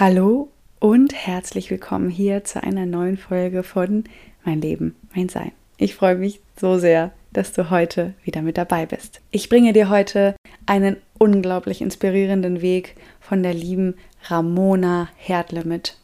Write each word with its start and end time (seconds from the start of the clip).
Hallo 0.00 0.48
und 0.78 1.12
herzlich 1.12 1.72
willkommen 1.72 2.08
hier 2.08 2.44
zu 2.44 2.62
einer 2.62 2.86
neuen 2.86 3.16
Folge 3.16 3.64
von 3.64 4.04
Mein 4.44 4.60
Leben, 4.60 4.94
mein 5.12 5.28
Sein. 5.28 5.50
Ich 5.76 5.96
freue 5.96 6.14
mich 6.14 6.40
so 6.56 6.78
sehr, 6.78 7.10
dass 7.32 7.52
du 7.52 7.70
heute 7.70 8.14
wieder 8.22 8.40
mit 8.42 8.58
dabei 8.58 8.86
bist. 8.86 9.20
Ich 9.32 9.48
bringe 9.48 9.72
dir 9.72 9.88
heute 9.88 10.36
einen 10.66 10.98
unglaublich 11.18 11.80
inspirierenden 11.80 12.62
Weg 12.62 12.94
von 13.18 13.42
der 13.42 13.54
lieben 13.54 13.96
Ramona 14.28 15.08
Hertle 15.16 15.64
mit. 15.64 15.96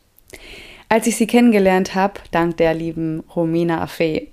Als 0.89 1.07
ich 1.07 1.15
sie 1.15 1.29
kennengelernt 1.29 1.95
habe, 1.95 2.15
dank 2.33 2.57
der 2.57 2.75
lieben 2.75 3.21
Romina 3.37 3.81
Affe, 3.81 4.27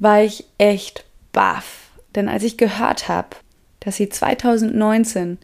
war 0.00 0.20
ich 0.20 0.46
echt 0.58 1.04
baff. 1.30 1.92
Denn 2.16 2.28
als 2.28 2.42
ich 2.42 2.56
gehört 2.56 3.06
habe, 3.06 3.36
dass 3.78 3.98
sie 3.98 4.08
2019 4.08 5.38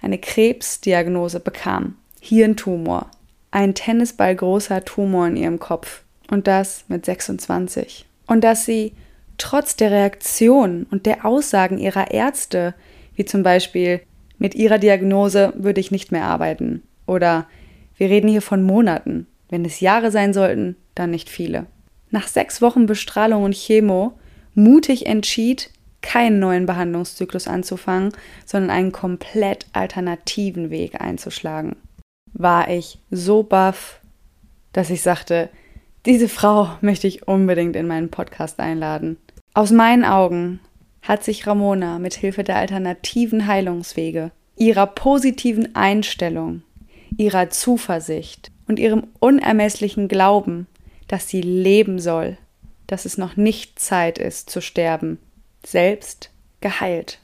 eine 0.00 0.18
Krebsdiagnose 0.18 1.40
bekam, 1.40 1.96
Hirntumor, 2.26 3.10
ein 3.50 3.74
Tennisballgroßer 3.74 4.84
Tumor 4.84 5.28
in 5.28 5.36
ihrem 5.36 5.58
Kopf 5.58 6.02
und 6.30 6.46
das 6.46 6.84
mit 6.88 7.06
26. 7.06 8.04
Und 8.26 8.42
dass 8.42 8.64
sie 8.64 8.92
trotz 9.38 9.76
der 9.76 9.90
Reaktion 9.90 10.86
und 10.90 11.06
der 11.06 11.24
Aussagen 11.24 11.78
ihrer 11.78 12.10
Ärzte, 12.10 12.74
wie 13.14 13.24
zum 13.24 13.42
Beispiel 13.42 14.00
mit 14.38 14.54
ihrer 14.54 14.78
Diagnose 14.78 15.52
würde 15.56 15.80
ich 15.80 15.90
nicht 15.90 16.10
mehr 16.10 16.24
arbeiten 16.24 16.82
oder 17.06 17.46
wir 17.96 18.10
reden 18.10 18.28
hier 18.28 18.42
von 18.42 18.62
Monaten, 18.62 19.26
wenn 19.48 19.64
es 19.64 19.80
Jahre 19.80 20.10
sein 20.10 20.34
sollten, 20.34 20.76
dann 20.94 21.10
nicht 21.10 21.30
viele. 21.30 21.66
Nach 22.10 22.26
sechs 22.26 22.60
Wochen 22.60 22.86
Bestrahlung 22.86 23.44
und 23.44 23.54
Chemo 23.54 24.18
mutig 24.54 25.06
entschied, 25.06 25.70
keinen 26.02 26.38
neuen 26.38 26.66
Behandlungszyklus 26.66 27.48
anzufangen, 27.48 28.12
sondern 28.44 28.70
einen 28.70 28.92
komplett 28.92 29.66
alternativen 29.72 30.70
Weg 30.70 31.00
einzuschlagen. 31.00 31.76
War 32.38 32.68
ich 32.68 32.98
so 33.10 33.42
baff, 33.42 34.00
dass 34.72 34.90
ich 34.90 35.00
sagte, 35.00 35.48
diese 36.04 36.28
Frau 36.28 36.68
möchte 36.82 37.06
ich 37.06 37.26
unbedingt 37.26 37.76
in 37.76 37.86
meinen 37.86 38.10
Podcast 38.10 38.60
einladen. 38.60 39.16
Aus 39.54 39.70
meinen 39.70 40.04
Augen 40.04 40.60
hat 41.00 41.24
sich 41.24 41.46
Ramona 41.46 41.98
mit 41.98 42.12
Hilfe 42.12 42.44
der 42.44 42.56
alternativen 42.56 43.46
Heilungswege, 43.46 44.32
ihrer 44.54 44.86
positiven 44.86 45.74
Einstellung, 45.74 46.62
ihrer 47.16 47.48
Zuversicht 47.48 48.50
und 48.68 48.78
ihrem 48.78 49.04
unermesslichen 49.18 50.06
Glauben, 50.06 50.66
dass 51.08 51.28
sie 51.28 51.40
leben 51.40 51.98
soll, 51.98 52.36
dass 52.86 53.06
es 53.06 53.16
noch 53.16 53.36
nicht 53.36 53.78
Zeit 53.78 54.18
ist 54.18 54.50
zu 54.50 54.60
sterben, 54.60 55.18
selbst 55.64 56.30
geheilt. 56.60 57.18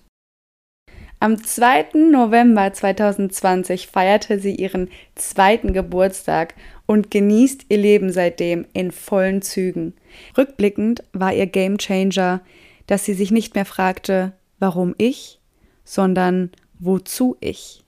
Am 1.22 1.40
2. 1.40 2.10
November 2.10 2.72
2020 2.72 3.86
feierte 3.86 4.40
sie 4.40 4.56
ihren 4.56 4.90
zweiten 5.14 5.72
Geburtstag 5.72 6.56
und 6.84 7.12
genießt 7.12 7.66
ihr 7.68 7.78
Leben 7.78 8.10
seitdem 8.10 8.66
in 8.72 8.90
vollen 8.90 9.40
Zügen. 9.40 9.94
Rückblickend 10.36 11.04
war 11.12 11.32
ihr 11.32 11.46
Gamechanger, 11.46 12.40
dass 12.88 13.04
sie 13.04 13.14
sich 13.14 13.30
nicht 13.30 13.54
mehr 13.54 13.64
fragte, 13.64 14.32
warum 14.58 14.96
ich, 14.98 15.38
sondern 15.84 16.50
wozu 16.80 17.36
ich. 17.38 17.84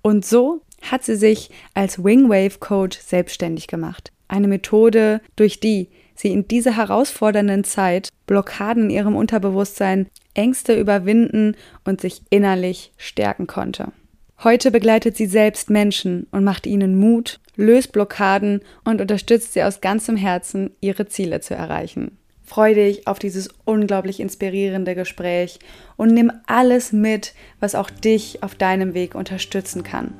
Und 0.00 0.24
so 0.24 0.62
hat 0.80 1.04
sie 1.04 1.16
sich 1.16 1.50
als 1.74 2.02
Wingwave 2.02 2.60
Coach 2.60 2.98
selbstständig 2.98 3.66
gemacht. 3.66 4.10
Eine 4.26 4.48
Methode, 4.48 5.20
durch 5.36 5.60
die 5.60 5.90
sie 6.14 6.28
in 6.28 6.48
dieser 6.48 6.76
herausfordernden 6.76 7.64
Zeit 7.64 8.08
Blockaden 8.26 8.84
in 8.84 8.90
ihrem 8.90 9.16
Unterbewusstsein, 9.16 10.06
Ängste 10.34 10.78
überwinden 10.78 11.56
und 11.84 12.00
sich 12.00 12.22
innerlich 12.30 12.92
stärken 12.96 13.46
konnte. 13.46 13.92
Heute 14.42 14.70
begleitet 14.70 15.16
sie 15.16 15.26
selbst 15.26 15.70
Menschen 15.70 16.26
und 16.30 16.44
macht 16.44 16.66
ihnen 16.66 16.98
Mut, 16.98 17.40
löst 17.56 17.92
Blockaden 17.92 18.60
und 18.84 19.00
unterstützt 19.00 19.52
sie 19.52 19.62
aus 19.62 19.80
ganzem 19.80 20.16
Herzen, 20.16 20.70
ihre 20.80 21.06
Ziele 21.06 21.40
zu 21.40 21.54
erreichen. 21.54 22.18
Freu 22.44 22.74
dich 22.74 23.06
auf 23.06 23.18
dieses 23.18 23.48
unglaublich 23.64 24.20
inspirierende 24.20 24.94
Gespräch 24.94 25.58
und 25.96 26.12
nimm 26.12 26.30
alles 26.46 26.92
mit, 26.92 27.32
was 27.58 27.74
auch 27.74 27.88
dich 27.88 28.42
auf 28.42 28.54
deinem 28.54 28.92
Weg 28.92 29.14
unterstützen 29.14 29.82
kann. 29.82 30.12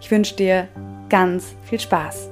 Ich 0.00 0.10
wünsche 0.10 0.34
dir 0.34 0.68
ganz 1.08 1.54
viel 1.62 1.78
Spaß. 1.78 2.31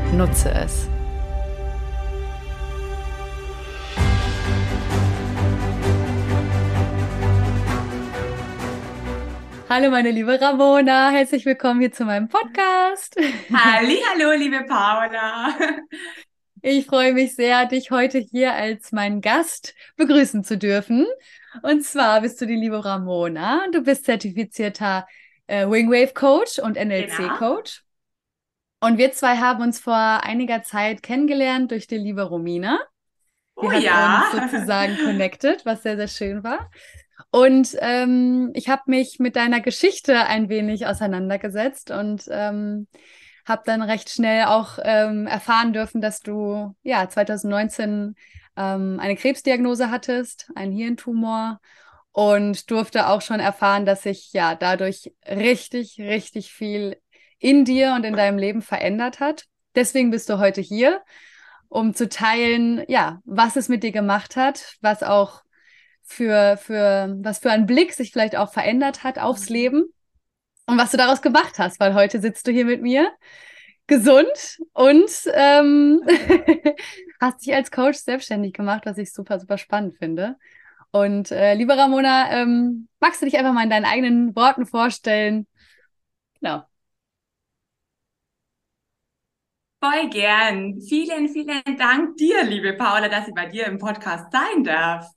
Nutze 0.13 0.51
es. 0.51 0.89
Hallo 9.69 9.89
meine 9.89 10.11
liebe 10.11 10.39
Ramona, 10.41 11.11
herzlich 11.11 11.45
willkommen 11.45 11.79
hier 11.79 11.93
zu 11.93 12.03
meinem 12.03 12.27
Podcast. 12.27 13.15
Halli, 13.53 14.01
hallo 14.13 14.33
liebe 14.37 14.65
Paula. 14.65 15.55
Ich 16.61 16.87
freue 16.87 17.13
mich 17.13 17.33
sehr, 17.35 17.65
dich 17.65 17.89
heute 17.89 18.19
hier 18.19 18.53
als 18.53 18.91
meinen 18.91 19.21
Gast 19.21 19.73
begrüßen 19.95 20.43
zu 20.43 20.57
dürfen. 20.57 21.07
Und 21.63 21.85
zwar 21.85 22.19
bist 22.19 22.41
du 22.41 22.45
die 22.45 22.55
liebe 22.55 22.83
Ramona. 22.83 23.65
Du 23.71 23.81
bist 23.81 24.05
zertifizierter 24.05 25.07
äh, 25.47 25.65
Wingwave 25.65 26.13
Coach 26.13 26.59
und 26.59 26.75
NLC 26.75 27.15
genau. 27.15 27.37
Coach. 27.37 27.81
Und 28.83 28.97
wir 28.97 29.11
zwei 29.11 29.37
haben 29.37 29.61
uns 29.61 29.79
vor 29.79 29.95
einiger 29.95 30.63
Zeit 30.63 31.03
kennengelernt 31.03 31.69
durch 31.69 31.85
die 31.85 31.97
liebe 31.97 32.23
Romina. 32.23 32.79
Die 33.61 33.67
oh, 33.67 33.71
hat 33.71 33.83
ja. 33.83 34.29
uns 34.33 34.51
sozusagen 34.51 34.97
connected, 34.97 35.65
was 35.65 35.83
sehr, 35.83 35.97
sehr 35.97 36.07
schön 36.07 36.43
war. 36.43 36.71
Und 37.29 37.77
ähm, 37.79 38.49
ich 38.55 38.69
habe 38.69 38.81
mich 38.87 39.19
mit 39.19 39.35
deiner 39.35 39.61
Geschichte 39.61 40.25
ein 40.25 40.49
wenig 40.49 40.87
auseinandergesetzt 40.87 41.91
und 41.91 42.23
ähm, 42.29 42.87
habe 43.45 43.61
dann 43.65 43.83
recht 43.83 44.09
schnell 44.09 44.45
auch 44.45 44.79
ähm, 44.81 45.27
erfahren 45.27 45.73
dürfen, 45.73 46.01
dass 46.01 46.21
du 46.21 46.75
ja 46.81 47.07
2019 47.07 48.15
ähm, 48.57 48.99
eine 48.99 49.15
Krebsdiagnose 49.15 49.91
hattest, 49.91 50.49
einen 50.55 50.71
Hirntumor 50.71 51.59
und 52.11 52.71
durfte 52.71 53.07
auch 53.07 53.21
schon 53.21 53.39
erfahren, 53.39 53.85
dass 53.85 54.03
sich 54.03 54.33
ja 54.33 54.55
dadurch 54.55 55.13
richtig, 55.27 55.99
richtig 55.99 56.51
viel 56.51 56.97
in 57.41 57.65
dir 57.65 57.93
und 57.95 58.05
in 58.05 58.15
deinem 58.15 58.37
Leben 58.37 58.61
verändert 58.61 59.19
hat. 59.19 59.45
Deswegen 59.75 60.11
bist 60.11 60.29
du 60.29 60.37
heute 60.37 60.61
hier, 60.61 61.01
um 61.67 61.93
zu 61.93 62.07
teilen, 62.07 62.83
ja, 62.87 63.19
was 63.25 63.55
es 63.55 63.67
mit 63.67 63.83
dir 63.83 63.91
gemacht 63.91 64.35
hat, 64.35 64.75
was 64.81 65.03
auch 65.03 65.41
für, 66.03 66.57
für, 66.57 67.17
was 67.21 67.39
für 67.39 67.51
ein 67.51 67.65
Blick 67.65 67.93
sich 67.93 68.11
vielleicht 68.11 68.35
auch 68.35 68.53
verändert 68.53 69.03
hat 69.03 69.17
aufs 69.17 69.49
mhm. 69.49 69.55
Leben 69.55 69.83
und 70.67 70.77
was 70.77 70.91
du 70.91 70.97
daraus 70.97 71.21
gemacht 71.21 71.57
hast, 71.57 71.79
weil 71.79 71.93
heute 71.93 72.21
sitzt 72.21 72.47
du 72.47 72.51
hier 72.51 72.65
mit 72.65 72.81
mir 72.81 73.11
gesund 73.87 74.59
und 74.73 75.09
ähm, 75.33 76.01
hast 77.19 77.45
dich 77.45 77.53
als 77.53 77.71
Coach 77.71 77.97
selbstständig 77.97 78.53
gemacht, 78.53 78.85
was 78.85 78.97
ich 78.97 79.11
super, 79.11 79.39
super 79.39 79.57
spannend 79.57 79.97
finde. 79.97 80.37
Und 80.91 81.31
äh, 81.31 81.55
liebe 81.55 81.75
Ramona, 81.75 82.31
ähm, 82.31 82.87
magst 82.99 83.21
du 83.21 83.25
dich 83.25 83.37
einfach 83.37 83.53
mal 83.53 83.63
in 83.63 83.69
deinen 83.69 83.85
eigenen 83.85 84.35
Worten 84.35 84.65
vorstellen? 84.65 85.47
Genau. 86.39 86.63
Voll 89.83 90.09
gern. 90.09 90.79
Vielen, 90.79 91.27
vielen 91.27 91.75
Dank 91.75 92.15
dir, 92.17 92.43
liebe 92.43 92.73
Paula, 92.73 93.09
dass 93.09 93.27
ich 93.27 93.33
bei 93.33 93.47
dir 93.47 93.65
im 93.65 93.79
Podcast 93.79 94.31
sein 94.31 94.63
darf. 94.63 95.07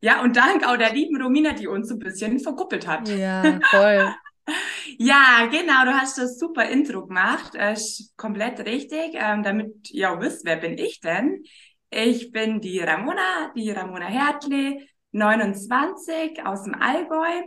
Ja, 0.00 0.20
und 0.20 0.36
dank 0.36 0.62
auch 0.68 0.76
der 0.76 0.92
lieben 0.92 1.20
Romina, 1.20 1.54
die 1.54 1.66
uns 1.66 1.88
so 1.88 1.94
ein 1.94 2.00
bisschen 2.00 2.38
verkuppelt 2.38 2.86
hat. 2.86 3.08
Ja, 3.08 3.58
voll. 3.70 4.14
ja, 4.98 5.46
genau, 5.50 5.86
du 5.86 5.94
hast 5.94 6.18
das 6.18 6.38
super 6.38 6.68
Intro 6.68 7.06
gemacht. 7.06 7.54
Äh, 7.54 7.76
komplett 8.18 8.60
richtig. 8.66 9.12
Ähm, 9.14 9.42
damit 9.42 9.90
ihr 9.90 10.12
auch 10.12 10.20
wisst, 10.20 10.44
wer 10.44 10.56
bin 10.56 10.76
ich 10.76 11.00
denn? 11.00 11.42
Ich 11.88 12.30
bin 12.30 12.60
die 12.60 12.80
Ramona, 12.80 13.52
die 13.56 13.70
Ramona 13.70 14.04
Hertle, 14.04 14.86
29 15.12 16.44
aus 16.44 16.64
dem 16.64 16.74
Allgäu. 16.74 17.44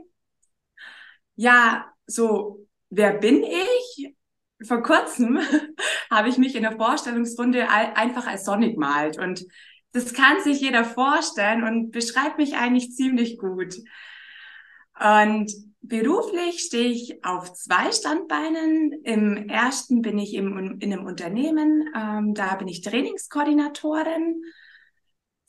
Ja, 1.35 1.93
so, 2.07 2.65
wer 2.89 3.13
bin 3.13 3.43
ich? 3.43 4.16
Vor 4.65 4.81
kurzem 4.81 5.39
habe 6.09 6.29
ich 6.29 6.37
mich 6.37 6.55
in 6.55 6.63
der 6.63 6.77
Vorstellungsrunde 6.77 7.69
einfach 7.69 8.27
als 8.27 8.45
sonnig 8.45 8.73
gemalt 8.73 9.17
und 9.19 9.45
das 9.93 10.13
kann 10.13 10.41
sich 10.41 10.61
jeder 10.61 10.83
vorstellen 10.83 11.63
und 11.63 11.91
beschreibt 11.91 12.37
mich 12.37 12.55
eigentlich 12.55 12.93
ziemlich 12.93 13.37
gut. 13.37 13.75
Und 14.99 15.51
beruflich 15.81 16.59
stehe 16.59 16.89
ich 16.89 17.23
auf 17.23 17.53
zwei 17.53 17.91
Standbeinen. 17.91 18.91
Im 19.03 19.49
ersten 19.49 20.01
bin 20.01 20.19
ich 20.19 20.33
im, 20.33 20.79
in 20.79 20.93
einem 20.93 21.05
Unternehmen, 21.05 21.89
ähm, 21.95 22.33
da 22.33 22.55
bin 22.55 22.67
ich 22.67 22.81
Trainingskoordinatorin 22.81 24.41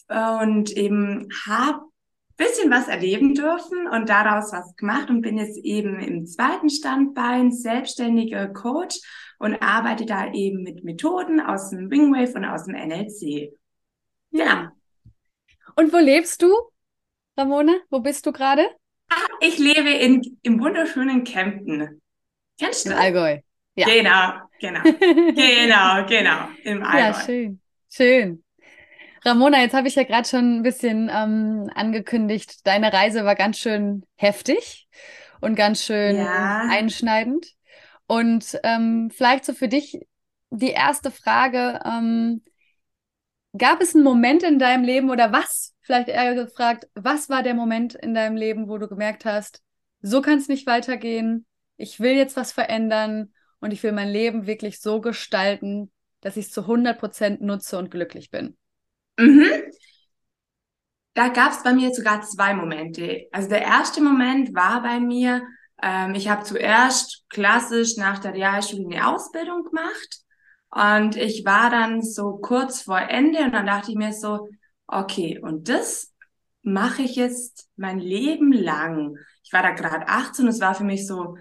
und 0.08 0.70
eben 0.70 1.28
habe 1.46 1.87
bisschen 2.38 2.70
was 2.70 2.88
erleben 2.88 3.34
dürfen 3.34 3.86
und 3.88 4.08
daraus 4.08 4.52
was 4.52 4.74
gemacht 4.76 5.10
und 5.10 5.20
bin 5.20 5.36
jetzt 5.36 5.58
eben 5.58 5.98
im 6.00 6.24
zweiten 6.26 6.70
Standbein 6.70 7.52
selbstständiger 7.52 8.48
Coach 8.48 9.00
und 9.38 9.60
arbeite 9.60 10.06
da 10.06 10.32
eben 10.32 10.62
mit 10.62 10.84
Methoden 10.84 11.40
aus 11.40 11.70
dem 11.70 11.90
Wingwave 11.90 12.34
und 12.34 12.44
aus 12.44 12.64
dem 12.64 12.74
NLC. 12.74 13.52
Ja. 14.30 14.72
Und 15.76 15.92
wo 15.92 15.98
lebst 15.98 16.42
du, 16.42 16.54
Ramona? 17.36 17.74
Wo 17.90 18.00
bist 18.00 18.24
du 18.24 18.32
gerade? 18.32 18.66
Ich 19.40 19.58
lebe 19.58 19.90
in, 19.90 20.38
im 20.42 20.60
wunderschönen 20.60 21.24
Kempten. 21.24 22.00
Kennst 22.58 22.86
du? 22.86 22.90
Im 22.90 22.98
Allgäu. 22.98 23.40
Ja. 23.74 23.86
Genau, 23.86 24.32
genau. 24.60 24.82
genau, 25.34 26.06
genau. 26.06 26.48
Im 26.64 26.82
Allgäu. 26.82 26.98
Ja, 26.98 27.14
schön. 27.14 27.60
Schön. 27.90 28.44
Ramona, 29.24 29.60
jetzt 29.60 29.74
habe 29.74 29.88
ich 29.88 29.94
ja 29.94 30.04
gerade 30.04 30.28
schon 30.28 30.58
ein 30.58 30.62
bisschen 30.62 31.10
ähm, 31.12 31.70
angekündigt, 31.74 32.66
deine 32.66 32.92
Reise 32.92 33.24
war 33.24 33.34
ganz 33.34 33.58
schön 33.58 34.04
heftig 34.16 34.88
und 35.40 35.54
ganz 35.54 35.82
schön 35.82 36.16
ja. 36.16 36.68
einschneidend. 36.70 37.46
Und 38.06 38.58
ähm, 38.62 39.10
vielleicht 39.12 39.44
so 39.44 39.52
für 39.52 39.68
dich 39.68 40.00
die 40.50 40.70
erste 40.70 41.10
Frage, 41.10 41.80
ähm, 41.84 42.42
gab 43.56 43.80
es 43.80 43.94
einen 43.94 44.04
Moment 44.04 44.42
in 44.42 44.58
deinem 44.58 44.84
Leben 44.84 45.10
oder 45.10 45.32
was, 45.32 45.74
vielleicht 45.80 46.08
eher 46.08 46.34
gefragt, 46.34 46.86
was 46.94 47.28
war 47.28 47.42
der 47.42 47.54
Moment 47.54 47.94
in 47.94 48.14
deinem 48.14 48.36
Leben, 48.36 48.68
wo 48.68 48.78
du 48.78 48.88
gemerkt 48.88 49.24
hast, 49.24 49.62
so 50.00 50.22
kann 50.22 50.38
es 50.38 50.48
nicht 50.48 50.66
weitergehen, 50.66 51.46
ich 51.76 52.00
will 52.00 52.12
jetzt 52.12 52.36
was 52.36 52.52
verändern 52.52 53.32
und 53.60 53.72
ich 53.72 53.82
will 53.82 53.92
mein 53.92 54.08
Leben 54.08 54.46
wirklich 54.46 54.80
so 54.80 55.00
gestalten, 55.00 55.90
dass 56.20 56.36
ich 56.36 56.46
es 56.46 56.52
zu 56.52 56.62
100 56.62 56.98
Prozent 56.98 57.40
nutze 57.40 57.78
und 57.78 57.90
glücklich 57.90 58.30
bin? 58.30 58.56
Mhm. 59.18 59.70
Da 61.14 61.28
gab 61.28 61.52
es 61.52 61.62
bei 61.62 61.72
mir 61.72 61.92
sogar 61.92 62.22
zwei 62.22 62.54
Momente. 62.54 63.26
Also 63.32 63.48
der 63.48 63.62
erste 63.62 64.00
Moment 64.00 64.54
war 64.54 64.82
bei 64.82 65.00
mir, 65.00 65.42
ähm, 65.82 66.14
ich 66.14 66.28
habe 66.28 66.44
zuerst 66.44 67.24
klassisch 67.28 67.96
nach 67.96 68.18
der 68.20 68.34
Realschule 68.34 68.84
eine 68.86 69.08
Ausbildung 69.08 69.64
gemacht 69.64 70.22
und 70.70 71.16
ich 71.16 71.44
war 71.44 71.70
dann 71.70 72.02
so 72.02 72.36
kurz 72.38 72.82
vor 72.82 73.00
Ende 73.00 73.40
und 73.40 73.52
dann 73.52 73.66
dachte 73.66 73.90
ich 73.90 73.96
mir 73.96 74.12
so, 74.12 74.48
okay, 74.86 75.40
und 75.40 75.68
das 75.68 76.12
mache 76.62 77.02
ich 77.02 77.16
jetzt 77.16 77.68
mein 77.76 77.98
Leben 77.98 78.52
lang. 78.52 79.16
Ich 79.42 79.52
war 79.52 79.62
da 79.62 79.70
gerade 79.70 80.06
18 80.08 80.44
und 80.44 80.50
es 80.50 80.60
war 80.60 80.74
für 80.74 80.84
mich 80.84 81.06
so, 81.06 81.36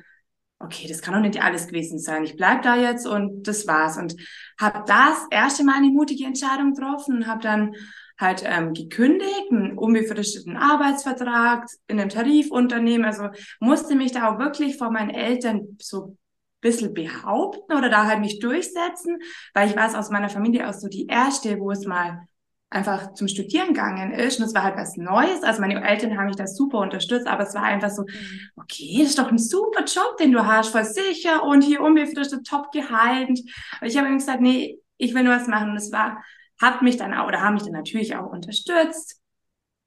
okay, 0.60 0.88
das 0.88 1.02
kann 1.02 1.14
doch 1.14 1.22
nicht 1.22 1.42
alles 1.42 1.68
gewesen 1.68 2.00
sein. 2.00 2.24
Ich 2.24 2.36
bleib 2.36 2.64
da 2.64 2.76
jetzt 2.76 3.08
und 3.08 3.48
das 3.48 3.68
war's. 3.68 3.98
Und 3.98 4.16
habe 4.60 4.84
das 4.88 5.26
erste 5.30 5.64
Mal 5.64 5.76
eine 5.76 5.90
mutige 5.90 6.26
Entscheidung 6.26 6.74
getroffen 6.74 7.18
und 7.18 7.28
habe 7.28 7.42
dann 7.42 7.76
halt 8.20 8.44
ähm, 8.46 8.74
gekündigt, 8.74 9.52
einen 9.52 9.78
unbefristeten 9.78 10.58
Arbeitsvertrag 10.58 11.68
in 11.88 12.00
einem 12.00 12.10
Tarifunternehmen. 12.10 13.06
Also 13.06 13.30
musste 13.60 13.96
mich 13.96 14.12
da 14.12 14.32
auch 14.32 14.40
wirklich 14.40 14.78
vor 14.78 14.90
meinen 14.90 15.12
Eltern 15.12 15.78
so 15.80 16.18
bisschen 16.60 16.94
behaupten 16.96 17.74
oder 17.74 17.90
da 17.90 18.08
halt 18.08 18.20
mich 18.20 18.40
durchsetzen, 18.40 19.20
weil 19.54 19.70
ich 19.70 19.76
war 19.76 19.88
es 19.88 19.94
aus 19.94 20.10
meiner 20.10 20.30
Familie 20.30 20.68
aus 20.68 20.82
so 20.82 20.88
die 20.88 21.06
erste, 21.06 21.60
wo 21.60 21.70
es 21.70 21.86
mal 21.86 22.28
einfach 22.70 23.14
zum 23.14 23.28
Studieren 23.28 23.70
gegangen 23.70 24.12
ist 24.12 24.40
und 24.40 24.46
es 24.46 24.54
war 24.54 24.64
halt 24.64 24.76
was 24.76 24.98
Neues. 24.98 25.44
Also 25.44 25.62
meine 25.62 25.82
Eltern 25.88 26.18
haben 26.18 26.28
mich 26.28 26.36
da 26.36 26.48
super 26.48 26.80
unterstützt, 26.80 27.28
aber 27.28 27.44
es 27.44 27.54
war 27.54 27.64
einfach 27.64 27.90
so, 27.90 28.04
mhm. 28.04 28.40
okay, 28.58 28.98
das 29.00 29.10
ist 29.10 29.20
doch 29.20 29.32
ein 29.32 29.38
super 29.38 29.86
Job, 29.86 30.18
den 30.18 30.34
du 30.34 30.46
hast, 30.46 30.70
voll 30.70 30.84
sicher 30.84 31.44
und 31.44 31.64
hier 31.64 31.82
unbefristet, 31.82 32.46
top 32.46 32.72
gehalten. 32.72 33.36
Und 33.82 33.88
ich 33.88 33.98
habe 33.98 34.08
ihm 34.08 34.18
gesagt, 34.18 34.42
nee, 34.42 34.80
ich 34.98 35.14
will 35.14 35.24
nur 35.24 35.36
was 35.36 35.48
machen 35.48 35.70
und 35.70 35.78
es 35.78 35.92
war, 35.92 36.24
hat 36.62 36.82
mich 36.82 36.98
dann 36.98 37.14
auch, 37.14 37.28
oder 37.28 37.42
haben 37.42 37.54
mich 37.54 37.64
dann 37.64 37.74
natürlich 37.74 38.16
auch 38.16 38.32
unterstützt. 38.32 39.22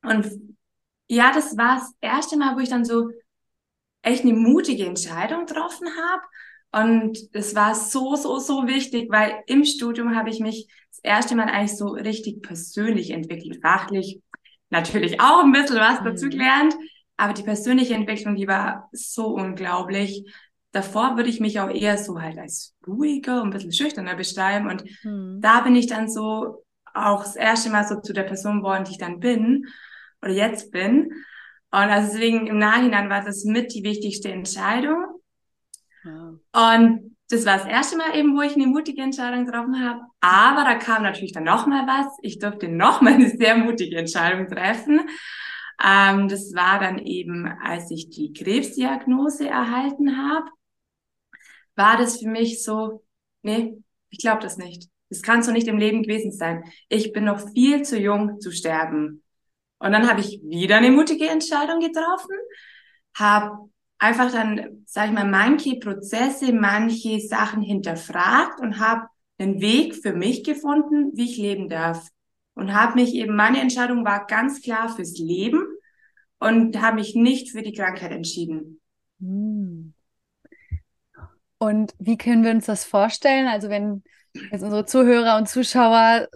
Und 0.03 0.31
ja, 1.09 1.33
das 1.35 1.59
war 1.59 1.77
das 1.77 1.93
erste 2.01 2.39
Mal, 2.39 2.57
wo 2.57 2.61
ich 2.61 2.71
dann 2.71 2.85
so 2.85 3.11
echt 4.03 4.25
eine 4.25 4.33
mutige 4.33 4.87
Entscheidung 4.87 5.45
getroffen 5.45 5.89
habe. 5.89 6.23
Und 6.73 7.19
es 7.33 7.55
war 7.55 7.75
so, 7.75 8.15
so, 8.15 8.39
so 8.39 8.67
wichtig, 8.67 9.11
weil 9.11 9.43
im 9.47 9.65
Studium 9.65 10.15
habe 10.15 10.31
ich 10.31 10.39
mich 10.39 10.69
das 10.91 11.01
erste 11.03 11.35
Mal 11.35 11.49
eigentlich 11.49 11.77
so 11.77 11.89
richtig 11.89 12.43
persönlich 12.43 13.11
entwickelt, 13.11 13.59
fachlich 13.61 14.21
natürlich 14.71 15.21
auch 15.21 15.43
ein 15.43 15.53
bisschen 15.53 15.77
was 15.77 16.03
dazu 16.03 16.27
mhm. 16.27 16.31
gelernt, 16.31 16.75
aber 17.17 17.35
die 17.35 17.43
persönliche 17.43 17.95
Entwicklung, 17.95 18.37
die 18.37 18.49
war 18.49 18.89
so 18.93 19.27
unglaublich. 19.27 20.33
Davor 20.73 21.17
würde 21.17 21.29
ich 21.29 21.41
mich 21.41 21.61
auch 21.61 21.69
eher 21.69 21.99
so 21.99 22.21
halt 22.21 22.39
als 22.39 22.75
ruhiger 22.87 23.43
und 23.43 23.49
ein 23.49 23.51
bisschen 23.51 23.73
schüchterner 23.73 24.15
beschreiben 24.15 24.71
und 24.71 24.85
mhm. 25.03 25.41
da 25.41 25.61
bin 25.61 25.75
ich 25.75 25.89
dann 25.89 26.09
so 26.09 26.65
auch 26.95 27.23
das 27.23 27.37
erste 27.37 27.71
Mal 27.71 27.87
so 27.87 28.01
zu 28.01 28.13
der 28.13 28.23
Person 28.23 28.59
geworden, 28.59 28.85
die 28.85 28.93
ich 28.93 28.99
dann 28.99 29.21
bin 29.21 29.67
oder 30.23 30.33
jetzt 30.33 30.71
bin. 30.71 31.13
Und 31.73 31.79
also 31.79 32.13
deswegen 32.13 32.47
im 32.47 32.59
Nachhinein 32.59 33.11
war 33.11 33.25
das 33.25 33.45
mit 33.45 33.75
die 33.75 33.85
wichtigste 33.85 34.31
Entscheidung. 34.31 35.20
Und 36.53 37.17
das 37.29 37.47
war 37.47 37.59
das 37.59 37.67
erste 37.67 37.97
Mal 37.97 38.17
eben, 38.17 38.37
wo 38.37 38.43
ich 38.43 38.55
eine 38.55 38.67
mutige 38.67 39.03
Entscheidung 39.03 39.47
getroffen 39.47 39.81
habe. 39.85 40.01
Aber 40.21 40.65
da 40.65 40.75
kam 40.75 41.03
natürlich 41.03 41.33
dann 41.33 41.45
noch 41.45 41.67
mal 41.67 41.87
was. 41.87 42.13
Ich 42.23 42.39
durfte 42.39 42.69
noch 42.69 43.01
mal 43.01 43.15
eine 43.15 43.31
sehr 43.31 43.57
mutige 43.57 43.99
Entscheidung 43.99 44.49
treffen. 44.49 45.09
Ähm, 45.83 46.29
das 46.29 46.53
war 46.55 46.81
dann 46.81 46.99
eben, 46.99 47.47
als 47.63 47.91
ich 47.91 48.11
die 48.11 48.33
Krebsdiagnose 48.33 49.49
erhalten 49.49 50.17
habe, 50.19 50.51
war 51.77 51.97
das 51.97 52.19
für 52.19 52.29
mich 52.29 52.63
so, 52.63 53.05
nee, 53.43 53.79
ich 54.11 54.19
glaube 54.19 54.43
das 54.43 54.59
nicht. 54.59 54.91
Das 55.09 55.23
kann 55.23 55.43
so 55.43 55.53
nicht 55.53 55.69
im 55.69 55.79
Leben 55.79 56.03
gewesen 56.03 56.33
sein. 56.33 56.65
Ich 56.89 57.13
bin 57.13 57.25
noch 57.25 57.41
viel 57.53 57.83
zu 57.83 57.99
jung 57.99 58.41
zu 58.41 58.53
sterben. 58.53 59.23
Und 59.79 59.93
dann 59.93 60.09
habe 60.09 60.21
ich 60.21 60.41
wieder 60.45 60.77
eine 60.77 60.91
mutige 60.91 61.29
Entscheidung 61.29 61.81
getroffen, 61.81 62.37
habe 63.15 63.71
einfach 64.01 64.33
dann, 64.33 64.83
sage 64.87 65.09
ich 65.09 65.15
mal, 65.15 65.27
manche 65.27 65.77
Prozesse, 65.77 66.53
manche 66.53 67.21
Sachen 67.21 67.63
hinterfragt 67.63 68.59
und 68.61 68.81
habe 68.81 69.07
einen 69.39 69.61
Weg 69.61 69.95
für 69.95 70.13
mich 70.13 70.43
gefunden, 70.43 71.13
wie 71.15 71.27
ich 71.27 71.37
leben 71.37 71.69
darf. 71.69 72.09
Und 72.55 72.75
habe 72.75 72.97
mich 72.97 73.15
eben, 73.15 73.37
meine 73.37 73.61
Entscheidung 73.61 74.05
war 74.05 74.27
ganz 74.27 74.61
klar 74.61 74.89
fürs 74.95 75.17
Leben 75.19 75.65
und 76.39 76.81
habe 76.81 76.97
mich 76.97 77.15
nicht 77.15 77.51
für 77.51 77.63
die 77.63 77.73
Krankheit 77.73 78.11
entschieden. 78.11 78.81
Hm. 79.21 79.95
Und 81.59 81.95
wie 81.99 82.17
können 82.17 82.43
wir 82.43 82.51
uns 82.51 82.67
das 82.67 82.85
vorstellen? 82.85 83.47
Also 83.47 83.69
wenn 83.69 84.03
jetzt 84.33 84.63
unsere 84.63 84.87
Zuhörer 84.87 85.37
und 85.37 85.49
Zuschauer, 85.49 86.27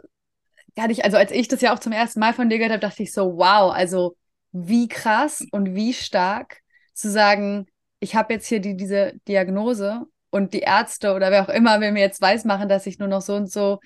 hatte 0.79 0.93
ich, 0.93 1.05
also 1.05 1.17
als 1.17 1.33
ich 1.33 1.49
das 1.49 1.63
ja 1.63 1.75
auch 1.75 1.79
zum 1.79 1.93
ersten 1.93 2.21
Mal 2.21 2.35
von 2.35 2.51
dir 2.51 2.59
gehört 2.59 2.73
habe, 2.73 2.81
dachte 2.81 3.03
ich 3.03 3.13
so, 3.13 3.39
wow, 3.39 3.73
also 3.73 4.17
wie 4.53 4.87
krass 4.87 5.47
und 5.51 5.75
wie 5.75 5.95
stark 5.95 6.63
zu 6.95 7.11
sagen, 7.11 7.67
ich 8.01 8.15
habe 8.15 8.35
jetzt 8.35 8.47
hier 8.47 8.61
die, 8.61 8.77
diese 8.77 9.15
Diagnose 9.29 10.03
und 10.31 10.53
die 10.53 10.61
Ärzte 10.61 11.15
oder 11.15 11.31
wer 11.31 11.45
auch 11.45 11.49
immer 11.49 11.81
will 11.81 11.93
mir 11.93 12.01
jetzt 12.01 12.21
weismachen, 12.21 12.69
dass 12.69 12.87
ich 12.87 12.99
nur 12.99 13.09
noch 13.09 13.23
so 13.23 13.35
und 13.35 13.51
so 13.51 13.81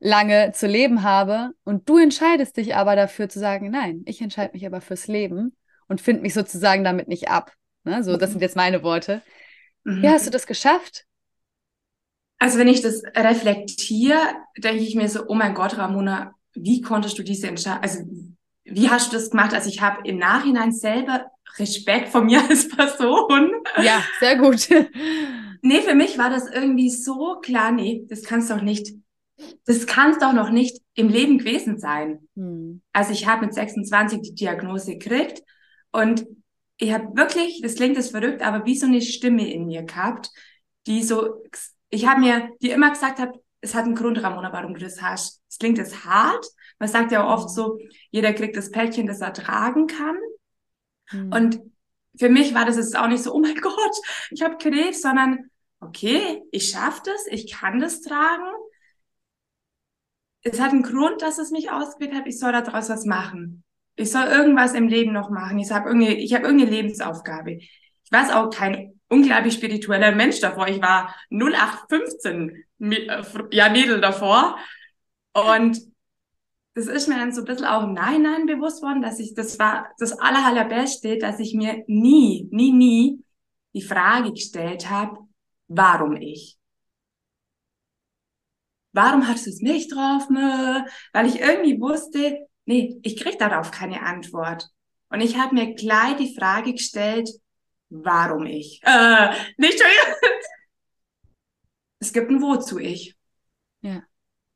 lange 0.00 0.52
zu 0.52 0.66
leben 0.66 1.02
habe 1.02 1.50
und 1.64 1.88
du 1.88 1.98
entscheidest 1.98 2.56
dich 2.56 2.74
aber 2.74 2.96
dafür 2.96 3.28
zu 3.28 3.38
sagen, 3.38 3.70
nein, 3.70 4.02
ich 4.06 4.20
entscheide 4.20 4.52
mich 4.52 4.66
aber 4.66 4.80
fürs 4.80 5.06
Leben 5.06 5.56
und 5.86 6.00
finde 6.00 6.22
mich 6.22 6.34
sozusagen 6.34 6.82
damit 6.82 7.08
nicht 7.08 7.28
ab. 7.28 7.52
Ne? 7.84 8.02
So, 8.02 8.16
das 8.16 8.30
sind 8.30 8.40
jetzt 8.40 8.56
meine 8.56 8.82
Worte. 8.82 9.22
Mhm. 9.84 10.02
Wie 10.02 10.08
hast 10.08 10.26
du 10.26 10.30
das 10.30 10.46
geschafft? 10.46 11.04
Also 12.38 12.58
wenn 12.58 12.68
ich 12.68 12.80
das 12.80 13.02
reflektiere, 13.16 14.18
denke 14.56 14.82
ich 14.82 14.96
mir 14.96 15.08
so, 15.08 15.26
oh 15.28 15.34
mein 15.34 15.54
Gott, 15.54 15.78
Ramona, 15.78 16.34
wie 16.54 16.80
konntest 16.80 17.16
du 17.18 17.22
diese 17.22 17.46
Entscheidung, 17.46 17.82
also 17.82 18.00
wie 18.64 18.90
hast 18.90 19.12
du 19.12 19.16
das 19.16 19.30
gemacht? 19.30 19.54
Also 19.54 19.68
ich 19.68 19.80
habe 19.80 20.00
im 20.04 20.18
Nachhinein 20.18 20.72
selber 20.72 21.26
Respekt 21.58 22.08
vor 22.08 22.22
mir 22.22 22.42
als 22.48 22.68
Person. 22.68 23.50
Ja, 23.82 24.02
sehr 24.20 24.36
gut. 24.36 24.68
nee, 25.62 25.80
für 25.80 25.94
mich 25.94 26.18
war 26.18 26.30
das 26.30 26.48
irgendwie 26.48 26.90
so 26.90 27.38
klar, 27.40 27.72
nee, 27.72 28.04
das 28.08 28.22
kannst 28.22 28.50
doch 28.50 28.62
nicht, 28.62 28.94
das 29.66 29.86
kann 29.86 30.18
doch 30.18 30.32
noch 30.32 30.50
nicht 30.50 30.78
im 30.94 31.08
Leben 31.08 31.38
gewesen 31.38 31.78
sein. 31.78 32.28
Hm. 32.36 32.82
Also 32.92 33.12
ich 33.12 33.26
habe 33.26 33.46
mit 33.46 33.54
26 33.54 34.20
die 34.22 34.34
Diagnose 34.34 34.98
gekriegt 34.98 35.42
und 35.90 36.26
ich 36.78 36.92
habe 36.92 37.16
wirklich, 37.16 37.60
das 37.62 37.76
klingt 37.76 37.96
jetzt 37.96 38.10
verrückt, 38.10 38.42
aber 38.42 38.66
wie 38.66 38.76
so 38.76 38.86
eine 38.86 39.00
Stimme 39.00 39.50
in 39.52 39.66
mir 39.66 39.82
gehabt, 39.82 40.30
die 40.86 41.02
so, 41.02 41.42
ich 41.90 42.06
habe 42.08 42.20
mir, 42.20 42.48
die 42.60 42.70
immer 42.70 42.90
gesagt 42.90 43.18
hat, 43.18 43.34
es 43.60 43.74
hat 43.74 43.84
einen 43.84 43.94
Grund, 43.94 44.20
Ramona, 44.20 44.52
warum 44.52 44.74
du 44.74 44.80
das 44.80 45.00
hast. 45.00 45.40
Es 45.48 45.58
klingt 45.58 45.78
jetzt 45.78 46.04
hart, 46.04 46.44
man 46.80 46.88
sagt 46.88 47.12
ja 47.12 47.24
oft 47.24 47.50
so, 47.50 47.78
jeder 48.10 48.32
kriegt 48.32 48.56
das 48.56 48.72
Päckchen, 48.72 49.06
das 49.06 49.20
er 49.20 49.32
tragen 49.32 49.86
kann. 49.86 50.16
Mhm. 51.12 51.32
Und 51.32 51.60
für 52.16 52.28
mich 52.28 52.54
war 52.54 52.64
das 52.64 52.76
jetzt 52.76 52.96
auch 52.96 53.08
nicht 53.08 53.22
so, 53.22 53.32
oh 53.32 53.40
mein 53.40 53.56
Gott, 53.60 53.96
ich 54.30 54.42
habe 54.42 54.56
Krebs, 54.56 55.02
sondern 55.02 55.50
okay, 55.80 56.42
ich 56.50 56.70
schaffe 56.70 57.02
das, 57.04 57.26
ich 57.28 57.50
kann 57.52 57.80
das 57.80 58.02
tragen. 58.02 58.50
Es 60.42 60.60
hat 60.60 60.72
einen 60.72 60.82
Grund, 60.82 61.22
dass 61.22 61.38
es 61.38 61.50
mich 61.50 61.70
ausgewählt 61.70 62.14
hat, 62.14 62.26
ich 62.26 62.38
soll 62.38 62.52
daraus 62.52 62.88
was 62.88 63.04
machen. 63.04 63.64
ich 63.96 64.10
soll 64.10 64.26
irgendwas 64.26 64.74
im 64.74 64.88
Leben 64.88 65.12
noch 65.12 65.30
machen. 65.30 65.58
Ich 65.58 65.70
habe 65.70 65.88
irgendeine, 65.88 66.16
ich 66.16 66.32
irgendeine 66.32 66.70
Lebensaufgabe. 66.70 67.58
Ich 67.58 68.10
war 68.10 68.42
auch 68.42 68.50
kein 68.50 69.00
unglaublich 69.08 69.54
spiritueller 69.54 70.12
Mensch 70.12 70.40
davor. 70.40 70.68
Ich 70.68 70.80
war 70.80 71.14
0815 71.30 72.64
äh, 72.80 73.22
ja, 73.50 73.68
Mädel 73.68 74.00
davor. 74.00 74.58
Und 75.34 75.78
das 76.74 76.86
ist 76.86 77.08
mir 77.08 77.16
dann 77.16 77.32
so 77.32 77.42
ein 77.42 77.46
bisschen 77.46 77.66
auch 77.66 77.82
im 77.82 77.92
Nachhinein 77.92 78.46
bewusst 78.46 78.82
worden, 78.82 79.02
dass 79.02 79.18
ich, 79.18 79.34
das 79.34 79.58
war 79.58 79.90
das 79.98 80.12
aller, 80.18 80.44
allerbeste, 80.46 81.18
dass 81.18 81.38
ich 81.38 81.54
mir 81.54 81.84
nie, 81.86 82.48
nie, 82.50 82.72
nie 82.72 83.24
die 83.74 83.82
Frage 83.82 84.32
gestellt 84.32 84.88
habe, 84.88 85.18
warum 85.68 86.16
ich? 86.16 86.58
Warum 88.92 89.26
hast 89.26 89.46
du 89.46 89.50
es 89.50 89.60
nicht 89.60 89.94
drauf? 89.94 90.28
Weil 90.28 91.26
ich 91.26 91.40
irgendwie 91.40 91.80
wusste, 91.80 92.46
nee, 92.66 92.98
ich 93.02 93.16
krieg 93.16 93.38
darauf 93.38 93.70
keine 93.70 94.02
Antwort. 94.02 94.68
Und 95.08 95.20
ich 95.20 95.38
habe 95.38 95.54
mir 95.54 95.74
gleich 95.74 96.16
die 96.16 96.34
Frage 96.34 96.72
gestellt, 96.72 97.28
warum 97.88 98.46
ich? 98.46 98.80
Äh, 98.82 99.34
nicht 99.58 99.78
schon. 99.78 99.90
es 102.00 102.12
gibt 102.12 102.30
ein 102.30 102.40
Wozu 102.40 102.78
ich. 102.78 103.14
Ja. 103.82 104.02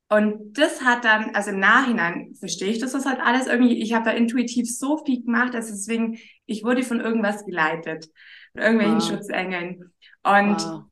Und 0.09 0.57
das 0.57 0.83
hat 0.83 1.05
dann, 1.05 1.35
also 1.35 1.51
im 1.51 1.59
Nachhinein 1.59 2.35
verstehe 2.39 2.71
ich 2.71 2.79
das, 2.79 2.93
das 2.93 3.07
halt 3.07 3.21
alles 3.21 3.47
irgendwie, 3.47 3.83
ich 3.83 3.93
habe 3.93 4.05
da 4.05 4.11
intuitiv 4.13 4.71
so 4.71 4.99
viel 5.05 5.23
gemacht, 5.23 5.53
dass 5.55 5.67
deswegen, 5.67 6.19
ich 6.47 6.63
wurde 6.63 6.85
von 6.85 7.01
irgendwas 7.01 7.45
geleitet, 7.45 8.09
von 8.53 8.63
irgendwelchen 8.63 9.01
wow. 9.01 9.09
Schutzengeln. 9.09 9.93
Und 10.23 10.63
wow. 10.63 10.85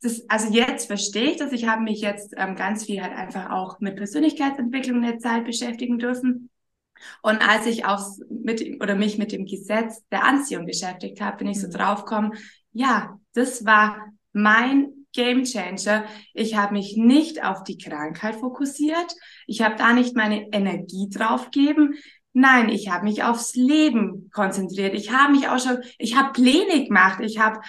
das, 0.00 0.24
also 0.28 0.54
jetzt 0.54 0.86
verstehe 0.86 1.32
ich 1.32 1.36
das, 1.36 1.52
ich 1.52 1.68
habe 1.68 1.82
mich 1.82 2.00
jetzt 2.00 2.32
ähm, 2.38 2.56
ganz 2.56 2.86
viel 2.86 3.02
halt 3.02 3.12
einfach 3.12 3.50
auch 3.50 3.78
mit 3.80 3.96
Persönlichkeitsentwicklung 3.96 5.02
in 5.02 5.10
der 5.10 5.18
Zeit 5.18 5.44
beschäftigen 5.44 5.98
dürfen. 5.98 6.48
Und 7.20 7.46
als 7.46 7.66
ich 7.66 7.84
aufs, 7.84 8.22
mit, 8.30 8.82
oder 8.82 8.94
mich 8.94 9.18
mit 9.18 9.32
dem 9.32 9.44
Gesetz 9.44 10.02
der 10.10 10.24
Anziehung 10.24 10.64
beschäftigt 10.64 11.20
habe, 11.20 11.36
bin 11.36 11.48
ich 11.48 11.60
so 11.60 11.66
mhm. 11.66 11.72
draufgekommen, 11.72 12.32
ja, 12.72 13.18
das 13.34 13.66
war 13.66 14.12
mein 14.32 14.95
Game 15.16 15.44
Changer. 15.44 16.04
Ich 16.34 16.54
habe 16.54 16.74
mich 16.74 16.96
nicht 16.96 17.42
auf 17.42 17.64
die 17.64 17.78
Krankheit 17.78 18.36
fokussiert. 18.36 19.14
Ich 19.46 19.62
habe 19.62 19.74
da 19.76 19.92
nicht 19.92 20.14
meine 20.14 20.52
Energie 20.52 21.08
draufgegeben. 21.10 21.94
Nein, 22.32 22.68
ich 22.68 22.90
habe 22.90 23.04
mich 23.04 23.24
aufs 23.24 23.54
Leben 23.54 24.30
konzentriert. 24.32 24.94
Ich 24.94 25.10
habe 25.10 25.32
mich 25.32 25.48
auch 25.48 25.58
schon, 25.58 25.78
ich 25.98 26.16
habe 26.16 26.32
Pläne 26.32 26.84
gemacht. 26.84 27.20
Ich 27.20 27.38
habe, 27.38 27.60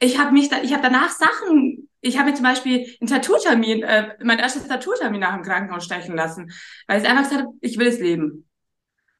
ich 0.00 0.18
habe 0.18 0.32
mich, 0.32 0.48
da, 0.48 0.60
ich 0.62 0.72
habe 0.72 0.82
danach 0.82 1.10
Sachen. 1.10 1.88
Ich 2.00 2.18
habe 2.18 2.30
mir 2.30 2.34
zum 2.34 2.44
Beispiel 2.44 2.86
einen 3.00 3.08
Tattoo-Termin, 3.08 3.82
äh, 3.82 4.16
mein 4.22 4.38
erstes 4.38 4.66
Tattoo-Termin 4.66 5.20
nach 5.20 5.34
dem 5.34 5.44
Krankenhaus 5.44 5.84
stechen 5.84 6.16
lassen, 6.16 6.50
weil 6.88 7.00
ich 7.00 7.08
einfach 7.08 7.22
gesagt 7.22 7.42
habe, 7.42 7.54
ich 7.60 7.78
will 7.78 7.86
es 7.86 8.00
leben. 8.00 8.48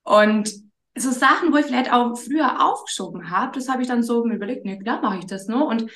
Und 0.03 0.51
so 0.97 1.11
Sachen, 1.11 1.53
wo 1.53 1.57
ich 1.59 1.67
vielleicht 1.67 1.93
auch 1.93 2.19
früher 2.19 2.65
aufgeschoben 2.65 3.31
habe, 3.31 3.53
das 3.55 3.69
habe 3.69 3.83
ich 3.83 3.89
dann 3.89 4.03
so 4.03 4.27
überlegt, 4.27 4.65
nee, 4.65 4.79
klar 4.79 5.01
mache 5.01 5.19
ich 5.19 5.27
das 5.27 5.47
nur. 5.47 5.67
Und 5.67 5.91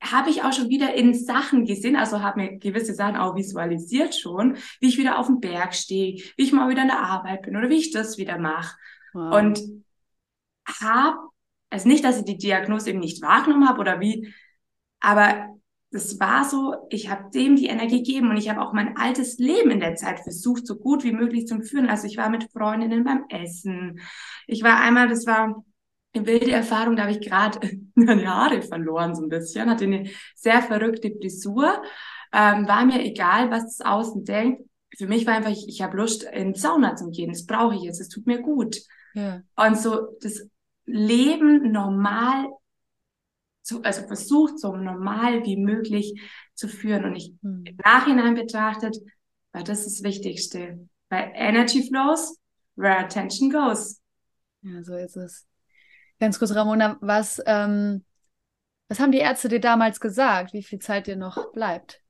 habe 0.00 0.30
ich 0.30 0.42
auch 0.42 0.52
schon 0.52 0.68
wieder 0.68 0.94
in 0.94 1.14
Sachen 1.14 1.66
gesehen, 1.66 1.96
also 1.96 2.22
habe 2.22 2.40
mir 2.40 2.58
gewisse 2.58 2.94
Sachen 2.94 3.16
auch 3.16 3.36
visualisiert 3.36 4.14
schon, 4.14 4.56
wie 4.80 4.88
ich 4.88 4.98
wieder 4.98 5.18
auf 5.18 5.26
dem 5.26 5.40
Berg 5.40 5.74
stehe, 5.74 6.22
wie 6.36 6.42
ich 6.42 6.52
mal 6.52 6.70
wieder 6.70 6.82
in 6.82 6.88
der 6.88 7.00
Arbeit 7.00 7.42
bin 7.42 7.56
oder 7.56 7.68
wie 7.68 7.78
ich 7.78 7.90
das 7.90 8.16
wieder 8.16 8.38
mache. 8.38 8.76
Wow. 9.12 9.34
Und 9.34 9.60
habe, 10.66 11.18
also 11.68 11.88
nicht, 11.88 12.04
dass 12.04 12.18
ich 12.18 12.24
die 12.24 12.38
Diagnose 12.38 12.90
eben 12.90 13.00
nicht 13.00 13.22
wahrgenommen 13.22 13.68
habe 13.68 13.80
oder 13.80 14.00
wie, 14.00 14.32
aber 15.00 15.48
das 15.92 16.20
war 16.20 16.44
so, 16.44 16.76
ich 16.88 17.10
habe 17.10 17.30
dem 17.30 17.56
die 17.56 17.66
Energie 17.66 18.02
gegeben 18.02 18.30
und 18.30 18.36
ich 18.36 18.48
habe 18.48 18.60
auch 18.60 18.72
mein 18.72 18.96
altes 18.96 19.38
Leben 19.38 19.70
in 19.70 19.80
der 19.80 19.96
Zeit 19.96 20.20
versucht, 20.20 20.66
so 20.66 20.76
gut 20.76 21.02
wie 21.02 21.12
möglich 21.12 21.46
zu 21.48 21.60
führen. 21.62 21.88
Also 21.88 22.06
ich 22.06 22.16
war 22.16 22.30
mit 22.30 22.50
Freundinnen 22.52 23.02
beim 23.02 23.24
Essen. 23.28 23.98
Ich 24.46 24.62
war 24.62 24.78
einmal, 24.78 25.08
das 25.08 25.26
war 25.26 25.64
eine 26.12 26.26
wilde 26.26 26.50
Erfahrung, 26.50 26.96
da 26.96 27.02
habe 27.02 27.12
ich 27.12 27.20
gerade 27.20 27.60
meine 27.94 28.26
Haare 28.26 28.62
verloren 28.62 29.14
so 29.14 29.22
ein 29.22 29.28
bisschen, 29.28 29.70
hatte 29.70 29.84
eine 29.84 30.10
sehr 30.34 30.62
verrückte 30.62 31.10
Frisur. 31.10 31.82
Ähm, 32.32 32.66
war 32.68 32.84
mir 32.84 33.04
egal, 33.04 33.50
was 33.50 33.76
das 33.76 33.86
Außen 33.86 34.24
denkt. 34.24 34.62
Für 34.96 35.06
mich 35.06 35.26
war 35.26 35.34
einfach, 35.34 35.50
ich, 35.50 35.68
ich 35.68 35.82
habe 35.82 35.96
Lust, 35.96 36.24
in 36.24 36.54
Sauna 36.54 36.96
zu 36.96 37.10
gehen. 37.10 37.30
Das 37.30 37.46
brauche 37.46 37.74
ich 37.74 37.82
jetzt, 37.82 38.00
das 38.00 38.08
tut 38.08 38.26
mir 38.26 38.40
gut. 38.40 38.78
Ja. 39.14 39.42
Und 39.56 39.78
so 39.78 40.16
das 40.20 40.48
Leben 40.84 41.72
normal, 41.72 42.48
zu, 43.62 43.82
also 43.82 44.06
versucht, 44.06 44.58
so 44.58 44.76
normal 44.76 45.44
wie 45.44 45.56
möglich 45.56 46.20
zu 46.54 46.68
führen. 46.68 47.04
Und 47.04 47.16
ich 47.16 47.34
hm. 47.42 47.64
im 47.66 47.76
Nachhinein 47.84 48.34
betrachtet, 48.34 48.96
war 49.52 49.62
das 49.62 49.84
das 49.84 50.02
Wichtigste. 50.02 50.88
Weil 51.08 51.32
Energy 51.34 51.88
flows, 51.88 52.38
where 52.76 52.98
attention 52.98 53.50
goes. 53.50 54.00
Ja, 54.62 54.82
so 54.82 54.94
ist 54.94 55.16
es. 55.16 55.46
Ganz 56.20 56.38
kurz, 56.38 56.54
Ramona, 56.54 56.98
was, 57.00 57.42
ähm, 57.46 58.04
was 58.88 59.00
haben 59.00 59.10
die 59.10 59.18
Ärzte 59.18 59.48
dir 59.48 59.60
damals 59.60 60.00
gesagt, 60.00 60.52
wie 60.52 60.62
viel 60.62 60.78
Zeit 60.78 61.06
dir 61.06 61.16
noch 61.16 61.52
bleibt? 61.52 62.02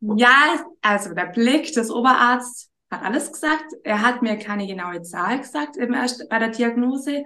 Ja, 0.00 0.64
also 0.80 1.14
der 1.14 1.26
Blick 1.26 1.72
des 1.74 1.90
Oberarztes 1.90 2.70
hat 2.90 3.02
alles 3.02 3.32
gesagt. 3.32 3.66
Er 3.84 4.00
hat 4.00 4.22
mir 4.22 4.36
keine 4.38 4.66
genaue 4.66 5.02
Zahl 5.02 5.38
gesagt 5.38 5.76
im 5.76 5.92
erst, 5.92 6.28
bei 6.28 6.38
der 6.38 6.48
Diagnose. 6.48 7.24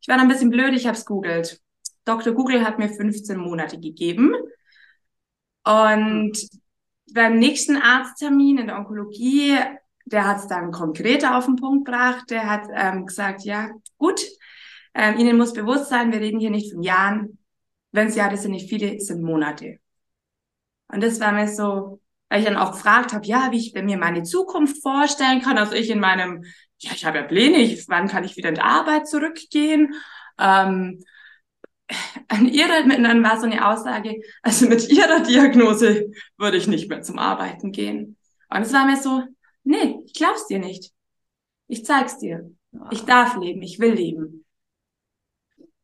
Ich 0.00 0.08
war 0.08 0.16
da 0.16 0.22
ein 0.22 0.28
bisschen 0.28 0.50
blöd, 0.50 0.74
ich 0.74 0.86
habe 0.86 0.96
es 0.96 1.06
googelt. 1.06 1.60
Dr. 2.04 2.34
Google 2.34 2.64
hat 2.64 2.78
mir 2.78 2.88
15 2.88 3.38
Monate 3.38 3.78
gegeben. 3.78 4.34
Und 5.64 6.36
beim 7.14 7.38
nächsten 7.38 7.76
Arzttermin 7.76 8.58
in 8.58 8.66
der 8.66 8.76
Onkologie 8.76 9.56
der 10.04 10.26
hat 10.26 10.38
es 10.38 10.46
dann 10.46 10.72
konkreter 10.72 11.36
auf 11.36 11.46
den 11.46 11.56
Punkt 11.56 11.86
gebracht. 11.86 12.30
Der 12.30 12.48
hat 12.48 12.68
ähm, 12.74 13.06
gesagt, 13.06 13.44
ja, 13.44 13.70
gut, 13.98 14.20
ähm, 14.94 15.18
Ihnen 15.18 15.36
muss 15.36 15.52
bewusst 15.52 15.88
sein, 15.88 16.12
wir 16.12 16.20
reden 16.20 16.40
hier 16.40 16.50
nicht 16.50 16.72
von 16.72 16.82
Jahren. 16.82 17.38
Wenn 17.92 18.08
es 18.08 18.16
Jahre 18.16 18.36
sind, 18.36 18.52
nicht 18.52 18.68
viele, 18.68 19.00
sind 19.00 19.22
Monate. 19.22 19.78
Und 20.88 21.02
das 21.02 21.20
war 21.20 21.32
mir 21.32 21.48
so, 21.48 22.00
weil 22.28 22.40
ich 22.40 22.46
dann 22.46 22.56
auch 22.56 22.72
gefragt 22.72 23.12
habe, 23.12 23.26
ja, 23.26 23.48
wie 23.50 23.58
ich 23.58 23.74
mir 23.74 23.98
meine 23.98 24.22
Zukunft 24.22 24.82
vorstellen 24.82 25.42
kann. 25.42 25.58
Also 25.58 25.74
ich 25.74 25.90
in 25.90 26.00
meinem, 26.00 26.44
ja, 26.78 26.92
ich 26.94 27.04
habe 27.04 27.18
ja 27.18 27.24
Pläne, 27.24 27.58
ich, 27.58 27.88
wann 27.88 28.08
kann 28.08 28.24
ich 28.24 28.36
wieder 28.36 28.50
in 28.50 28.54
die 28.56 28.62
Arbeit 28.62 29.08
zurückgehen? 29.08 29.94
Ähm, 30.38 31.02
an 32.28 32.48
ihrer, 32.48 32.86
dann 32.88 33.22
war 33.22 33.38
so 33.38 33.46
eine 33.46 33.66
Aussage, 33.66 34.22
also 34.42 34.66
mit 34.66 34.88
ihrer 34.88 35.20
Diagnose 35.20 36.10
würde 36.38 36.56
ich 36.56 36.66
nicht 36.66 36.88
mehr 36.88 37.02
zum 37.02 37.18
Arbeiten 37.18 37.72
gehen. 37.72 38.16
Und 38.48 38.62
es 38.62 38.72
war 38.72 38.86
mir 38.86 38.96
so, 38.96 39.22
Nee, 39.64 40.00
ich 40.04 40.14
glaub's 40.14 40.46
dir 40.46 40.58
nicht. 40.58 40.92
Ich 41.68 41.84
zeig's 41.84 42.18
dir. 42.18 42.50
Wow. 42.72 42.88
Ich 42.90 43.04
darf 43.04 43.36
leben, 43.36 43.62
ich 43.62 43.78
will 43.78 43.92
leben. 43.92 44.44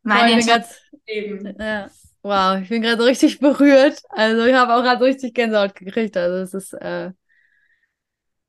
Meine 0.02 0.40
wow, 0.42 0.80
leben. 1.06 1.56
Ja. 1.58 1.90
Wow, 2.22 2.60
ich 2.62 2.68
bin 2.68 2.82
gerade 2.82 3.00
so 3.00 3.06
richtig 3.06 3.38
berührt. 3.38 4.02
Also 4.10 4.44
ich 4.44 4.54
habe 4.54 4.74
auch 4.74 4.82
gerade 4.82 4.98
so 4.98 5.04
richtig 5.04 5.34
Gänsehaut 5.34 5.74
gekriegt. 5.74 6.16
Also 6.16 6.38
es 6.38 6.54
ist 6.54 6.72
äh, 6.74 7.12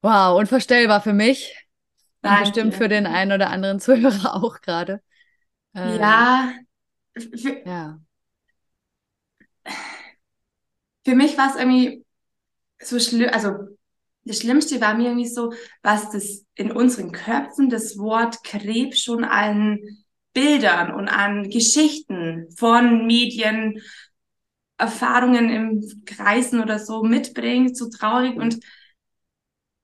wow, 0.02 0.38
unvorstellbar 0.40 1.02
für 1.02 1.14
mich. 1.14 1.68
Und 2.22 2.40
bestimmt 2.40 2.76
für 2.76 2.90
den 2.90 3.06
einen 3.08 3.32
oder 3.32 3.50
anderen 3.50 3.80
Zuhörer 3.80 4.36
auch 4.36 4.62
gerade. 4.62 5.02
Äh, 5.76 5.98
ja. 5.98 6.54
Für, 7.18 7.68
ja. 7.68 8.00
Für 11.06 11.16
mich 11.16 11.38
war 11.38 11.50
es 11.50 11.56
irgendwie 11.56 12.06
so 12.82 13.00
schlimm, 13.00 13.30
also 13.32 13.78
das 14.30 14.40
Schlimmste 14.40 14.80
war 14.80 14.94
mir 14.94 15.08
irgendwie 15.10 15.28
so, 15.28 15.52
was 15.82 16.12
das 16.12 16.46
in 16.54 16.72
unseren 16.72 17.12
Köpfen 17.12 17.70
das 17.70 17.98
Wort 17.98 18.44
Krebs 18.44 19.02
schon 19.02 19.24
an 19.24 19.80
Bildern 20.34 20.94
und 20.94 21.08
an 21.08 21.50
Geschichten 21.50 22.48
von 22.56 23.08
Medien, 23.08 23.82
Erfahrungen 24.78 25.50
im 25.50 26.06
Kreisen 26.06 26.62
oder 26.62 26.78
so 26.78 27.04
mitbringt, 27.04 27.76
so 27.76 27.90
traurig. 27.90 28.38
Und 28.38 28.60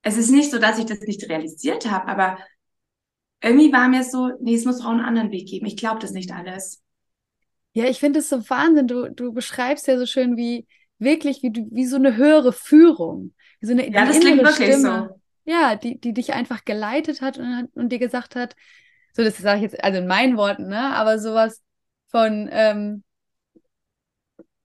es 0.04 0.16
ist 0.16 0.30
nicht 0.30 0.52
so, 0.52 0.60
dass 0.60 0.78
ich 0.78 0.86
das 0.86 1.00
nicht 1.00 1.28
realisiert 1.28 1.90
habe, 1.90 2.08
aber 2.08 2.38
irgendwie 3.42 3.74
war 3.74 3.88
mir 3.88 4.04
so, 4.04 4.32
nee, 4.42 4.56
es 4.56 4.66
muss 4.66 4.82
auch 4.82 4.90
einen 4.92 5.02
anderen 5.02 5.32
Weg 5.32 5.48
geben. 5.50 5.66
Ich 5.66 5.76
glaube 5.78 6.00
das 6.00 6.12
nicht 6.12 6.32
alles. 6.32 6.84
Ja, 7.74 7.86
ich 7.86 8.00
finde 8.00 8.20
es 8.20 8.30
so 8.30 8.48
Wahnsinn. 8.50 8.88
Du, 8.88 9.10
du 9.10 9.34
beschreibst 9.34 9.88
ja 9.88 9.98
so 9.98 10.06
schön 10.06 10.38
wie 10.38 10.68
wirklich 11.00 11.44
wie, 11.44 11.52
wie 11.72 11.86
so 11.86 11.96
eine 11.96 12.16
höhere 12.16 12.54
Führung. 12.54 13.34
So 13.62 13.72
eine, 13.72 13.90
ja, 13.92 14.06
das 14.06 14.20
klingt 14.20 14.44
wirklich 14.44 14.74
Stimme, 14.74 15.10
so. 15.10 15.22
Ja, 15.52 15.76
die, 15.76 16.00
die 16.00 16.14
dich 16.14 16.34
einfach 16.34 16.66
geleitet 16.66 17.22
hat 17.22 17.38
und, 17.38 17.70
und 17.74 17.90
dir 17.90 18.00
gesagt 18.00 18.36
hat, 18.36 18.56
so 19.14 19.24
das 19.24 19.38
sage 19.38 19.58
ich 19.58 19.64
jetzt, 19.64 19.84
also 19.84 20.00
in 20.00 20.08
meinen 20.08 20.38
Worten, 20.38 20.68
ne, 20.68 20.94
aber 20.96 21.20
sowas 21.20 21.62
von, 22.10 22.50
ähm, 22.52 23.04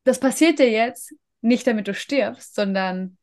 das 0.04 0.18
passiert 0.18 0.58
dir 0.58 0.70
jetzt 0.70 1.14
nicht, 1.40 1.66
damit 1.66 1.88
du 1.88 1.94
stirbst, 1.94 2.54
sondern 2.54 3.16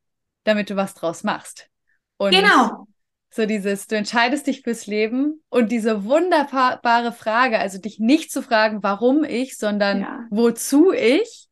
damit 0.43 0.69
du 0.69 0.75
was 0.75 0.93
draus 0.93 1.23
machst. 1.23 1.69
Und 2.17 2.31
genau. 2.31 2.87
So 3.29 3.45
dieses, 3.45 3.87
du 3.87 3.97
entscheidest 3.97 4.47
dich 4.47 4.61
fürs 4.61 4.87
Leben 4.87 5.43
und 5.49 5.71
diese 5.71 6.05
wunderbare 6.05 7.11
Frage, 7.11 7.59
also 7.59 7.77
dich 7.77 7.99
nicht 7.99 8.31
zu 8.31 8.41
fragen, 8.41 8.81
warum 8.83 9.23
ich, 9.25 9.57
sondern 9.57 10.01
ja. 10.01 10.25
wozu 10.29 10.93
ich, 10.93 11.46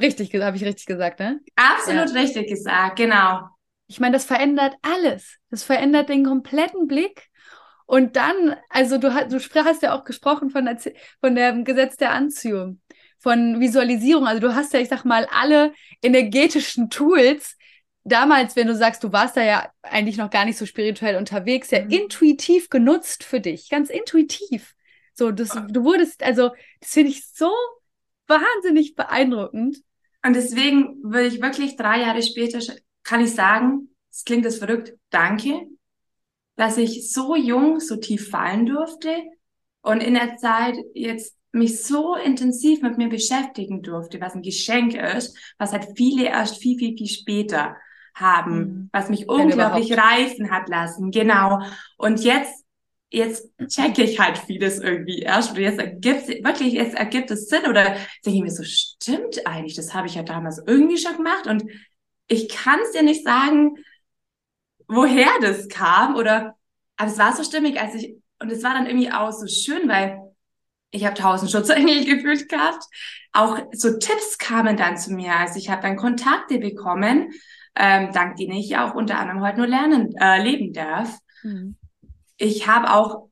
Richtig, 0.00 0.34
habe 0.34 0.56
ich 0.56 0.64
richtig 0.64 0.86
gesagt, 0.86 1.20
ne? 1.20 1.40
Absolut 1.56 2.10
ja. 2.10 2.20
richtig 2.20 2.48
gesagt, 2.48 2.96
genau. 2.96 3.48
Ich 3.86 4.00
meine, 4.00 4.14
das 4.14 4.24
verändert 4.24 4.74
alles. 4.82 5.38
Das 5.50 5.62
verändert 5.62 6.08
den 6.08 6.24
kompletten 6.24 6.86
Blick. 6.86 7.28
Und 7.86 8.16
dann, 8.16 8.56
also 8.70 8.98
du, 8.98 9.08
du 9.10 9.64
hast 9.64 9.82
ja 9.82 9.94
auch 9.94 10.04
gesprochen 10.04 10.50
von, 10.50 10.64
der, 10.64 10.78
von 11.20 11.34
dem 11.34 11.64
Gesetz 11.64 11.96
der 11.96 12.12
Anziehung, 12.12 12.80
von 13.18 13.60
Visualisierung. 13.60 14.26
Also 14.26 14.40
du 14.40 14.54
hast 14.54 14.72
ja, 14.72 14.80
ich 14.80 14.88
sag 14.88 15.04
mal, 15.04 15.26
alle 15.30 15.72
energetischen 16.02 16.88
Tools, 16.88 17.56
damals, 18.04 18.56
wenn 18.56 18.66
du 18.66 18.74
sagst, 18.74 19.02
du 19.04 19.12
warst 19.12 19.36
da 19.36 19.42
ja 19.42 19.70
eigentlich 19.82 20.16
noch 20.16 20.30
gar 20.30 20.44
nicht 20.44 20.58
so 20.58 20.66
spirituell 20.66 21.16
unterwegs, 21.16 21.70
ja 21.70 21.82
mhm. 21.82 21.90
intuitiv 21.90 22.68
genutzt 22.68 23.24
für 23.24 23.40
dich, 23.40 23.68
ganz 23.70 23.90
intuitiv. 23.90 24.74
So, 25.14 25.30
das, 25.30 25.50
du 25.68 25.84
wurdest, 25.84 26.22
also, 26.22 26.50
das 26.80 26.90
finde 26.90 27.10
ich 27.10 27.26
so 27.28 27.52
wahnsinnig 28.26 28.94
beeindruckend. 28.94 29.78
Und 30.24 30.34
deswegen 30.34 31.02
würde 31.02 31.26
ich 31.26 31.42
wirklich 31.42 31.76
drei 31.76 32.00
Jahre 32.00 32.22
später, 32.22 32.60
kann 33.02 33.20
ich 33.20 33.34
sagen, 33.34 33.94
es 34.10 34.24
klingt 34.24 34.44
das 34.44 34.58
verrückt, 34.58 34.94
danke, 35.10 35.66
dass 36.56 36.78
ich 36.78 37.12
so 37.12 37.34
jung, 37.36 37.80
so 37.80 37.96
tief 37.96 38.30
fallen 38.30 38.66
durfte 38.66 39.10
und 39.82 40.02
in 40.02 40.14
der 40.14 40.36
Zeit 40.36 40.76
jetzt 40.94 41.36
mich 41.52 41.84
so 41.84 42.16
intensiv 42.16 42.82
mit 42.82 42.98
mir 42.98 43.08
beschäftigen 43.08 43.82
durfte, 43.82 44.20
was 44.20 44.34
ein 44.34 44.42
Geschenk 44.42 44.94
ist, 44.94 45.36
was 45.58 45.72
halt 45.72 45.88
viele 45.96 46.24
erst 46.24 46.58
viel, 46.58 46.78
viel, 46.78 46.96
viel 46.96 47.06
später 47.06 47.76
haben, 48.14 48.56
mhm. 48.56 48.90
was 48.92 49.08
mich 49.08 49.28
unglaublich 49.28 49.96
reifen 49.96 50.50
hat 50.50 50.68
lassen. 50.68 51.10
Genau. 51.10 51.60
Und 51.96 52.24
jetzt 52.24 52.63
jetzt 53.14 53.48
checke 53.68 54.02
ich 54.02 54.18
halt 54.18 54.38
vieles 54.38 54.78
irgendwie 54.78 55.20
erst 55.20 55.52
oder 55.52 55.60
jetzt 55.60 55.78
ergibt 55.78 56.28
wirklich, 56.28 56.74
jetzt 56.74 56.96
ergibt 56.96 57.30
es 57.30 57.48
Sinn 57.48 57.66
oder 57.68 57.84
denke 58.24 58.38
ich 58.38 58.42
mir 58.42 58.50
so, 58.50 58.64
stimmt 58.64 59.46
eigentlich, 59.46 59.74
das 59.74 59.94
habe 59.94 60.06
ich 60.06 60.16
ja 60.16 60.22
damals 60.22 60.60
irgendwie 60.66 60.98
schon 60.98 61.16
gemacht 61.16 61.46
und 61.46 61.64
ich 62.26 62.48
kann 62.48 62.80
es 62.82 62.92
dir 62.92 63.02
nicht 63.02 63.24
sagen, 63.24 63.76
woher 64.88 65.30
das 65.40 65.68
kam 65.68 66.16
oder, 66.16 66.56
aber 66.96 67.10
es 67.10 67.18
war 67.18 67.34
so 67.34 67.44
stimmig, 67.44 67.80
als 67.80 67.94
ich, 67.94 68.16
und 68.40 68.50
es 68.50 68.62
war 68.62 68.74
dann 68.74 68.86
irgendwie 68.86 69.12
auch 69.12 69.30
so 69.32 69.46
schön, 69.46 69.88
weil 69.88 70.18
ich 70.90 71.04
habe 71.04 71.14
tausend 71.14 71.50
Schutzengel 71.50 72.04
gefühlt 72.16 72.48
gehabt. 72.48 72.84
Auch 73.32 73.58
so 73.72 73.98
Tipps 73.98 74.38
kamen 74.38 74.76
dann 74.76 74.96
zu 74.96 75.12
mir. 75.12 75.34
Also 75.34 75.58
ich 75.58 75.68
habe 75.68 75.82
dann 75.82 75.96
Kontakte 75.96 76.58
bekommen, 76.58 77.32
ähm, 77.74 78.10
dank 78.12 78.36
denen 78.36 78.52
ich 78.52 78.68
ja 78.68 78.88
auch 78.88 78.94
unter 78.94 79.18
anderem 79.18 79.40
heute 79.40 79.58
nur 79.58 79.66
lernen, 79.66 80.14
äh, 80.20 80.40
leben 80.42 80.72
darf. 80.72 81.18
Mhm 81.42 81.76
ich 82.36 82.66
habe 82.66 82.92
auch, 82.92 83.28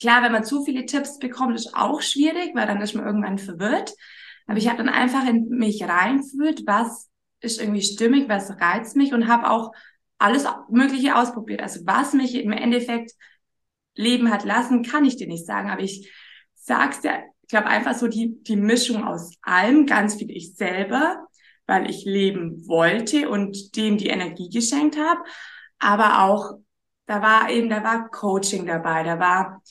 klar, 0.00 0.22
wenn 0.22 0.32
man 0.32 0.44
zu 0.44 0.64
viele 0.64 0.86
Tipps 0.86 1.18
bekommt, 1.18 1.54
ist 1.54 1.74
auch 1.74 2.02
schwierig, 2.02 2.54
weil 2.54 2.66
dann 2.66 2.80
ist 2.80 2.94
man 2.94 3.06
irgendwann 3.06 3.38
verwirrt. 3.38 3.92
Aber 4.46 4.58
ich 4.58 4.68
habe 4.68 4.78
dann 4.78 4.88
einfach 4.88 5.26
in 5.28 5.48
mich 5.48 5.82
reinfühlt, 5.84 6.66
was 6.66 7.08
ist 7.40 7.60
irgendwie 7.60 7.82
stimmig, 7.82 8.28
was 8.28 8.50
reizt 8.60 8.96
mich 8.96 9.12
und 9.12 9.28
habe 9.28 9.50
auch 9.50 9.72
alles 10.18 10.46
Mögliche 10.70 11.16
ausprobiert. 11.16 11.62
Also 11.62 11.80
was 11.84 12.12
mich 12.12 12.34
im 12.34 12.52
Endeffekt 12.52 13.12
leben 13.94 14.30
hat 14.30 14.44
lassen, 14.44 14.82
kann 14.82 15.04
ich 15.04 15.16
dir 15.16 15.26
nicht 15.26 15.46
sagen. 15.46 15.70
Aber 15.70 15.82
ich 15.82 16.10
sag's 16.54 17.00
dir, 17.00 17.24
ich 17.42 17.48
glaube 17.48 17.66
einfach 17.66 17.94
so 17.94 18.06
die, 18.08 18.42
die 18.42 18.56
Mischung 18.56 19.04
aus 19.04 19.36
allem, 19.42 19.86
ganz 19.86 20.14
viel 20.14 20.30
ich 20.30 20.54
selber, 20.54 21.26
weil 21.66 21.90
ich 21.90 22.04
leben 22.04 22.66
wollte 22.66 23.28
und 23.28 23.76
dem 23.76 23.98
die 23.98 24.08
Energie 24.08 24.48
geschenkt 24.48 24.96
habe, 24.96 25.20
aber 25.78 26.22
auch 26.22 26.58
da 27.06 27.22
war 27.22 27.50
eben, 27.50 27.68
da 27.68 27.82
war 27.84 28.08
Coaching 28.08 28.66
dabei, 28.66 29.02
da 29.02 29.18
war 29.18 29.62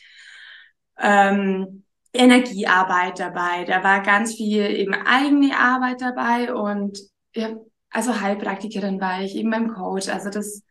ähm, 0.99 1.83
Energiearbeit 2.13 3.19
dabei, 3.19 3.63
da 3.63 3.83
war 3.83 4.01
ganz 4.01 4.35
viel 4.35 4.65
eben 4.65 4.93
eigene 4.93 5.57
Arbeit 5.57 6.01
dabei 6.01 6.53
und 6.53 6.99
ja, 7.33 7.55
also 7.89 8.19
Heilpraktikerin 8.19 8.99
war 8.99 9.21
ich, 9.21 9.35
eben 9.35 9.49
beim 9.49 9.73
Coach. 9.73 10.09
Also 10.09 10.29
das 10.29 10.63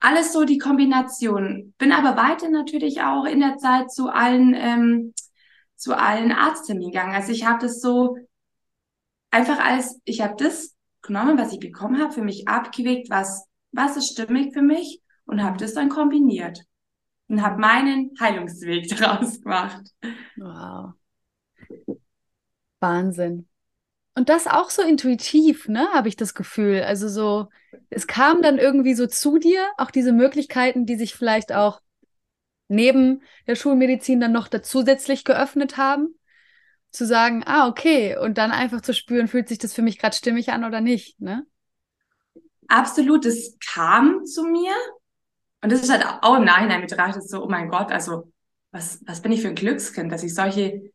alles 0.00 0.32
so 0.32 0.44
die 0.44 0.58
Kombination. 0.58 1.74
Bin 1.78 1.92
aber 1.92 2.16
weiter 2.16 2.48
natürlich 2.50 3.02
auch 3.02 3.24
in 3.24 3.40
der 3.40 3.56
Zeit 3.58 3.90
zu 3.90 4.08
allen 4.08 4.54
ähm, 4.54 5.14
zu 5.76 5.94
allen 5.96 6.32
Arztterminen 6.32 6.92
gegangen. 6.92 7.14
Also 7.14 7.32
ich 7.32 7.46
habe 7.46 7.60
das 7.60 7.80
so 7.80 8.16
einfach 9.30 9.58
als 9.58 10.00
ich 10.04 10.20
habe 10.20 10.34
das 10.36 10.76
genommen, 11.02 11.38
was 11.38 11.52
ich 11.52 11.60
bekommen 11.60 12.00
habe, 12.00 12.12
für 12.12 12.22
mich 12.22 12.48
abgewegt, 12.48 13.10
was 13.10 13.46
was 13.70 13.96
ist 13.96 14.12
stimmig 14.12 14.52
für 14.52 14.62
mich 14.62 15.01
und 15.26 15.42
habe 15.42 15.58
das 15.58 15.74
dann 15.74 15.88
kombiniert 15.88 16.64
und 17.28 17.42
habe 17.42 17.60
meinen 17.60 18.12
Heilungsweg 18.20 18.88
daraus 18.96 19.40
gemacht. 19.40 19.82
Wow. 20.36 20.92
Wahnsinn. 22.80 23.48
Und 24.14 24.28
das 24.28 24.46
auch 24.46 24.68
so 24.68 24.82
intuitiv, 24.82 25.68
ne, 25.68 25.88
habe 25.94 26.08
ich 26.08 26.16
das 26.16 26.34
Gefühl. 26.34 26.82
Also 26.82 27.08
so, 27.08 27.48
es 27.88 28.06
kam 28.06 28.42
dann 28.42 28.58
irgendwie 28.58 28.94
so 28.94 29.06
zu 29.06 29.38
dir, 29.38 29.66
auch 29.78 29.90
diese 29.90 30.12
Möglichkeiten, 30.12 30.84
die 30.84 30.96
sich 30.96 31.14
vielleicht 31.14 31.52
auch 31.52 31.80
neben 32.68 33.22
der 33.46 33.54
Schulmedizin 33.54 34.20
dann 34.20 34.32
noch 34.32 34.48
zusätzlich 34.48 35.24
geöffnet 35.24 35.78
haben, 35.78 36.14
zu 36.90 37.06
sagen, 37.06 37.42
ah, 37.46 37.68
okay, 37.68 38.16
und 38.18 38.36
dann 38.36 38.50
einfach 38.50 38.82
zu 38.82 38.92
spüren, 38.92 39.28
fühlt 39.28 39.48
sich 39.48 39.58
das 39.58 39.72
für 39.72 39.82
mich 39.82 39.98
gerade 39.98 40.14
stimmig 40.14 40.50
an 40.52 40.64
oder 40.64 40.82
nicht, 40.82 41.18
ne? 41.20 41.46
Absolut, 42.68 43.24
es 43.24 43.56
kam 43.72 44.24
zu 44.24 44.44
mir 44.44 44.72
und 45.62 45.70
das 45.70 45.82
ist 45.82 45.92
halt 45.92 46.04
auch 46.22 46.36
im 46.36 46.44
Nachhinein 46.44 46.80
betrachtet 46.80 47.28
so, 47.28 47.44
oh 47.44 47.48
mein 47.48 47.68
Gott, 47.68 47.92
also 47.92 48.32
was, 48.72 49.00
was 49.06 49.22
bin 49.22 49.32
ich 49.32 49.42
für 49.42 49.48
ein 49.48 49.54
Glückskind, 49.54 50.10
dass 50.10 50.24
ich 50.24 50.34
solche, 50.34 50.92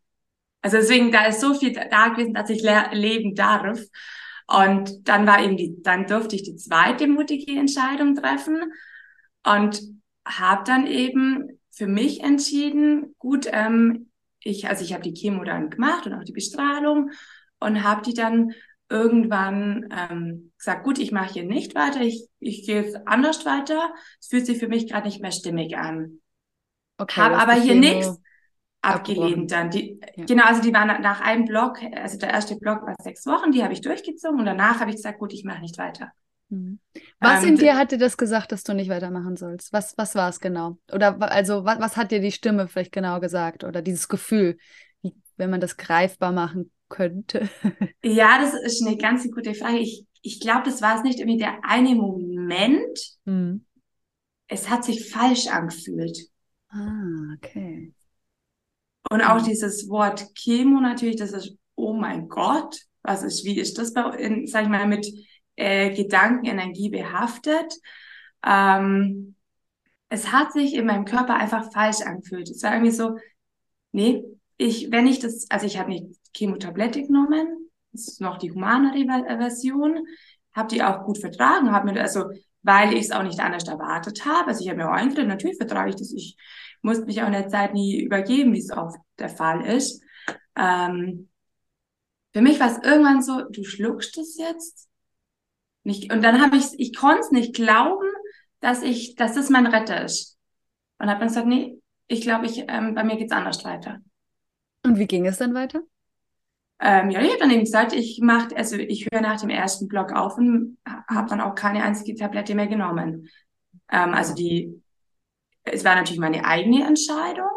also 0.61 0.77
deswegen, 0.77 1.11
da 1.11 1.25
ist 1.25 1.39
so 1.39 1.53
viel 1.53 1.73
da 1.73 2.09
gewesen, 2.09 2.33
dass 2.33 2.49
ich 2.49 2.61
leben 2.61 3.33
darf. 3.33 3.79
Und 4.47 5.07
dann 5.07 5.27
war 5.27 5.41
eben 5.41 5.57
die, 5.57 5.81
dann 5.81 6.05
durfte 6.05 6.35
ich 6.35 6.43
die 6.43 6.55
zweite 6.55 7.07
mutige 7.07 7.57
Entscheidung 7.57 8.15
treffen 8.15 8.71
und 9.45 9.81
habe 10.25 10.63
dann 10.65 10.87
eben 10.87 11.59
für 11.71 11.87
mich 11.87 12.21
entschieden, 12.21 13.15
gut, 13.19 13.47
ähm, 13.51 14.09
ich, 14.43 14.67
also 14.67 14.83
ich 14.83 14.93
habe 14.93 15.03
die 15.03 15.13
Chemo 15.13 15.43
dann 15.43 15.69
gemacht 15.69 16.05
und 16.05 16.13
auch 16.13 16.23
die 16.23 16.33
Bestrahlung 16.33 17.11
und 17.59 17.83
habe 17.83 18.01
die 18.01 18.13
dann 18.13 18.53
irgendwann 18.89 19.89
ähm, 19.91 20.51
gesagt, 20.57 20.83
gut, 20.83 20.99
ich 20.99 21.11
mache 21.11 21.33
hier 21.33 21.43
nicht 21.43 21.75
weiter, 21.75 22.01
ich, 22.01 22.27
ich 22.39 22.65
gehe 22.65 22.83
jetzt 22.83 23.07
anders 23.07 23.45
weiter. 23.45 23.93
Es 24.19 24.27
fühlt 24.27 24.45
sich 24.45 24.57
für 24.57 24.67
mich 24.67 24.89
gerade 24.89 25.07
nicht 25.07 25.21
mehr 25.21 25.31
stimmig 25.31 25.77
an. 25.77 26.19
Okay, 26.97 27.21
Habe 27.21 27.37
aber 27.37 27.53
hier 27.53 27.75
nichts 27.75 28.19
abgelehnt 28.81 29.51
dann. 29.51 29.69
Die, 29.69 29.99
ja. 30.15 30.25
Genau, 30.25 30.45
also 30.45 30.61
die 30.61 30.73
waren 30.73 31.01
nach 31.01 31.21
einem 31.21 31.45
Block, 31.45 31.79
also 31.95 32.17
der 32.17 32.29
erste 32.29 32.55
Block 32.55 32.83
war 32.83 32.95
sechs 33.01 33.25
Wochen, 33.25 33.51
die 33.51 33.63
habe 33.63 33.73
ich 33.73 33.81
durchgezogen 33.81 34.39
und 34.39 34.45
danach 34.45 34.79
habe 34.79 34.89
ich 34.89 34.97
gesagt, 34.97 35.19
gut, 35.19 35.33
ich 35.33 35.43
mache 35.43 35.61
nicht 35.61 35.77
weiter. 35.77 36.11
Mhm. 36.49 36.79
Was 37.19 37.43
ähm, 37.43 37.49
in 37.49 37.55
dir 37.57 37.75
hatte 37.75 37.97
das 37.97 38.15
gesagt, 38.15 38.51
dass 38.53 38.63
du 38.63 38.73
nicht 38.73 38.89
weitermachen 38.89 39.35
sollst? 39.35 39.73
Was, 39.73 39.97
was 39.97 40.15
war 40.15 40.29
es 40.29 40.39
genau? 40.39 40.77
Oder 40.93 41.21
also 41.21 41.65
was, 41.65 41.79
was 41.79 41.97
hat 41.97 42.11
dir 42.11 42.21
die 42.21 42.31
Stimme 42.31 42.67
vielleicht 42.67 42.93
genau 42.93 43.19
gesagt? 43.19 43.65
Oder 43.65 43.81
dieses 43.81 44.07
Gefühl, 44.07 44.57
wie, 45.01 45.13
wenn 45.35 45.49
man 45.49 45.59
das 45.59 45.75
greifbar 45.75 46.31
machen 46.31 46.71
könnte? 46.89 47.49
Ja, 48.03 48.39
das 48.39 48.53
ist 48.53 48.85
eine 48.85 48.95
ganz 48.95 49.29
gute 49.29 49.53
Frage. 49.53 49.79
Ich, 49.79 50.05
ich 50.21 50.39
glaube, 50.39 50.63
das 50.63 50.81
war 50.81 50.95
es 50.95 51.03
nicht 51.03 51.19
irgendwie 51.19 51.39
der 51.39 51.59
eine 51.63 51.95
Moment. 51.95 53.17
Mhm. 53.25 53.65
Es 54.47 54.69
hat 54.69 54.85
sich 54.85 55.09
falsch 55.09 55.47
angefühlt. 55.47 56.17
Ah, 56.69 57.35
okay. 57.35 57.93
Und 59.09 59.21
auch 59.21 59.41
mhm. 59.41 59.45
dieses 59.45 59.89
Wort 59.89 60.33
Chemo 60.35 60.79
natürlich, 60.79 61.17
das 61.17 61.33
ist, 61.33 61.57
oh 61.75 61.93
mein 61.93 62.29
Gott, 62.29 62.77
was 63.01 63.23
ist, 63.23 63.45
wie 63.45 63.59
ist 63.59 63.77
das 63.77 63.93
bei, 63.93 64.03
in, 64.17 64.47
sag 64.47 64.63
ich 64.63 64.69
mal, 64.69 64.87
mit 64.87 65.07
äh, 65.55 65.93
Gedankenenergie 65.93 66.89
behaftet? 66.89 67.73
Ähm, 68.45 69.35
es 70.09 70.31
hat 70.31 70.53
sich 70.53 70.73
in 70.73 70.85
meinem 70.85 71.05
Körper 71.05 71.35
einfach 71.35 71.71
falsch 71.71 72.01
angefühlt. 72.01 72.49
Es 72.49 72.63
war 72.63 72.73
irgendwie 72.73 72.91
so, 72.91 73.17
nee, 73.91 74.23
ich, 74.57 74.91
wenn 74.91 75.07
ich 75.07 75.19
das, 75.19 75.45
also 75.49 75.65
ich 75.65 75.77
habe 75.77 75.89
nicht 75.89 76.16
Chemotablette 76.37 77.03
genommen, 77.03 77.69
das 77.91 78.07
ist 78.07 78.21
noch 78.21 78.37
die 78.37 78.51
humanere 78.51 79.05
Version, 79.37 80.05
habe 80.53 80.67
die 80.69 80.83
auch 80.83 81.03
gut 81.03 81.17
vertragen, 81.17 81.71
habe 81.71 81.91
mir 81.91 82.01
also 82.01 82.25
weil 82.67 82.93
ich 82.93 83.05
es 83.05 83.11
auch 83.11 83.23
nicht 83.23 83.39
anders 83.39 83.67
erwartet 83.67 84.25
habe. 84.25 84.49
Also 84.49 84.61
ich 84.61 84.69
habe 84.69 84.79
mir 84.79 84.89
auch 84.89 84.93
eingeredet, 84.93 85.29
natürlich 85.29 85.57
vertrage 85.57 85.91
ich 85.91 85.95
das. 85.95 86.11
Ich 86.11 86.35
musste 86.81 87.05
mich 87.05 87.21
auch 87.21 87.27
in 87.27 87.31
der 87.31 87.47
Zeit 87.47 87.73
nie 87.73 88.01
übergeben, 88.01 88.53
wie 88.53 88.59
es 88.59 88.71
oft 88.71 88.97
der 89.19 89.29
Fall 89.29 89.65
ist. 89.65 90.03
Ähm, 90.57 91.29
für 92.33 92.41
mich 92.41 92.59
war 92.59 92.69
es 92.69 92.83
irgendwann 92.83 93.21
so, 93.21 93.43
du 93.49 93.63
schluckst 93.63 94.17
es 94.17 94.37
jetzt. 94.37 94.89
Nicht, 95.83 96.11
und 96.11 96.21
dann 96.21 96.41
habe 96.41 96.57
ich, 96.57 96.65
ich 96.77 96.93
konnte 96.93 97.21
es 97.21 97.31
nicht 97.31 97.55
glauben, 97.55 98.05
dass 98.59 98.83
ich, 98.83 99.15
dass 99.15 99.35
das 99.35 99.49
mein 99.49 99.67
Retter 99.67 100.03
ist. 100.03 100.37
Und 100.99 101.07
habe 101.07 101.19
dann 101.19 101.29
gesagt, 101.29 101.47
nee, 101.47 101.79
ich 102.07 102.21
glaube, 102.21 102.47
ich, 102.47 102.65
ähm, 102.67 102.95
bei 102.95 103.05
mir 103.05 103.15
geht's 103.15 103.31
anders 103.31 103.63
weiter. 103.63 103.99
Und 104.83 104.97
wie 104.97 105.07
ging 105.07 105.25
es 105.25 105.37
dann 105.37 105.53
weiter? 105.53 105.83
Ähm, 106.79 107.09
ja, 107.09 107.21
ich 107.21 107.29
habe 107.29 107.39
dann 107.39 107.51
eben 107.51 107.61
gesagt, 107.63 107.93
ich 107.93 108.19
mache, 108.21 108.55
also 108.55 108.75
ich 108.75 109.07
höre 109.11 109.21
nach 109.21 109.39
dem 109.41 109.49
ersten 109.49 109.87
Block 109.87 110.11
auf 110.13 110.37
und 110.37 110.77
habe 111.09 111.29
dann 111.29 111.41
auch 111.41 111.55
keine 111.55 111.83
einzige 111.83 112.15
Tablette 112.15 112.53
mehr 112.53 112.67
genommen. 112.67 113.29
Ähm, 113.91 114.13
also 114.13 114.35
die, 114.35 114.81
es 115.63 115.83
war 115.83 115.95
natürlich 115.95 116.19
meine 116.19 116.45
eigene 116.45 116.85
Entscheidung. 116.85 117.49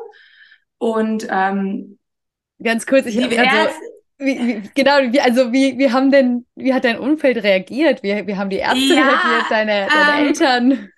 Und 0.79 1.27
ähm, 1.31 1.99
ganz 2.63 2.87
kurz, 2.87 3.07
ich 3.07 3.23
habe 3.23 3.39
also, 3.39 3.75
wie, 4.19 4.39
wie, 4.39 4.71
genau, 4.75 5.13
wie, 5.13 5.21
also 5.21 5.53
wie, 5.53 5.79
wie 5.79 5.91
haben 5.91 6.11
denn, 6.11 6.47
wie 6.55 6.73
hat 6.73 6.85
dein 6.85 6.99
Umfeld 6.99 7.43
reagiert? 7.43 8.03
Wie, 8.03 8.27
wie 8.27 8.37
haben 8.37 8.51
die 8.51 8.57
Ärzte 8.57 8.95
ja, 8.95 9.03
reagiert, 9.03 9.51
deine, 9.51 9.87
deine 9.87 10.21
ähm, 10.21 10.27
Eltern? 10.27 10.93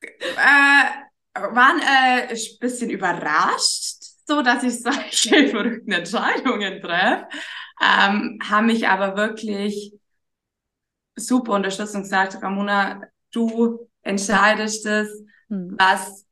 Äh, 0.00 1.04
waren 1.34 1.80
äh, 1.80 2.28
ein 2.28 2.58
bisschen 2.60 2.90
überrascht, 2.90 3.93
so 4.26 4.42
dass 4.42 4.62
ich 4.62 4.82
solche 4.82 5.48
verrückten 5.50 5.92
Entscheidungen 5.92 6.80
treffe, 6.80 7.26
ähm, 7.80 8.38
haben 8.42 8.66
mich 8.66 8.88
aber 8.88 9.16
wirklich 9.16 9.92
super 11.16 11.52
unterstützt 11.52 11.94
und 11.94 12.02
gesagt, 12.02 12.42
Ramona, 12.42 13.02
du 13.32 13.88
entscheidest 14.02 14.86
es, 14.86 15.08
hm. 15.48 15.76
was 15.78 16.24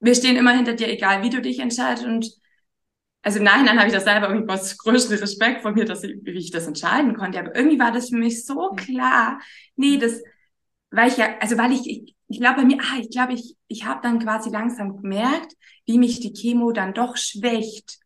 wir 0.00 0.14
stehen 0.14 0.36
immer 0.36 0.52
hinter 0.52 0.74
dir, 0.74 0.88
egal 0.88 1.22
wie 1.22 1.30
du 1.30 1.40
dich 1.40 1.58
entscheidest 1.58 2.06
und 2.06 2.38
also 3.22 3.38
im 3.38 3.44
Nachhinein 3.44 3.78
habe 3.78 3.88
ich 3.88 3.94
das 3.94 4.04
selber 4.04 4.28
irgendwie 4.28 4.48
was 4.48 4.78
größten 4.78 5.18
Respekt 5.18 5.62
von 5.62 5.74
mir, 5.74 5.84
dass 5.84 6.04
ich, 6.04 6.16
wie 6.22 6.38
ich 6.38 6.50
das 6.50 6.66
entscheiden 6.66 7.14
konnte. 7.16 7.38
Aber 7.40 7.54
irgendwie 7.54 7.78
war 7.78 7.90
das 7.92 8.10
für 8.10 8.16
mich 8.16 8.46
so 8.46 8.70
klar. 8.76 9.40
Nee, 9.76 9.98
das, 9.98 10.22
weil 10.90 11.08
ich 11.08 11.16
ja, 11.16 11.36
also 11.40 11.58
weil 11.58 11.72
ich, 11.72 11.86
ich, 11.86 12.16
ich 12.28 12.40
glaube 12.40 12.56
bei 12.60 12.64
mir, 12.64 12.78
ah, 12.80 12.98
ich 13.00 13.10
glaube, 13.10 13.32
ich, 13.32 13.56
ich 13.68 13.86
habe 13.86 14.00
dann 14.02 14.18
quasi 14.18 14.50
langsam 14.50 15.00
gemerkt, 15.00 15.54
wie 15.86 15.98
mich 15.98 16.20
die 16.20 16.32
Chemo 16.32 16.72
dann 16.72 16.94
doch 16.94 17.16
schwächt. 17.16 17.98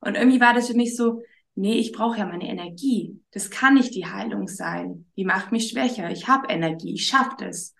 Und 0.00 0.16
irgendwie 0.16 0.40
war 0.40 0.52
das 0.52 0.68
für 0.68 0.76
mich 0.76 0.96
so, 0.96 1.22
nee, 1.54 1.74
ich 1.74 1.92
brauche 1.92 2.18
ja 2.18 2.26
meine 2.26 2.48
Energie. 2.48 3.20
Das 3.30 3.50
kann 3.50 3.74
nicht 3.74 3.94
die 3.94 4.06
Heilung 4.06 4.48
sein. 4.48 5.06
Die 5.16 5.24
macht 5.24 5.52
mich 5.52 5.68
schwächer. 5.68 6.10
Ich 6.10 6.28
habe 6.28 6.48
Energie, 6.48 6.94
ich 6.94 7.06
schaffe 7.06 7.36
das. 7.38 7.74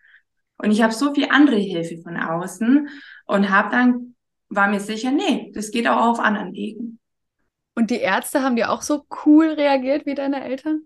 Und 0.57 0.71
ich 0.71 0.83
habe 0.83 0.93
so 0.93 1.15
viel 1.15 1.29
andere 1.31 1.57
Hilfe 1.57 1.99
von 2.03 2.17
außen 2.17 2.89
und 3.27 3.51
habe 3.51 3.71
dann 3.71 4.15
war 4.49 4.69
mir 4.69 4.81
sicher, 4.81 5.11
nee, 5.11 5.53
das 5.55 5.71
geht 5.71 5.87
auch 5.87 6.07
auf 6.07 6.21
anderen 6.21 6.53
Wegen. 6.53 6.99
Und 7.75 7.91
die 7.91 8.01
Ärzte 8.01 8.43
haben 8.43 8.57
die 8.57 8.65
auch 8.65 8.83
so 8.83 9.05
cool 9.25 9.51
reagiert 9.51 10.07
wie 10.07 10.15
deine 10.15 10.43
Eltern? 10.43 10.83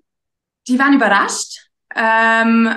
Die 0.68 0.78
waren 0.78 0.94
überrascht, 0.94 1.70
ähm, 1.94 2.68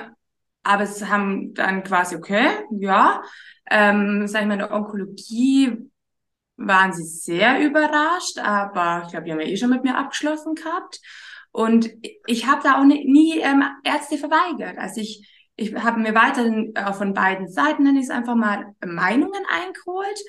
aber 0.65 0.83
es 0.83 1.05
haben 1.05 1.53
dann 1.53 1.83
quasi, 1.83 2.15
okay, 2.15 2.49
ja, 2.71 3.21
ähm, 3.69 4.27
sag 4.27 4.41
ich 4.41 4.47
mal, 4.47 4.55
in 4.55 4.59
der 4.59 4.71
Onkologie 4.71 5.89
waren 6.57 6.91
sie 6.91 7.03
sehr 7.03 7.63
überrascht, 7.63 8.39
aber 8.39 9.03
ich 9.03 9.11
glaube, 9.11 9.25
die 9.25 9.31
haben 9.31 9.39
ja 9.41 9.47
eh 9.47 9.57
schon 9.57 9.69
mit 9.69 9.83
mir 9.83 9.95
abgeschlossen 9.97 10.55
gehabt. 10.55 10.99
Und 11.51 11.89
ich 12.25 12.47
habe 12.47 12.63
da 12.63 12.79
auch 12.79 12.83
nie, 12.83 13.39
ähm, 13.39 13.63
Ärzte 13.83 14.17
verweigert. 14.17 14.77
Also 14.77 15.01
ich, 15.01 15.29
ich 15.55 15.75
habe 15.75 15.99
mir 15.99 16.15
weiterhin 16.15 16.75
äh, 16.75 16.93
von 16.93 17.13
beiden 17.13 17.47
Seiten, 17.47 17.83
nenne 17.83 17.99
ich 17.99 18.05
es 18.05 18.11
einfach 18.11 18.35
mal, 18.35 18.73
Meinungen 18.83 19.43
eingeholt 19.47 20.19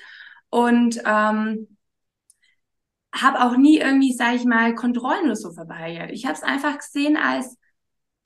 und 0.49 1.01
ähm, 1.03 1.77
habe 3.11 3.41
auch 3.41 3.57
nie 3.57 3.79
irgendwie, 3.79 4.13
sage 4.13 4.35
ich 4.35 4.45
mal, 4.45 4.75
Kontrollen 4.75 5.25
oder 5.25 5.35
so 5.35 5.51
verweigert. 5.51 6.11
Ich 6.11 6.25
habe 6.25 6.35
es 6.35 6.43
einfach 6.43 6.77
gesehen 6.77 7.17
als, 7.17 7.57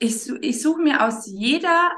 ich, 0.02 0.28
ich 0.40 0.60
suche 0.60 0.82
mir 0.82 1.04
aus 1.04 1.26
jeder 1.26 1.92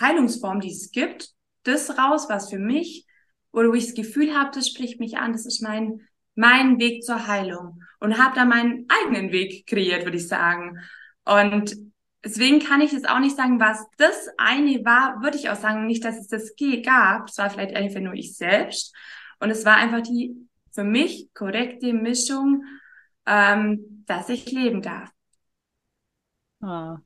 Heilungsform, 0.00 0.60
die 0.60 0.70
es 0.70 0.92
gibt, 0.92 1.30
das 1.64 1.98
raus, 1.98 2.26
was 2.28 2.50
für 2.50 2.58
mich, 2.58 3.06
wo 3.52 3.72
ich 3.72 3.86
das 3.86 3.94
Gefühl 3.94 4.34
habe, 4.34 4.52
das 4.54 4.68
spricht 4.68 5.00
mich 5.00 5.18
an, 5.18 5.32
das 5.32 5.44
ist 5.44 5.60
mein, 5.60 6.06
mein 6.36 6.78
Weg 6.78 7.02
zur 7.02 7.26
Heilung. 7.26 7.82
Und 7.98 8.18
habe 8.18 8.36
da 8.36 8.44
meinen 8.44 8.86
eigenen 8.88 9.32
Weg 9.32 9.66
kreiert, 9.66 10.04
würde 10.04 10.18
ich 10.18 10.28
sagen. 10.28 10.78
Und 11.24 11.76
deswegen 12.24 12.60
kann 12.60 12.80
ich 12.80 12.92
jetzt 12.92 13.08
auch 13.08 13.18
nicht 13.18 13.36
sagen, 13.36 13.58
was 13.58 13.84
das 13.96 14.28
eine 14.38 14.84
war, 14.84 15.20
würde 15.22 15.36
ich 15.36 15.50
auch 15.50 15.56
sagen, 15.56 15.86
nicht, 15.86 16.04
dass 16.04 16.18
es 16.18 16.28
das 16.28 16.54
gab. 16.84 17.28
Es 17.28 17.38
war 17.38 17.50
vielleicht 17.50 17.74
einfach 17.74 18.00
nur 18.00 18.14
ich 18.14 18.36
selbst. 18.36 18.94
Und 19.40 19.50
es 19.50 19.64
war 19.64 19.76
einfach 19.76 20.02
die 20.02 20.48
für 20.70 20.84
mich 20.84 21.28
korrekte 21.34 21.92
Mischung, 21.92 22.64
ähm, 23.26 24.04
dass 24.06 24.28
ich 24.28 24.50
leben 24.50 24.80
darf. 24.80 25.10
Oh. 26.62 26.98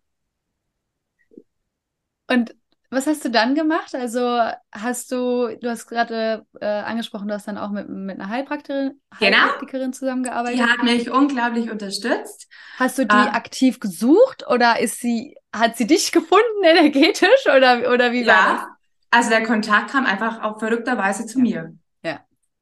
Und 2.28 2.54
was 2.90 3.06
hast 3.06 3.24
du 3.24 3.30
dann 3.30 3.54
gemacht? 3.54 3.94
Also 3.94 4.40
hast 4.72 5.10
du, 5.10 5.56
du 5.60 5.68
hast 5.68 5.86
gerade 5.86 6.46
äh, 6.60 6.66
angesprochen, 6.66 7.28
du 7.28 7.34
hast 7.34 7.48
dann 7.48 7.58
auch 7.58 7.70
mit, 7.70 7.88
mit 7.88 8.20
einer 8.20 8.28
Heilpraktikerin, 8.28 9.00
genau. 9.18 9.36
Heilpraktikerin 9.38 9.92
zusammengearbeitet. 9.92 10.58
Die 10.58 10.62
hat 10.62 10.82
mich 10.82 11.10
unglaublich 11.10 11.70
unterstützt. 11.70 12.48
Hast 12.78 12.98
du 12.98 13.06
die 13.06 13.14
äh, 13.14 13.30
aktiv 13.30 13.80
gesucht 13.80 14.44
oder 14.48 14.78
ist 14.80 15.00
sie, 15.00 15.36
hat 15.52 15.76
sie 15.76 15.86
dich 15.86 16.12
gefunden 16.12 16.62
energetisch 16.62 17.46
oder, 17.46 17.92
oder 17.92 18.12
wie 18.12 18.22
ja, 18.22 18.34
war 18.34 18.54
das? 18.54 18.66
Also 19.10 19.30
der 19.30 19.44
Kontakt 19.44 19.90
kam 19.90 20.06
einfach 20.06 20.42
auf 20.42 20.60
verrückterweise 20.60 21.26
zu 21.26 21.38
ja. 21.38 21.44
mir. 21.44 21.78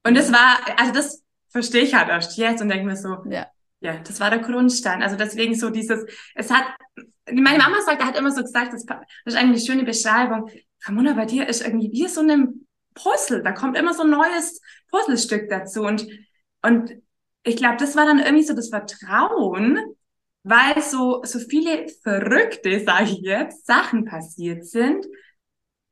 Und 0.07 0.17
das 0.17 0.31
war, 0.31 0.59
also 0.79 0.93
das 0.93 1.25
verstehe 1.49 1.83
ich 1.83 1.95
halt 1.95 2.09
erst 2.09 2.37
jetzt 2.37 2.61
und 2.61 2.69
denke 2.69 2.85
mir 2.85 2.97
so, 2.97 3.25
ja. 3.29 3.47
Ja, 3.85 3.99
das 3.99 4.19
war 4.19 4.31
der 4.31 4.39
Grundstein. 4.39 5.03
Also 5.03 5.15
deswegen 5.15 5.55
so 5.55 5.69
dieses, 5.69 6.07
es 6.35 6.51
hat, 6.51 6.65
meine 7.31 7.59
Mama 7.59 7.83
sagt, 7.85 8.03
hat 8.03 8.17
immer 8.17 8.31
so 8.31 8.41
gesagt, 8.41 8.73
das, 8.73 8.87
das 8.87 8.99
ist 9.27 9.37
eigentlich 9.37 9.61
eine 9.63 9.73
schöne 9.73 9.85
Beschreibung. 9.85 10.51
Ramona, 10.87 11.13
bei 11.13 11.27
dir 11.27 11.47
ist 11.47 11.63
irgendwie 11.63 11.93
wie 11.93 12.09
so 12.09 12.23
ein 12.23 12.67
Puzzle. 12.95 13.43
Da 13.43 13.53
kommt 13.53 13.77
immer 13.77 13.93
so 13.93 14.03
ein 14.03 14.11
neues 14.11 14.63
Puzzlestück 14.91 15.51
dazu. 15.51 15.83
Und, 15.83 16.07
und 16.63 16.95
ich 17.43 17.57
glaube, 17.57 17.77
das 17.77 17.95
war 17.95 18.07
dann 18.07 18.21
irgendwie 18.21 18.45
so 18.45 18.55
das 18.55 18.71
Vertrauen, 18.71 19.79
weil 20.45 20.81
so, 20.81 21.23
so 21.25 21.39
viele 21.39 21.87
verrückte, 22.03 22.83
sage 22.83 23.05
ich 23.05 23.19
jetzt, 23.21 23.67
Sachen 23.67 24.07
passiert 24.07 24.65
sind, 24.65 25.07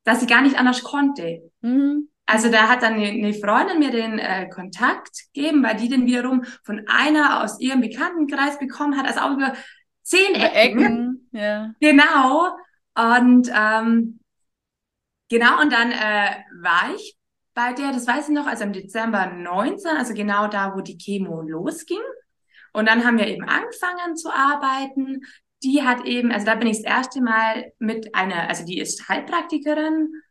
dass 0.03 0.19
sie 0.19 0.27
gar 0.27 0.41
nicht 0.41 0.57
anders 0.57 0.81
konnte. 0.81 1.51
Mhm. 1.61 2.09
Also 2.25 2.49
da 2.49 2.69
hat 2.69 2.81
dann 2.83 2.93
eine 2.93 3.33
Freundin 3.33 3.79
mir 3.79 3.91
den 3.91 4.17
äh, 4.17 4.47
Kontakt 4.49 5.25
gegeben, 5.33 5.63
weil 5.63 5.75
die 5.75 5.89
den 5.89 6.05
wiederum 6.05 6.45
von 6.63 6.83
einer 6.87 7.43
aus 7.43 7.59
ihrem 7.59 7.81
Bekanntenkreis 7.81 8.59
bekommen 8.59 8.97
hat, 8.97 9.05
also 9.05 9.19
auch 9.19 9.31
über 9.31 9.53
zehn 10.03 10.35
über 10.35 10.53
Ecken. 10.53 10.79
Ecken. 10.79 11.29
Ja. 11.31 11.73
Genau. 11.81 12.55
Und 12.95 13.51
ähm, 13.53 14.19
genau, 15.29 15.61
und 15.61 15.73
dann 15.73 15.91
äh, 15.91 16.37
war 16.61 16.93
ich 16.95 17.17
bei 17.53 17.73
der, 17.73 17.91
das 17.91 18.07
weiß 18.07 18.29
ich 18.29 18.35
noch, 18.35 18.47
also 18.47 18.63
im 18.63 18.73
Dezember 18.73 19.27
19, 19.27 19.97
also 19.97 20.13
genau 20.13 20.47
da, 20.47 20.75
wo 20.75 20.81
die 20.81 20.97
Chemo 20.97 21.41
losging. 21.41 22.01
Und 22.71 22.87
dann 22.87 23.05
haben 23.05 23.17
wir 23.17 23.27
eben 23.27 23.43
angefangen 23.43 24.15
zu 24.15 24.31
arbeiten. 24.31 25.21
Die 25.63 25.83
hat 25.83 26.05
eben, 26.05 26.31
also 26.31 26.45
da 26.45 26.55
bin 26.55 26.67
ich 26.67 26.77
das 26.77 26.85
erste 26.85 27.21
Mal 27.21 27.71
mit 27.79 28.15
einer, 28.15 28.49
also 28.49 28.65
die 28.65 28.79
ist 28.79 29.07
Heilpraktikerin 29.07 30.22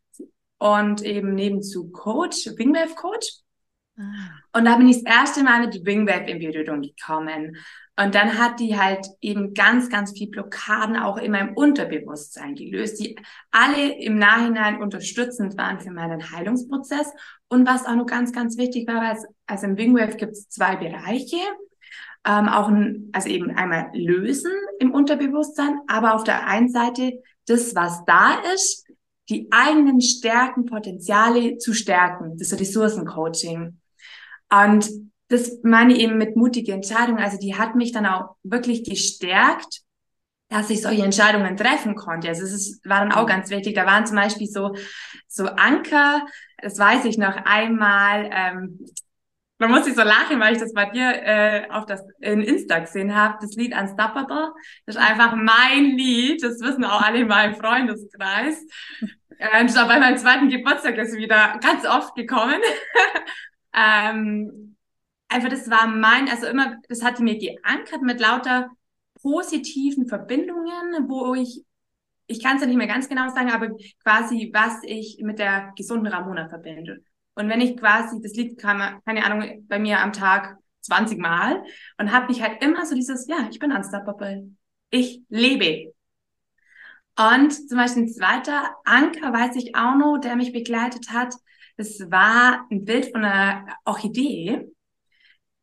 und 0.63 1.01
eben 1.01 1.35
nebenzu 1.35 1.91
Coach, 1.91 2.47
Wingwave 2.55 2.95
Coach. 2.95 3.27
Ah. 3.97 4.03
Und 4.53 4.63
da 4.63 4.77
bin 4.77 4.87
ich 4.87 5.03
das 5.03 5.13
erste 5.13 5.43
Mal 5.43 5.67
mit 5.67 5.85
Wingwave 5.85 6.29
in 6.29 6.39
Berührung 6.39 6.81
gekommen. 6.81 7.57
Und 7.97 8.15
dann 8.15 8.37
hat 8.37 8.61
die 8.61 8.79
halt 8.79 9.05
eben 9.19 9.53
ganz, 9.53 9.89
ganz 9.89 10.13
viel 10.17 10.29
Blockaden 10.29 10.95
auch 10.95 11.17
in 11.17 11.33
meinem 11.33 11.53
Unterbewusstsein 11.53 12.55
gelöst, 12.55 13.01
die 13.01 13.17
alle 13.51 13.91
im 13.99 14.17
Nachhinein 14.17 14.81
unterstützend 14.81 15.57
waren 15.57 15.81
für 15.81 15.91
meinen 15.91 16.31
Heilungsprozess. 16.31 17.11
Und 17.49 17.67
was 17.67 17.85
auch 17.85 17.95
noch 17.95 18.05
ganz, 18.05 18.31
ganz 18.31 18.57
wichtig 18.57 18.87
war, 18.87 19.01
weil 19.01 19.17
es, 19.17 19.25
also 19.45 19.65
im 19.65 19.77
Wingwave 19.77 20.15
gibt 20.15 20.31
es 20.31 20.47
zwei 20.47 20.77
Bereiche. 20.77 21.41
Ähm, 22.25 22.47
auch 22.47 22.69
ein, 22.69 23.09
also 23.11 23.27
eben 23.27 23.51
einmal 23.51 23.89
lösen 23.93 24.53
im 24.79 24.93
Unterbewusstsein, 24.93 25.81
aber 25.87 26.15
auf 26.15 26.23
der 26.23 26.47
einen 26.47 26.69
Seite 26.69 27.21
das, 27.47 27.75
was 27.75 28.05
da 28.05 28.35
ist, 28.53 28.82
die 29.29 29.47
eigenen 29.51 30.01
Stärken, 30.01 30.65
Potenziale 30.65 31.57
zu 31.57 31.73
stärken, 31.73 32.37
das 32.37 32.53
Ressourcencoaching. 32.53 33.79
Und 34.49 34.89
das 35.29 35.59
meine 35.63 35.93
ich 35.93 35.99
eben 35.99 36.17
mit 36.17 36.35
mutige 36.35 36.73
Entscheidungen. 36.73 37.23
Also 37.23 37.37
die 37.37 37.55
hat 37.55 37.75
mich 37.75 37.91
dann 37.91 38.05
auch 38.05 38.35
wirklich 38.43 38.83
gestärkt, 38.83 39.81
dass 40.49 40.69
ich 40.69 40.81
solche 40.81 41.03
Entscheidungen 41.03 41.57
treffen 41.57 41.95
konnte. 41.95 42.27
Also 42.27 42.43
es 42.43 42.79
war 42.85 42.99
dann 42.99 43.11
auch 43.11 43.25
ganz 43.25 43.49
wichtig. 43.49 43.73
Da 43.73 43.85
waren 43.85 44.05
zum 44.05 44.17
Beispiel 44.17 44.47
so, 44.47 44.75
so 45.27 45.45
Anker, 45.45 46.25
das 46.57 46.77
weiß 46.77 47.05
ich 47.05 47.17
noch 47.17 47.35
einmal, 47.35 48.29
ähm, 48.31 48.79
man 49.63 49.71
muss 49.71 49.85
sich 49.85 49.95
so 49.95 50.03
lachen, 50.03 50.39
weil 50.39 50.53
ich 50.53 50.59
das 50.59 50.73
bei 50.73 50.85
dir 50.85 51.09
äh, 51.23 51.69
auf 51.69 51.85
das 51.85 52.03
in 52.19 52.41
Insta 52.41 52.79
gesehen 52.79 53.15
habe, 53.15 53.37
das 53.41 53.55
Lied 53.55 53.73
Unstoppable. 53.75 54.53
Das 54.85 54.95
ist 54.95 55.01
einfach 55.01 55.35
mein 55.35 55.97
Lied. 55.97 56.43
Das 56.43 56.59
wissen 56.59 56.83
auch 56.83 57.01
alle 57.01 57.19
in 57.19 57.27
meinem 57.27 57.55
Freundeskreis. 57.55 58.65
Äh, 59.37 59.65
das 59.65 59.75
bei 59.75 59.99
meinem 59.99 60.17
zweiten 60.17 60.49
Geburtstag 60.49 60.97
ist 60.97 61.15
wieder 61.15 61.59
ganz 61.61 61.85
oft 61.85 62.15
gekommen. 62.15 62.61
ähm, 63.73 64.75
einfach, 65.27 65.49
das 65.49 65.69
war 65.69 65.87
mein, 65.87 66.29
also 66.29 66.47
immer, 66.47 66.77
das 66.89 67.03
hatte 67.03 67.23
mir 67.23 67.37
geankert 67.37 68.01
mit 68.01 68.19
lauter 68.19 68.69
positiven 69.21 70.07
Verbindungen, 70.07 71.09
wo 71.09 71.33
ich, 71.33 71.63
ich 72.27 72.43
kann 72.43 72.55
es 72.55 72.61
ja 72.61 72.67
nicht 72.67 72.77
mehr 72.77 72.87
ganz 72.87 73.09
genau 73.09 73.29
sagen, 73.29 73.51
aber 73.51 73.69
quasi, 74.03 74.51
was 74.53 74.83
ich 74.83 75.19
mit 75.21 75.39
der 75.39 75.73
gesunden 75.75 76.07
Ramona 76.07 76.49
verbinde. 76.49 77.03
Und 77.35 77.49
wenn 77.49 77.61
ich 77.61 77.77
quasi, 77.77 78.21
das 78.21 78.33
Lied 78.33 78.59
kam, 78.59 79.01
keine 79.05 79.25
Ahnung, 79.25 79.65
bei 79.67 79.79
mir 79.79 79.99
am 79.99 80.13
Tag 80.13 80.57
20 80.81 81.17
Mal 81.17 81.63
und 81.97 82.11
habe 82.11 82.27
mich 82.27 82.41
halt 82.41 82.63
immer 82.63 82.85
so 82.85 82.95
dieses, 82.95 83.27
ja, 83.27 83.47
ich 83.49 83.59
bin 83.59 83.71
unstoppable. 83.71 84.51
Ich 84.89 85.21
lebe. 85.29 85.93
Und 87.17 87.51
zum 87.51 87.77
Beispiel 87.77 88.03
ein 88.03 88.09
zweiter 88.09 88.75
Anker, 88.85 89.33
weiß 89.33 89.55
ich 89.55 89.75
auch 89.75 89.95
noch, 89.95 90.17
der 90.17 90.35
mich 90.35 90.51
begleitet 90.51 91.11
hat, 91.11 91.35
das 91.77 91.99
war 92.11 92.67
ein 92.71 92.85
Bild 92.85 93.11
von 93.11 93.23
einer 93.23 93.65
Orchidee. 93.85 94.67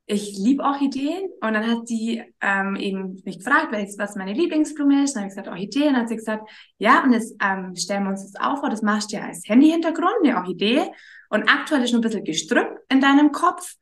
ich 0.06 0.36
liebe 0.36 0.64
Orchideen 0.64 1.30
und 1.40 1.54
dann 1.54 1.66
hat 1.68 1.88
die 1.88 2.20
ähm, 2.40 2.74
eben 2.74 3.22
mich 3.24 3.38
gefragt, 3.38 3.72
was 3.72 4.16
meine 4.16 4.32
Lieblingsblume 4.32 5.04
ist. 5.04 5.10
Und 5.10 5.22
dann 5.22 5.22
habe 5.22 5.28
ich 5.28 5.36
gesagt, 5.36 5.48
Orchidee. 5.48 5.86
Und 5.86 5.92
dann 5.94 6.02
hat 6.02 6.08
sie 6.08 6.16
gesagt, 6.16 6.50
ja, 6.78 7.04
und 7.04 7.12
jetzt 7.12 7.36
ähm, 7.40 7.76
stellen 7.76 8.04
wir 8.04 8.10
uns 8.10 8.32
das 8.32 8.40
auf 8.40 8.58
vor, 8.58 8.70
das 8.70 8.82
machst 8.82 9.12
du 9.12 9.18
ja 9.18 9.26
als 9.26 9.48
Handyhintergrund, 9.48 10.16
eine 10.24 10.36
Orchidee. 10.36 10.90
Und 11.30 11.48
aktuell 11.48 11.82
ist 11.82 11.92
noch 11.92 12.00
ein 12.00 12.02
bisschen 12.02 12.24
Gestrüpp 12.24 12.80
in 12.90 13.00
deinem 13.00 13.32
Kopf 13.32 13.76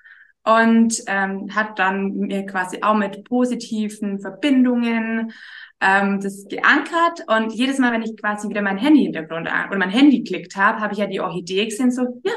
und 0.45 1.03
ähm, 1.07 1.55
hat 1.55 1.79
dann 1.79 2.13
mir 2.15 2.47
quasi 2.47 2.83
auch 2.83 2.95
mit 2.95 3.25
positiven 3.25 4.21
Verbindungen 4.21 5.33
ähm, 5.81 6.21
das 6.21 6.47
geankert. 6.49 7.25
Und 7.27 7.53
jedes 7.53 7.79
Mal, 7.79 7.93
wenn 7.93 8.03
ich 8.03 8.17
quasi 8.17 8.49
wieder 8.49 8.63
mein 8.63 8.79
Handy-Hintergrund 8.79 9.49
oder 9.49 9.79
mein 9.79 9.91
Handy 9.91 10.23
klickt 10.25 10.57
habe, 10.57 10.81
habe 10.81 10.93
ich 10.93 10.99
ja 10.99 11.07
die 11.07 11.21
Orchidee 11.21 11.65
gesehen, 11.67 11.91
so, 11.91 12.21
ja, 12.23 12.33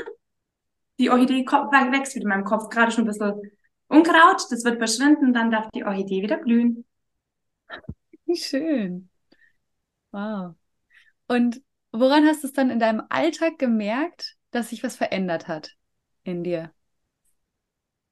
die 1.00 1.10
Orchidee 1.10 1.46
wächst 1.46 2.16
wieder 2.16 2.24
in 2.24 2.30
meinem 2.30 2.44
Kopf, 2.44 2.70
gerade 2.70 2.92
schon 2.92 3.04
ein 3.04 3.08
bisschen 3.08 3.42
Unkraut, 3.88 4.46
das 4.50 4.64
wird 4.64 4.78
verschwinden, 4.78 5.34
dann 5.34 5.52
darf 5.52 5.70
die 5.72 5.84
Orchidee 5.84 6.22
wieder 6.22 6.38
blühen. 6.38 6.86
Wie 8.26 8.38
schön. 8.38 9.10
Wow. 10.12 10.56
Und 11.28 11.62
woran 11.92 12.26
hast 12.26 12.44
du 12.44 12.48
es 12.48 12.54
dann 12.54 12.70
in 12.70 12.80
deinem 12.80 13.04
Alltag 13.10 13.58
gemerkt, 13.60 14.38
dass 14.52 14.70
sich 14.70 14.84
was 14.84 14.96
verändert 14.96 15.48
hat 15.48 15.76
in 16.24 16.44
dir? 16.44 16.72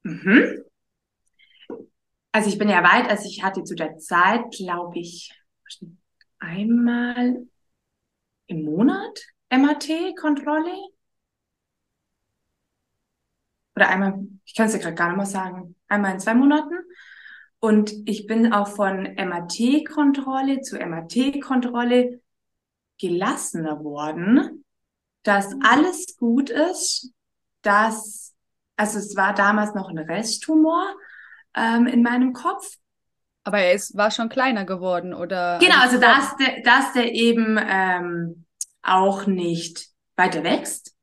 Mhm. 0.04 0.63
Also 2.32 2.49
ich 2.49 2.58
bin 2.58 2.69
ja 2.69 2.84
weit, 2.84 3.10
also 3.10 3.28
ich 3.28 3.43
hatte 3.43 3.63
zu 3.63 3.75
der 3.75 3.97
Zeit, 3.97 4.52
glaube 4.52 4.99
ich, 4.99 5.32
einmal 6.39 7.47
im 8.47 8.63
Monat 8.63 9.19
MAT-Kontrolle 9.49 10.73
oder 13.75 13.89
einmal, 13.89 14.28
ich 14.45 14.56
kann 14.56 14.67
es 14.67 14.73
ja 14.73 14.80
gerade 14.80 14.95
gar 14.95 15.08
nicht 15.08 15.17
mehr 15.17 15.25
sagen, 15.25 15.75
einmal 15.88 16.13
in 16.13 16.19
zwei 16.19 16.34
Monaten. 16.36 16.75
Und 17.60 17.93
ich 18.06 18.28
bin 18.28 18.54
auch 18.54 18.67
von 18.67 19.04
MAT-Kontrolle 19.15 20.62
zu 20.62 20.78
MAT-Kontrolle 20.78 22.21
gelassener 22.99 23.84
worden, 23.84 24.65
dass 25.23 25.53
alles 25.63 26.17
gut 26.17 26.49
ist, 26.49 27.12
dass, 27.62 28.34
also 28.77 28.99
es 28.99 29.15
war 29.15 29.34
damals 29.34 29.73
noch 29.73 29.89
ein 29.89 29.97
Resttumor 29.97 30.95
ähm, 31.55 31.88
in 31.88 32.01
meinem 32.01 32.34
Kopf. 32.34 32.75
Aber 33.43 33.60
er 33.60 33.73
ist, 33.73 33.95
war 33.97 34.12
schon 34.12 34.29
kleiner 34.29 34.65
geworden, 34.65 35.13
oder? 35.13 35.60
Genau, 35.60 35.79
also 35.79 35.99
dass 35.99 36.36
der, 36.38 36.62
dass 36.63 36.93
der 36.93 37.13
eben 37.13 37.60
ähm, 37.62 38.45
auch 38.82 39.25
nicht 39.25 39.88
weiter 40.15 40.43
wächst. 40.43 40.95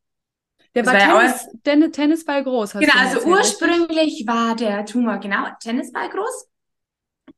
Der 0.75 0.85
war, 0.85 0.93
war 0.93 1.21
Tennis, 1.65 1.83
ja 1.83 1.89
Tennisball 1.89 2.45
groß. 2.45 2.73
genau, 2.75 2.93
also 2.95 3.17
erzählt, 3.17 3.27
ursprünglich 3.27 3.99
richtig? 3.99 4.27
war 4.27 4.55
der 4.55 4.85
Tumor 4.85 5.19
genau 5.19 5.47
Tennisball 5.59 6.11
groß. 6.11 6.49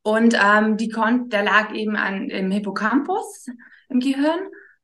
Und 0.01 0.37
ähm, 0.41 0.77
die 0.77 0.89
konnte, 0.89 1.29
der 1.29 1.43
lag 1.43 1.73
eben 1.73 1.95
an, 1.95 2.29
im 2.29 2.51
Hippocampus 2.51 3.47
im 3.89 3.99
Gehirn 3.99 4.39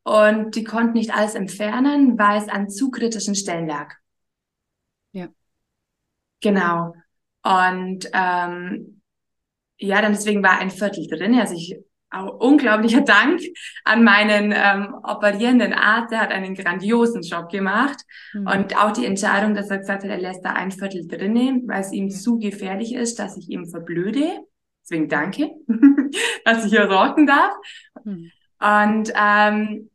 und 0.05 0.55
die 0.55 0.63
konnten 0.63 0.93
nicht 0.93 1.15
alles 1.15 1.33
entfernen, 1.33 2.17
weil 2.19 2.39
es 2.39 2.47
an 2.47 2.69
zu 2.69 2.91
kritischen 2.91 3.33
Stellen 3.33 3.67
lag. 3.67 3.95
Ja. 5.13 5.29
Genau. 6.41 6.93
Und 7.41 8.07
ähm, 8.13 9.01
ja, 9.77 10.01
dann 10.03 10.13
deswegen 10.13 10.43
war 10.43 10.59
ein 10.59 10.69
Viertel 10.69 11.07
drin. 11.07 11.33
Also 11.39 11.55
ich 11.55 11.75
unglaublicher 12.37 13.01
Dank 13.05 13.41
an 13.83 14.03
meinen 14.03 14.53
ähm, 14.55 14.93
operierenden 15.03 15.73
Arzt. 15.73 16.11
Der 16.11 16.19
hat 16.19 16.31
einen 16.31 16.53
grandiosen 16.53 17.23
Job 17.23 17.49
gemacht. 17.49 17.97
Mhm. 18.33 18.45
Und 18.47 18.77
auch 18.77 18.91
die 18.91 19.07
Entscheidung, 19.07 19.55
dass 19.55 19.71
er 19.71 19.79
gesagt 19.79 20.03
hat, 20.03 20.09
er 20.09 20.19
lässt 20.19 20.45
da 20.45 20.53
ein 20.53 20.71
Viertel 20.71 21.07
drinnen, 21.07 21.67
weil 21.67 21.81
es 21.81 21.91
ihm 21.91 22.11
zu 22.11 22.37
gefährlich 22.37 22.93
ist, 22.93 23.17
dass 23.17 23.37
ich 23.37 23.49
ihm 23.49 23.65
verblöde. 23.65 24.39
Deswegen 24.83 25.09
danke, 25.09 25.49
dass 26.45 26.63
ich 26.63 26.71
hier 26.71 26.87
sorgen 26.87 27.25
darf. 27.25 27.55
Mhm. 28.03 28.31
Und 28.59 29.11
ähm, 29.15 29.89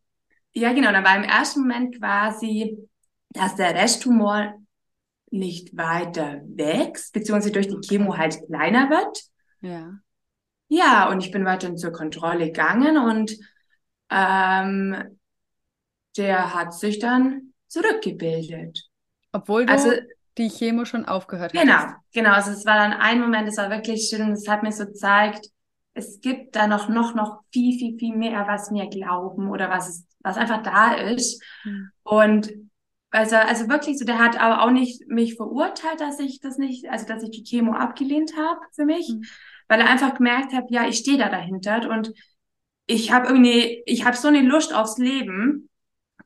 ja, 0.53 0.73
genau, 0.73 0.93
dann 0.93 1.05
war 1.05 1.17
im 1.17 1.25
ersten 1.25 1.61
Moment 1.61 1.99
quasi, 1.99 2.79
dass 3.31 3.57
der 3.57 3.75
Resttumor 3.75 4.55
nicht 5.31 5.77
weiter 5.77 6.41
wächst, 6.45 7.13
beziehungsweise 7.13 7.53
durch 7.53 7.69
die 7.69 7.81
Chemo 7.87 8.17
halt 8.17 8.41
kleiner 8.47 8.91
wird. 8.91 9.23
Ja. 9.61 9.99
Ja, 10.69 11.09
und 11.09 11.25
ich 11.25 11.31
bin 11.31 11.45
weiterhin 11.45 11.77
zur 11.77 11.93
Kontrolle 11.93 12.47
gegangen 12.47 12.97
und 12.97 13.37
ähm, 14.11 15.19
der 16.17 16.55
hat 16.55 16.75
sich 16.75 16.99
dann 16.99 17.53
zurückgebildet. 17.67 18.89
Obwohl 19.33 19.67
du 19.67 19.73
also, 19.73 19.91
die 20.39 20.49
Chemo 20.49 20.85
schon 20.85 21.07
aufgehört 21.07 21.53
hast. 21.55 21.61
Genau, 21.61 21.85
genau. 22.13 22.33
Also 22.33 22.51
es 22.53 22.67
war 22.67 22.77
dann 22.77 22.93
ein 22.93 23.21
Moment, 23.21 23.49
es 23.49 23.57
war 23.57 23.71
wirklich 23.71 24.09
schön. 24.09 24.33
Es 24.33 24.49
hat 24.49 24.63
mir 24.63 24.73
so 24.73 24.87
gezeigt, 24.87 25.49
es 25.95 26.21
gibt 26.21 26.57
da 26.57 26.67
noch, 26.67 26.89
noch, 26.89 27.15
noch 27.15 27.43
viel, 27.53 27.79
viel, 27.79 27.99
viel 27.99 28.17
mehr, 28.17 28.47
was 28.47 28.71
mir 28.71 28.89
glauben 28.89 29.49
oder 29.51 29.71
was 29.71 29.89
es, 29.89 30.07
was 30.21 30.37
einfach 30.37 30.63
da 30.63 30.95
ist. 30.95 31.43
Mhm. 31.65 31.91
Und 32.03 32.53
also, 33.11 33.37
also 33.37 33.69
wirklich 33.69 33.99
so, 33.99 34.05
der 34.05 34.19
hat 34.19 34.41
aber 34.41 34.63
auch 34.63 34.71
nicht 34.71 35.09
mich 35.09 35.35
verurteilt, 35.35 36.01
dass 36.01 36.21
ich 36.21 36.41
das 36.41 36.59
nicht, 36.59 36.89
also 36.89 37.07
dass 37.07 37.23
ich 37.23 37.31
die 37.31 37.43
Chemo 37.43 37.73
abgelehnt 37.73 38.37
habe 38.37 38.61
für 38.73 38.85
mich. 38.85 39.09
Mhm 39.09 39.25
weil 39.71 39.81
er 39.81 39.89
einfach 39.89 40.15
gemerkt 40.15 40.53
hat, 40.53 40.65
ja, 40.69 40.89
ich 40.89 40.97
stehe 40.97 41.17
da 41.17 41.29
dahinter 41.29 41.89
und 41.89 42.13
ich 42.87 43.13
habe 43.13 43.29
irgendwie, 43.29 43.85
ich 43.87 44.05
habe 44.05 44.17
so 44.17 44.27
eine 44.27 44.43
Lust 44.43 44.75
aufs 44.75 44.99
Leben. 44.99 45.71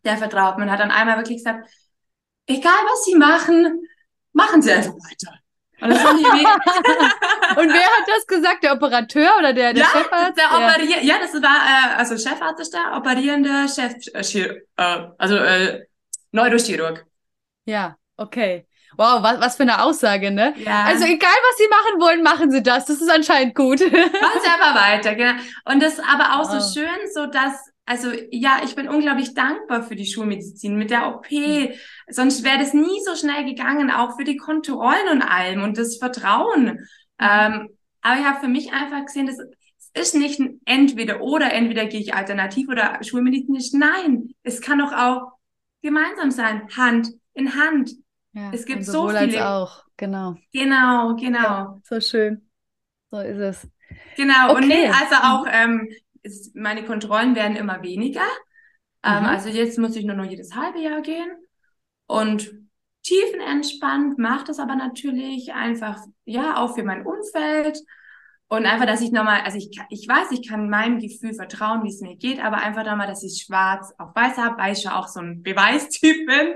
Der 0.02 0.16
vertraut 0.16 0.56
mir 0.56 0.64
und 0.64 0.70
hat 0.70 0.80
dann 0.80 0.90
einmal 0.90 1.18
wirklich 1.18 1.38
gesagt, 1.38 1.68
egal 2.46 2.72
was 2.72 3.04
Sie 3.04 3.16
machen, 3.16 3.86
machen 4.32 4.62
Sie 4.62 4.72
einfach 4.72 4.94
weiter. 4.94 5.38
Und, 5.80 5.90
und 5.92 5.98
wer 7.72 7.86
hat 7.86 8.06
das 8.06 8.26
gesagt? 8.26 8.62
Der 8.62 8.72
Operateur 8.72 9.36
oder 9.38 9.52
der, 9.52 9.72
der 9.72 9.82
ja, 9.82 9.88
Chefarzt? 9.88 10.38
Der 10.38 10.50
Operier 10.50 11.02
ja, 11.02 11.16
das 11.18 11.34
war, 11.42 11.56
äh, 11.56 11.96
also 11.96 12.16
Chefarzt 12.16 12.60
ist 12.60 12.72
der 12.72 12.96
operierende 12.96 13.66
Chef, 13.68 13.94
äh, 14.14 14.54
äh, 14.76 15.08
also 15.18 15.36
äh, 15.36 15.84
Neurochirurg. 16.32 17.04
Ja, 17.64 17.96
okay. 18.16 18.66
Wow, 18.96 19.22
was, 19.22 19.40
was 19.40 19.56
für 19.56 19.64
eine 19.64 19.82
Aussage, 19.82 20.30
ne? 20.30 20.54
Ja. 20.56 20.84
Also 20.84 21.04
egal, 21.04 21.30
was 21.30 21.56
sie 21.58 21.68
machen 21.68 22.00
wollen, 22.00 22.22
machen 22.22 22.50
sie 22.50 22.62
das. 22.62 22.86
Das 22.86 23.00
ist 23.00 23.10
anscheinend 23.10 23.54
gut. 23.54 23.80
Machen 23.80 24.40
sie 24.42 24.48
aber 24.48 24.78
weiter, 24.78 25.14
genau. 25.14 25.40
Und 25.64 25.82
das 25.82 25.94
ist 25.94 26.04
aber 26.08 26.36
auch 26.36 26.48
oh. 26.48 26.58
so 26.60 26.80
schön, 26.80 27.12
so 27.12 27.26
dass, 27.26 27.70
also 27.86 28.10
ja, 28.30 28.60
ich 28.64 28.74
bin 28.74 28.88
unglaublich 28.88 29.34
dankbar 29.34 29.82
für 29.82 29.96
die 29.96 30.06
Schulmedizin 30.06 30.76
mit 30.76 30.90
der 30.90 31.14
OP. 31.14 31.30
Mhm. 31.30 31.70
Sonst 32.08 32.44
wäre 32.44 32.58
das 32.58 32.72
nie 32.72 33.00
so 33.04 33.14
schnell 33.14 33.44
gegangen, 33.44 33.90
auch 33.90 34.16
für 34.16 34.24
die 34.24 34.36
Kontrollen 34.36 35.08
und 35.12 35.22
allem 35.22 35.62
und 35.62 35.76
das 35.76 35.98
Vertrauen. 35.98 36.64
Mhm. 36.64 36.78
Ähm, 37.20 37.68
aber 38.00 38.20
ich 38.20 38.26
habe 38.26 38.40
für 38.40 38.48
mich 38.48 38.72
einfach 38.72 39.04
gesehen, 39.04 39.26
das 39.26 39.38
ist 39.94 40.14
nicht 40.14 40.40
ein 40.40 40.60
entweder 40.64 41.20
oder, 41.20 41.52
entweder 41.52 41.86
gehe 41.86 42.00
ich 42.00 42.14
alternativ 42.14 42.68
oder 42.68 42.98
schulmedizinisch. 43.02 43.72
Nein, 43.72 44.34
es 44.42 44.60
kann 44.60 44.78
doch 44.78 44.92
auch 44.92 45.32
gemeinsam 45.82 46.30
sein, 46.30 46.68
Hand 46.76 47.10
in 47.34 47.54
Hand 47.54 47.90
ja, 48.34 48.50
es 48.52 48.66
gibt 48.66 48.84
so 48.84 49.08
viele. 49.08 49.48
auch, 49.48 49.84
genau. 49.96 50.36
Genau, 50.52 51.14
genau. 51.14 51.38
Ja, 51.38 51.80
so 51.84 52.00
schön. 52.00 52.50
So 53.10 53.18
ist 53.20 53.38
es. 53.38 53.68
Genau, 54.16 54.50
okay. 54.50 54.56
und 54.56 54.68
nee, 54.68 54.88
also 54.88 55.14
auch, 55.22 55.46
ähm, 55.48 55.88
ist, 56.24 56.56
meine 56.56 56.84
Kontrollen 56.84 57.36
werden 57.36 57.56
immer 57.56 57.82
weniger. 57.82 58.26
Ähm, 59.04 59.20
mhm. 59.20 59.28
Also 59.28 59.48
jetzt 59.50 59.78
muss 59.78 59.94
ich 59.94 60.04
nur 60.04 60.16
noch 60.16 60.24
jedes 60.24 60.54
halbe 60.54 60.80
Jahr 60.80 61.02
gehen. 61.02 61.30
Und 62.06 62.50
tiefenentspannt 63.02 64.18
macht 64.18 64.48
es 64.48 64.58
aber 64.58 64.74
natürlich 64.74 65.52
einfach, 65.52 65.98
ja, 66.24 66.56
auch 66.56 66.74
für 66.74 66.82
mein 66.82 67.06
Umfeld. 67.06 67.78
Und 68.48 68.66
einfach, 68.66 68.86
dass 68.86 69.00
ich 69.00 69.10
nochmal, 69.10 69.40
also 69.42 69.58
ich, 69.58 69.70
ich 69.88 70.06
weiß, 70.08 70.30
ich 70.32 70.48
kann 70.48 70.68
meinem 70.68 70.98
Gefühl 70.98 71.34
vertrauen, 71.34 71.82
wie 71.82 71.88
es 71.88 72.00
mir 72.00 72.16
geht, 72.16 72.42
aber 72.42 72.58
einfach 72.58 72.84
nochmal, 72.84 73.06
dass 73.06 73.22
ich 73.22 73.42
schwarz 73.42 73.92
auf 73.98 74.14
weiß 74.14 74.36
habe, 74.36 74.58
weil 74.58 74.74
ich 74.74 74.84
ja 74.84 74.98
auch 74.98 75.08
so 75.08 75.20
ein 75.20 75.42
Beweistyp 75.42 76.26
bin. 76.26 76.54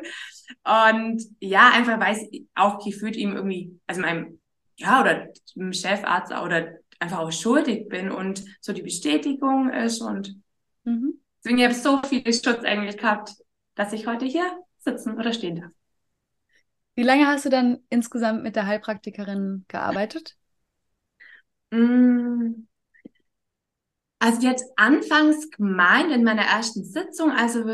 Und 0.64 1.22
ja, 1.40 1.70
einfach 1.70 1.98
weiß 1.98 2.28
auch 2.54 2.82
gefühlt 2.82 3.16
ihm 3.16 3.34
irgendwie, 3.34 3.78
also 3.86 4.00
meinem, 4.00 4.40
ja, 4.76 5.00
oder 5.00 5.28
dem 5.56 5.72
Chefarzt 5.72 6.32
oder 6.32 6.77
einfach 6.98 7.18
auch 7.18 7.32
schuldig 7.32 7.88
bin 7.88 8.10
und 8.10 8.44
so 8.60 8.72
die 8.72 8.82
Bestätigung 8.82 9.70
ist 9.70 10.00
und 10.00 10.36
mhm. 10.84 11.20
deswegen 11.42 11.62
habe 11.62 11.72
ich 11.72 11.82
so 11.82 12.00
viele 12.04 12.32
Schutzengel 12.32 12.94
gehabt, 12.94 13.34
dass 13.74 13.92
ich 13.92 14.06
heute 14.06 14.24
hier 14.24 14.50
sitzen 14.78 15.18
oder 15.18 15.32
stehen 15.32 15.60
darf. 15.60 15.70
Wie 16.94 17.04
lange 17.04 17.28
hast 17.28 17.44
du 17.44 17.48
dann 17.48 17.78
insgesamt 17.90 18.42
mit 18.42 18.56
der 18.56 18.66
Heilpraktikerin 18.66 19.64
gearbeitet? 19.68 20.36
Mm. 21.70 22.66
Also 24.18 24.40
jetzt 24.44 24.64
anfangs 24.74 25.48
gemeint 25.50 26.10
in 26.10 26.24
meiner 26.24 26.42
ersten 26.42 26.84
Sitzung, 26.84 27.30
also 27.30 27.72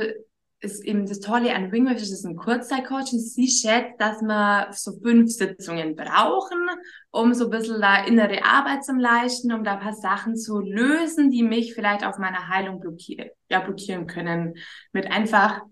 ist 0.60 0.84
eben 0.84 1.06
das 1.06 1.20
Tolle 1.20 1.54
an 1.54 1.72
Wingwave, 1.72 1.94
das 1.94 2.10
ist 2.10 2.26
ein 2.26 2.36
Kurzzeitcoaching. 2.36 3.18
Sie 3.18 3.48
schätzt, 3.48 3.98
dass 3.98 4.20
wir 4.20 4.68
so 4.72 4.92
fünf 5.00 5.30
Sitzungen 5.30 5.94
brauchen, 5.94 6.68
um 7.14 7.32
so 7.32 7.44
ein 7.44 7.50
bisschen 7.50 7.80
da 7.80 8.04
innere 8.04 8.44
Arbeit 8.44 8.84
zu 8.84 8.92
leisten, 8.92 9.52
um 9.52 9.62
da 9.62 9.74
ein 9.74 9.80
paar 9.80 9.94
Sachen 9.94 10.36
zu 10.36 10.58
lösen, 10.58 11.30
die 11.30 11.44
mich 11.44 11.72
vielleicht 11.72 12.04
auf 12.04 12.18
meiner 12.18 12.48
Heilung 12.48 12.80
blockieren, 12.80 13.30
ja, 13.48 13.60
blockieren 13.60 14.08
können. 14.08 14.54
Mit 14.92 15.12
einfach, 15.12 15.62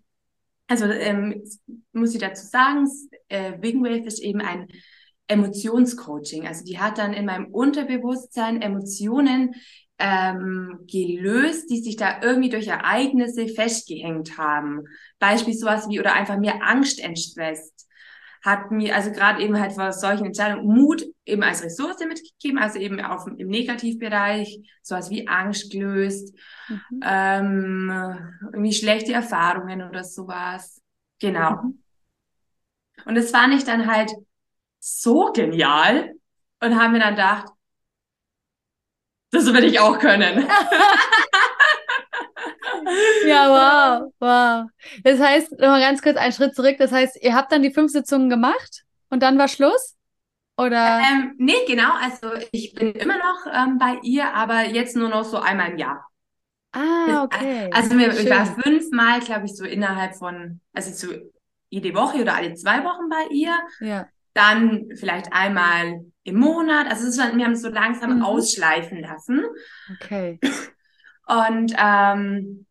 also 0.68 0.84
ähm, 0.84 1.42
muss 1.92 2.14
ich 2.14 2.20
dazu 2.20 2.46
sagen, 2.46 2.88
äh, 3.28 3.54
Wingwave 3.60 4.06
ist 4.06 4.20
eben 4.20 4.40
ein 4.40 4.68
Emotionscoaching. 5.26 6.46
Also 6.46 6.64
die 6.64 6.78
hat 6.78 6.98
dann 6.98 7.12
in 7.12 7.26
meinem 7.26 7.46
Unterbewusstsein 7.46 8.62
Emotionen 8.62 9.56
ähm, 9.98 10.84
gelöst, 10.86 11.68
die 11.70 11.80
sich 11.80 11.96
da 11.96 12.22
irgendwie 12.22 12.50
durch 12.50 12.68
Ereignisse 12.68 13.48
festgehängt 13.48 14.38
haben. 14.38 14.84
Beispiel 15.18 15.54
sowas 15.54 15.88
wie 15.88 15.98
oder 15.98 16.12
einfach 16.12 16.38
mir 16.38 16.62
Angst 16.62 17.00
entstresst. 17.02 17.88
Hat 18.42 18.70
mir 18.70 18.94
also 18.94 19.12
gerade 19.12 19.42
eben 19.42 19.58
halt 19.58 19.72
vor 19.72 19.92
solchen 19.92 20.26
Entscheidungen 20.26 20.66
Mut 20.66 21.04
eben 21.24 21.42
als 21.42 21.62
Ressource 21.62 22.00
mitgegeben, 22.00 22.58
also 22.58 22.78
eben 22.78 23.00
auf, 23.00 23.26
im 23.26 23.48
Negativbereich, 23.48 24.60
sowas 24.82 25.10
wie 25.10 25.28
Angst 25.28 25.70
gelöst, 25.70 26.36
mhm. 26.68 27.00
ähm, 27.04 27.92
irgendwie 28.52 28.72
schlechte 28.72 29.12
Erfahrungen 29.12 29.82
oder 29.88 30.02
sowas. 30.02 30.80
Genau. 31.20 31.62
Mhm. 31.62 31.82
Und 33.04 33.14
das 33.14 33.30
fand 33.30 33.54
ich 33.54 33.64
dann 33.64 33.86
halt 33.86 34.12
so 34.80 35.32
genial 35.32 36.12
und 36.60 36.80
haben 36.80 36.92
mir 36.92 36.98
dann 36.98 37.14
gedacht, 37.14 37.46
das 39.30 39.46
würde 39.46 39.66
ich 39.66 39.80
auch 39.80 39.98
können. 39.98 40.46
ja, 43.26 44.02
wow, 44.02 44.12
wow. 44.18 44.70
Das 45.04 45.20
heißt, 45.20 45.52
nochmal 45.52 45.80
ganz 45.80 46.02
kurz 46.02 46.16
einen 46.16 46.32
Schritt 46.32 46.54
zurück. 46.54 46.76
Das 46.78 46.92
heißt, 46.92 47.22
ihr 47.22 47.34
habt 47.34 47.52
dann 47.52 47.62
die 47.62 47.72
fünf 47.72 47.92
Sitzungen 47.92 48.28
gemacht 48.28 48.84
und 49.10 49.22
dann 49.22 49.38
war 49.38 49.48
Schluss? 49.48 49.96
Oder? 50.56 51.00
Ähm, 51.00 51.34
nee, 51.38 51.64
genau. 51.66 51.92
Also 52.00 52.28
ich 52.52 52.74
bin 52.74 52.92
immer 52.92 53.16
noch 53.16 53.46
ähm, 53.52 53.78
bei 53.78 53.98
ihr, 54.02 54.32
aber 54.34 54.64
jetzt 54.64 54.96
nur 54.96 55.08
noch 55.08 55.24
so 55.24 55.38
einmal 55.38 55.70
im 55.70 55.78
Jahr. 55.78 56.06
Ah, 56.72 57.24
okay. 57.24 57.70
Also 57.72 57.94
mir, 57.94 58.08
ich 58.08 58.30
war 58.30 58.46
fünfmal, 58.46 59.20
glaube 59.20 59.46
ich, 59.46 59.54
so 59.54 59.64
innerhalb 59.64 60.16
von, 60.16 60.60
also 60.72 60.90
so 60.92 61.14
jede 61.68 61.94
Woche 61.94 62.20
oder 62.20 62.34
alle 62.34 62.54
zwei 62.54 62.82
Wochen 62.84 63.08
bei 63.08 63.26
ihr. 63.30 63.54
Ja. 63.80 64.06
Dann 64.34 64.88
vielleicht 64.94 65.32
einmal 65.32 66.04
im 66.24 66.36
Monat. 66.36 66.86
Also 66.88 67.06
es 67.06 67.16
ist, 67.16 67.36
wir 67.36 67.44
haben 67.44 67.52
es 67.52 67.62
so 67.62 67.68
langsam 67.68 68.16
mhm. 68.16 68.22
ausschleifen 68.22 69.00
lassen. 69.00 69.44
Okay. 69.94 70.38
Und 71.26 71.74
ähm, 71.78 72.66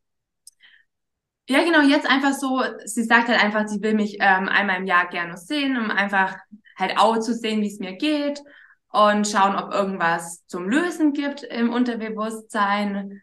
ja, 1.52 1.64
genau, 1.64 1.82
jetzt 1.82 2.10
einfach 2.10 2.34
so, 2.34 2.62
sie 2.86 3.04
sagt 3.04 3.28
halt 3.28 3.44
einfach, 3.44 3.68
sie 3.68 3.82
will 3.82 3.94
mich 3.94 4.18
ähm, 4.20 4.48
einmal 4.48 4.78
im 4.78 4.86
Jahr 4.86 5.08
gerne 5.08 5.38
sehen, 5.38 5.78
um 5.78 5.92
einfach 5.92 6.36
halt 6.78 6.98
auch 6.98 7.20
zu 7.20 7.34
sehen, 7.34 7.62
wie 7.62 7.68
es 7.68 7.80
mir 7.80 7.94
geht 7.94 8.42
und 8.92 9.28
schauen, 9.28 9.56
ob 9.56 9.74
irgendwas 9.74 10.46
zum 10.48 10.70
Lösen 10.70 11.14
gibt 11.14 11.44
im 11.44 11.72
Unterbewusstsein. 11.72 13.22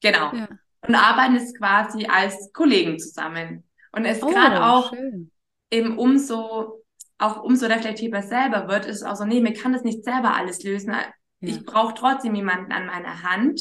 Genau. 0.00 0.32
Ja. 0.34 0.48
Und 0.86 0.94
arbeiten 0.94 1.36
es 1.36 1.54
quasi 1.54 2.06
als 2.06 2.52
Kollegen 2.52 2.98
zusammen. 2.98 3.64
Und 3.92 4.04
es 4.04 4.22
oh, 4.22 4.26
gerade 4.26 4.64
auch 4.64 4.90
schön. 4.90 5.30
eben 5.70 5.98
umso 5.98 6.82
auch 7.18 7.42
umso 7.42 7.66
reflektierter 7.66 8.22
selber 8.22 8.68
wird, 8.68 8.86
ist 8.86 9.02
auch 9.02 9.16
so, 9.16 9.24
nee, 9.24 9.40
mir 9.40 9.52
kann 9.52 9.72
das 9.72 9.82
nicht 9.82 10.04
selber 10.04 10.34
alles 10.34 10.62
lösen. 10.62 10.92
Ja. 10.92 11.00
Ich 11.40 11.64
brauche 11.64 11.94
trotzdem 11.94 12.34
jemanden 12.34 12.72
an 12.72 12.86
meiner 12.86 13.22
Hand, 13.24 13.60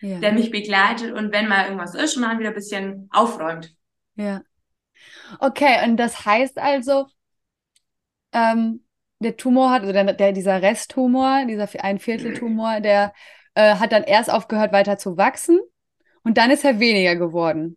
ja. 0.00 0.18
der 0.18 0.32
mich 0.32 0.50
begleitet 0.50 1.12
und 1.12 1.32
wenn 1.32 1.48
mal 1.48 1.64
irgendwas 1.64 1.94
ist, 1.94 2.14
schon 2.14 2.22
mal 2.22 2.38
wieder 2.38 2.50
ein 2.50 2.54
bisschen 2.54 3.08
aufräumt. 3.12 3.74
Ja. 4.16 4.42
Okay, 5.38 5.84
und 5.84 5.96
das 5.96 6.24
heißt 6.24 6.58
also, 6.58 7.06
ähm, 8.32 8.84
der 9.20 9.36
Tumor 9.36 9.70
hat, 9.70 9.82
also 9.82 9.92
der, 9.92 10.12
der, 10.12 10.32
dieser 10.32 10.62
Resttumor, 10.62 11.44
dieser 11.46 11.68
ein 11.82 11.98
Vierteltumor, 11.98 12.80
der 12.80 13.12
äh, 13.54 13.76
hat 13.76 13.92
dann 13.92 14.04
erst 14.04 14.30
aufgehört, 14.30 14.72
weiter 14.72 14.98
zu 14.98 15.16
wachsen 15.16 15.60
und 16.22 16.38
dann 16.38 16.50
ist 16.50 16.64
er 16.64 16.78
weniger 16.78 17.16
geworden. 17.16 17.76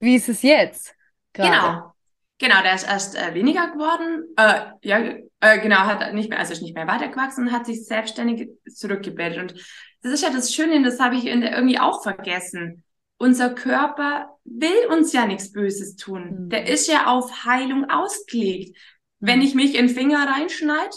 Wie 0.00 0.14
ist 0.14 0.28
es 0.28 0.42
jetzt? 0.42 0.94
Grade? 1.32 1.50
Genau. 1.50 1.92
Genau, 2.40 2.62
der 2.62 2.74
ist 2.74 2.86
erst 2.86 3.16
äh, 3.16 3.34
weniger 3.34 3.68
geworden. 3.72 4.32
Äh, 4.36 4.88
ja, 4.88 4.98
äh, 5.40 5.58
genau, 5.58 5.78
hat 5.78 6.14
nicht 6.14 6.30
mehr, 6.30 6.38
also 6.38 6.52
ist 6.52 6.62
nicht 6.62 6.76
mehr 6.76 6.86
weitergewachsen 6.86 7.48
und 7.48 7.52
hat 7.52 7.66
sich 7.66 7.84
selbstständig 7.84 8.48
zurückgebildet. 8.72 9.40
Und 9.40 9.60
das 10.02 10.12
ist 10.12 10.22
ja 10.22 10.30
das 10.30 10.54
Schöne, 10.54 10.82
das 10.82 11.00
habe 11.00 11.16
ich 11.16 11.26
irgendwie 11.26 11.78
auch 11.78 12.02
vergessen. 12.02 12.84
Unser 13.18 13.50
Körper 13.54 14.38
will 14.44 14.86
uns 14.90 15.12
ja 15.12 15.26
nichts 15.26 15.52
Böses 15.52 15.96
tun. 15.96 16.44
Mhm. 16.44 16.48
Der 16.50 16.68
ist 16.68 16.86
ja 16.86 17.06
auf 17.06 17.44
Heilung 17.44 17.90
ausgelegt. 17.90 18.76
Mhm. 19.18 19.26
Wenn 19.26 19.42
ich 19.42 19.54
mich 19.54 19.74
in 19.74 19.88
den 19.88 19.94
Finger 19.94 20.26
reinschneide, 20.28 20.96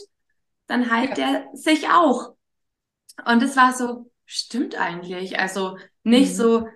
dann 0.67 0.91
heilt 0.91 1.17
ja. 1.17 1.31
der 1.31 1.47
sich 1.53 1.89
auch. 1.89 2.35
Und 3.25 3.41
es 3.43 3.55
war 3.57 3.73
so, 3.73 4.11
stimmt 4.25 4.75
eigentlich. 4.75 5.39
Also 5.39 5.77
nicht 6.03 6.31
mhm. 6.33 6.35
so, 6.35 6.67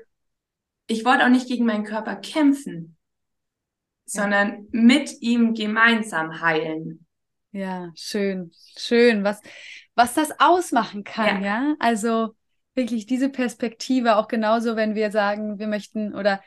ich 0.87 1.05
wollte 1.05 1.25
auch 1.25 1.29
nicht 1.29 1.47
gegen 1.47 1.65
meinen 1.65 1.85
Körper 1.85 2.15
kämpfen 2.15 2.95
sondern 4.05 4.67
mit 4.71 5.21
ihm 5.21 5.53
gemeinsam 5.53 6.41
heilen. 6.41 7.05
Ja, 7.51 7.91
schön, 7.95 8.51
schön, 8.77 9.23
was, 9.23 9.41
was 9.95 10.13
das 10.13 10.39
ausmachen 10.39 11.03
kann, 11.03 11.41
ja. 11.43 11.63
ja? 11.63 11.75
Also 11.79 12.35
wirklich 12.75 13.05
diese 13.05 13.29
Perspektive, 13.29 14.17
auch 14.17 14.27
genauso, 14.27 14.75
wenn 14.75 14.95
wir 14.95 15.11
sagen, 15.11 15.59
wir 15.59 15.67
möchten 15.67 16.13
oder 16.13 16.41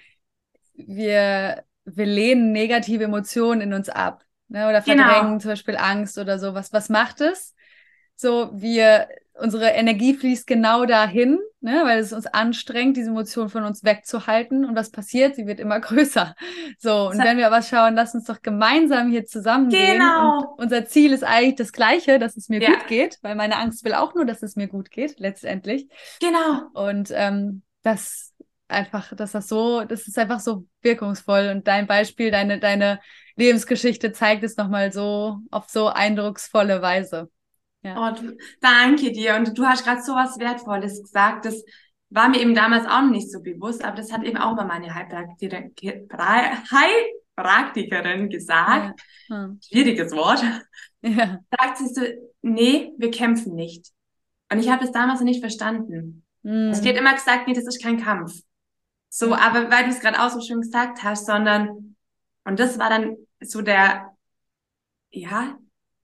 wir, 0.74 1.64
wir 1.84 2.06
lehnen 2.06 2.52
negative 2.52 3.04
Emotionen 3.04 3.62
in 3.62 3.72
uns 3.72 3.88
ab, 3.88 4.24
ne? 4.48 4.68
Oder 4.68 4.82
verdrängen 4.82 5.26
genau. 5.26 5.38
zum 5.38 5.50
Beispiel 5.50 5.76
Angst 5.76 6.18
oder 6.18 6.38
so. 6.38 6.54
Was, 6.54 6.72
was 6.72 6.88
macht 6.88 7.20
es? 7.20 7.54
So, 8.14 8.50
wir 8.52 9.08
unsere 9.40 9.70
Energie 9.70 10.14
fließt 10.14 10.46
genau 10.46 10.84
dahin, 10.84 11.38
ne, 11.60 11.82
weil 11.84 11.98
es 11.98 12.12
uns 12.12 12.26
anstrengt, 12.26 12.96
diese 12.96 13.10
Emotion 13.10 13.48
von 13.48 13.64
uns 13.64 13.84
wegzuhalten. 13.84 14.64
Und 14.64 14.76
was 14.76 14.90
passiert? 14.90 15.36
Sie 15.36 15.46
wird 15.46 15.60
immer 15.60 15.80
größer. 15.80 16.34
So, 16.78 17.08
und 17.08 17.18
wenn 17.18 17.38
wir 17.38 17.46
aber 17.46 17.62
schauen, 17.62 17.94
lass 17.94 18.14
uns 18.14 18.24
doch 18.24 18.42
gemeinsam 18.42 19.10
hier 19.10 19.24
zusammengehen. 19.24 19.98
Genau. 19.98 20.54
Und 20.56 20.64
unser 20.64 20.86
Ziel 20.86 21.12
ist 21.12 21.24
eigentlich 21.24 21.56
das 21.56 21.72
Gleiche, 21.72 22.18
dass 22.18 22.36
es 22.36 22.48
mir 22.48 22.60
ja. 22.60 22.70
gut 22.70 22.86
geht, 22.88 23.18
weil 23.22 23.34
meine 23.34 23.56
Angst 23.56 23.84
will 23.84 23.94
auch 23.94 24.14
nur, 24.14 24.24
dass 24.24 24.42
es 24.42 24.56
mir 24.56 24.68
gut 24.68 24.90
geht, 24.90 25.18
letztendlich. 25.18 25.88
Genau. 26.20 26.62
Und 26.74 27.10
ähm, 27.14 27.62
das 27.82 28.32
einfach, 28.68 29.14
dass 29.14 29.32
das 29.32 29.48
so, 29.48 29.84
das 29.84 30.06
ist 30.06 30.18
einfach 30.18 30.40
so 30.40 30.66
wirkungsvoll. 30.82 31.52
Und 31.54 31.66
dein 31.66 31.86
Beispiel, 31.86 32.30
deine, 32.30 32.58
deine 32.58 33.00
Lebensgeschichte 33.36 34.12
zeigt 34.12 34.44
es 34.44 34.56
nochmal 34.56 34.92
so 34.92 35.38
auf 35.50 35.68
so 35.68 35.88
eindrucksvolle 35.88 36.82
Weise. 36.82 37.30
Ja. 37.82 38.10
Oh, 38.10 38.14
danke 38.60 39.12
dir. 39.12 39.36
Und 39.36 39.56
du 39.56 39.64
hast 39.64 39.84
gerade 39.84 40.02
so 40.02 40.14
was 40.14 40.38
Wertvolles 40.38 41.00
gesagt. 41.02 41.44
Das 41.44 41.64
war 42.10 42.28
mir 42.28 42.40
eben 42.40 42.54
damals 42.54 42.86
auch 42.86 43.02
nicht 43.02 43.30
so 43.30 43.40
bewusst, 43.40 43.84
aber 43.84 43.96
das 43.96 44.12
hat 44.12 44.24
eben 44.24 44.38
auch 44.38 44.54
mal 44.56 44.66
meine 44.66 44.94
Heilpraktikerin, 44.94 45.74
gesagt. 48.30 49.00
Ja. 49.28 49.44
Hm. 49.44 49.60
Schwieriges 49.62 50.12
Wort. 50.12 50.42
Ja. 51.02 51.38
Sagt 51.56 51.78
sie 51.78 51.86
so, 51.86 52.02
nee, 52.42 52.92
wir 52.98 53.10
kämpfen 53.10 53.54
nicht. 53.54 53.92
Und 54.50 54.58
ich 54.58 54.68
habe 54.70 54.80
das 54.82 54.92
damals 54.92 55.20
noch 55.20 55.26
nicht 55.26 55.40
verstanden. 55.40 56.24
Also 56.44 56.82
die 56.82 56.88
hat 56.88 56.96
immer 56.96 57.14
gesagt, 57.14 57.46
nee, 57.46 57.52
das 57.52 57.66
ist 57.66 57.82
kein 57.82 58.00
Kampf. 58.00 58.32
So, 59.10 59.34
aber 59.34 59.70
weil 59.70 59.84
du 59.84 59.90
es 59.90 60.00
gerade 60.00 60.20
auch 60.22 60.30
so 60.30 60.40
schön 60.40 60.60
gesagt 60.60 61.02
hast, 61.02 61.26
sondern, 61.26 61.96
und 62.44 62.58
das 62.58 62.78
war 62.78 62.88
dann 62.88 63.16
so 63.40 63.60
der, 63.60 64.16
ja, 65.10 65.58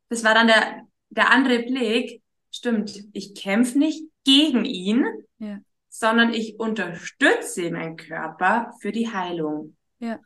das 0.08 0.22
war 0.22 0.34
dann 0.34 0.48
der, 0.48 0.87
der 1.14 1.31
andere 1.31 1.61
Blick, 1.61 2.22
stimmt, 2.50 3.05
ich 3.12 3.35
kämpfe 3.35 3.79
nicht 3.79 4.03
gegen 4.24 4.64
ihn, 4.64 5.05
ja. 5.38 5.59
sondern 5.88 6.33
ich 6.33 6.59
unterstütze 6.59 7.70
meinen 7.70 7.96
Körper 7.96 8.72
für 8.81 8.92
die 8.92 9.12
Heilung. 9.12 9.77
Ja. 9.98 10.18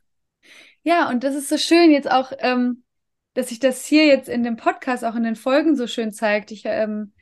Ja, 0.83 1.09
und 1.11 1.25
das 1.25 1.35
ist 1.35 1.49
so 1.49 1.59
schön 1.59 1.91
jetzt 1.91 2.11
auch, 2.11 2.33
ähm, 2.39 2.85
dass 3.35 3.49
sich 3.49 3.59
das 3.59 3.85
hier 3.85 4.07
jetzt 4.07 4.29
in 4.29 4.43
dem 4.43 4.57
Podcast, 4.57 5.05
auch 5.05 5.15
in 5.15 5.25
den 5.25 5.37
Folgen 5.37 5.77
so 5.77 5.87
schön 5.87 6.13
zeigt. 6.13 6.51
Ich 6.51 6.63
ähm, 6.65 7.13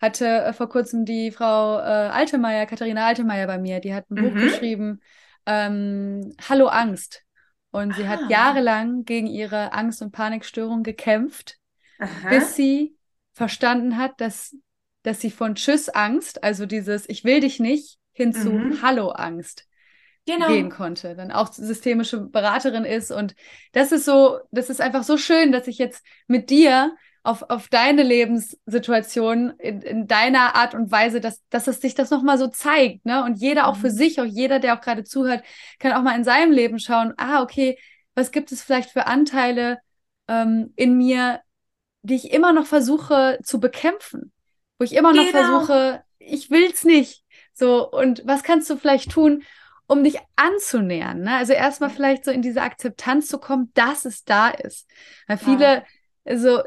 hatte 0.00 0.26
äh, 0.26 0.52
vor 0.52 0.68
kurzem 0.68 1.04
die 1.04 1.30
Frau 1.30 1.78
äh, 1.78 1.82
Altemeyer, 1.82 2.66
Katharina 2.66 3.06
Altemeyer 3.06 3.46
bei 3.46 3.58
mir, 3.58 3.80
die 3.80 3.94
hat 3.94 4.10
ein 4.10 4.14
mhm. 4.14 4.22
Buch 4.22 4.34
geschrieben, 4.34 5.00
ähm, 5.46 6.34
Hallo 6.48 6.66
Angst. 6.66 7.22
Und 7.70 7.94
sie 7.96 8.04
ah. 8.04 8.08
hat 8.08 8.30
jahrelang 8.30 9.04
gegen 9.04 9.26
ihre 9.26 9.72
Angst- 9.72 10.02
und 10.02 10.12
Panikstörung 10.12 10.82
gekämpft, 10.82 11.58
Aha. 11.98 12.28
bis 12.28 12.54
sie 12.54 12.96
verstanden 13.34 13.98
hat, 13.98 14.20
dass, 14.20 14.56
dass 15.02 15.20
sie 15.20 15.30
von 15.30 15.54
Tschüss-Angst, 15.54 16.42
also 16.42 16.64
dieses 16.66 17.08
Ich 17.08 17.24
will 17.24 17.40
dich 17.40 17.60
nicht, 17.60 17.98
hin 18.12 18.32
zu 18.32 18.50
mhm. 18.50 18.82
Hallo-Angst 18.82 19.66
genau. 20.26 20.48
gehen 20.48 20.70
konnte. 20.70 21.14
Dann 21.14 21.32
auch 21.32 21.52
systemische 21.52 22.20
Beraterin 22.20 22.84
ist. 22.84 23.10
Und 23.10 23.34
das 23.72 23.92
ist 23.92 24.04
so, 24.04 24.38
das 24.50 24.70
ist 24.70 24.80
einfach 24.80 25.02
so 25.02 25.16
schön, 25.16 25.52
dass 25.52 25.66
ich 25.66 25.78
jetzt 25.78 26.04
mit 26.26 26.50
dir 26.50 26.96
auf, 27.22 27.42
auf 27.48 27.68
deine 27.68 28.02
Lebenssituation 28.02 29.54
in, 29.58 29.80
in 29.80 30.06
deiner 30.06 30.54
Art 30.54 30.74
und 30.74 30.90
Weise, 30.90 31.20
dass, 31.20 31.42
dass 31.48 31.66
es 31.66 31.80
sich 31.80 31.94
das 31.94 32.10
nochmal 32.10 32.36
so 32.36 32.48
zeigt, 32.48 33.06
ne? 33.06 33.24
Und 33.24 33.40
jeder 33.40 33.66
auch 33.66 33.76
für 33.76 33.88
mhm. 33.88 33.94
sich, 33.94 34.20
auch 34.20 34.26
jeder, 34.26 34.60
der 34.60 34.76
auch 34.76 34.82
gerade 34.82 35.04
zuhört, 35.04 35.42
kann 35.78 35.92
auch 35.92 36.02
mal 36.02 36.16
in 36.16 36.24
seinem 36.24 36.52
Leben 36.52 36.78
schauen, 36.78 37.14
ah, 37.16 37.42
okay, 37.42 37.78
was 38.14 38.30
gibt 38.30 38.52
es 38.52 38.62
vielleicht 38.62 38.90
für 38.90 39.06
Anteile 39.06 39.78
ähm, 40.28 40.72
in 40.76 40.98
mir, 40.98 41.40
die 42.04 42.14
ich 42.14 42.32
immer 42.32 42.52
noch 42.52 42.66
versuche 42.66 43.38
zu 43.42 43.58
bekämpfen, 43.58 44.30
wo 44.78 44.84
ich 44.84 44.94
immer 44.94 45.12
noch 45.12 45.26
genau. 45.26 45.60
versuche, 45.64 46.04
ich 46.18 46.50
will's 46.50 46.84
nicht. 46.84 47.24
So, 47.54 47.90
und 47.90 48.22
was 48.26 48.42
kannst 48.42 48.68
du 48.68 48.76
vielleicht 48.76 49.10
tun, 49.10 49.42
um 49.86 50.04
dich 50.04 50.18
anzunähern? 50.36 51.22
Ne? 51.22 51.34
Also 51.36 51.54
erstmal 51.54 51.88
vielleicht 51.88 52.24
so 52.24 52.30
in 52.30 52.42
diese 52.42 52.62
Akzeptanz 52.62 53.26
zu 53.26 53.38
kommen, 53.38 53.70
dass 53.74 54.04
es 54.04 54.24
da 54.24 54.50
ist. 54.50 54.86
Weil 55.26 55.38
viele, 55.38 55.84
ja. 56.24 56.38
so, 56.38 56.62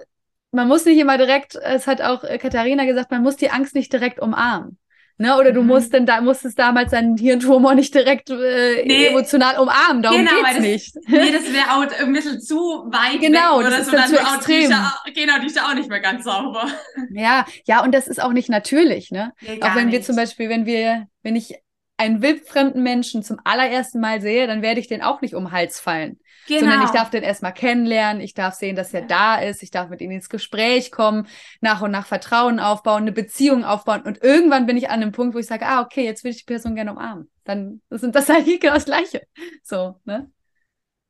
man 0.52 0.68
muss 0.68 0.86
nicht 0.86 0.98
immer 0.98 1.20
direkt, 1.20 1.56
es 1.56 1.86
hat 1.86 2.02
auch 2.02 2.24
äh, 2.24 2.40
Katharina 2.40 2.86
gesagt, 2.86 3.12
man 3.12 3.22
muss 3.22 3.36
die 3.36 3.52
Angst 3.52 3.76
nicht 3.76 3.94
direkt 3.94 4.20
umarmen. 4.20 4.80
Ne? 5.20 5.36
Oder 5.36 5.52
du 5.52 5.62
mhm. 5.62 5.68
musst 5.68 5.94
denn 5.94 6.06
da 6.06 6.22
musstest 6.22 6.60
damals 6.60 6.92
deinen 6.92 7.18
Hirntumor 7.18 7.74
nicht 7.74 7.94
direkt 7.94 8.30
äh, 8.30 8.84
nee. 8.86 9.08
emotional 9.08 9.58
umarmen. 9.58 10.04
Darum 10.04 10.20
genau, 10.20 10.36
geht's 10.36 10.54
das, 10.54 10.60
nicht. 10.60 10.96
Nee, 11.08 11.32
das 11.32 11.52
wäre 11.52 11.72
auch 11.72 12.02
ein 12.06 12.14
bisschen 12.14 12.40
zu 12.40 12.56
weit 12.56 13.20
genau, 13.20 13.62
das 13.62 13.74
so. 13.74 13.82
Ist 13.82 13.94
dann 13.94 14.10
zu 14.10 14.18
extrem. 14.18 14.72
Auch, 14.74 15.04
genau, 15.06 15.40
die 15.40 15.48
ist 15.48 15.60
auch 15.60 15.74
nicht 15.74 15.90
mehr 15.90 16.02
ganz 16.02 16.24
sauber. 16.24 16.68
Ja, 17.12 17.46
ja, 17.66 17.84
und 17.84 17.94
das 17.94 18.08
ist 18.08 18.22
auch 18.22 18.34
nicht 18.34 18.50
natürlich, 18.50 19.12
ne? 19.12 19.34
Nee, 19.42 19.60
auch 19.62 19.76
wenn 19.76 19.88
nicht. 19.88 19.94
wir 19.94 20.02
zum 20.04 20.16
Beispiel, 20.16 20.50
wenn 20.50 20.66
wir, 20.66 21.08
wenn 21.24 21.36
ich 21.36 21.56
einen 21.98 22.22
wildfremden 22.22 22.84
Menschen 22.84 23.24
zum 23.24 23.40
allerersten 23.44 24.00
Mal 24.00 24.22
sehe, 24.22 24.46
dann 24.46 24.62
werde 24.62 24.80
ich 24.80 24.88
den 24.88 25.02
auch 25.02 25.22
nicht 25.22 25.34
um 25.34 25.46
den 25.46 25.52
Hals 25.52 25.80
fallen. 25.80 26.20
Genau. 26.48 26.62
Sondern 26.62 26.84
ich 26.84 26.92
darf 26.92 27.10
den 27.10 27.24
erstmal 27.24 27.54
kennenlernen, 27.54 28.22
ich 28.22 28.34
darf 28.34 28.54
sehen, 28.54 28.76
dass 28.76 28.94
er 28.94 29.02
ja. 29.02 29.08
da 29.08 29.36
ist, 29.36 29.64
ich 29.64 29.72
darf 29.72 29.90
mit 29.90 30.00
ihm 30.00 30.12
ins 30.12 30.30
Gespräch 30.30 30.92
kommen, 30.92 31.28
nach 31.60 31.82
und 31.82 31.92
nach 31.92 32.06
Vertrauen 32.06 32.60
aufbauen, 32.60 33.04
eine 33.04 33.12
Beziehung 33.12 33.66
aufbauen. 33.66 34.02
Und 34.04 34.24
irgendwann 34.24 34.66
bin 34.66 34.78
ich 34.78 34.90
an 34.90 35.02
einem 35.02 35.12
Punkt, 35.12 35.36
wo 35.36 35.40
ich 35.40 35.48
sage, 35.48 35.66
ah, 35.66 35.82
okay, 35.82 36.06
jetzt 36.06 36.24
will 36.24 36.32
ich 36.32 36.40
die 36.40 36.46
Person 36.46 36.76
gerne 36.76 36.92
umarmen. 36.92 37.30
Dann 37.44 37.82
sind 37.90 38.16
das 38.16 38.30
eigentlich 38.30 38.60
genau 38.62 38.76
das 38.76 38.86
Gleiche. 38.86 39.28
So, 39.62 40.00
ne? 40.06 40.32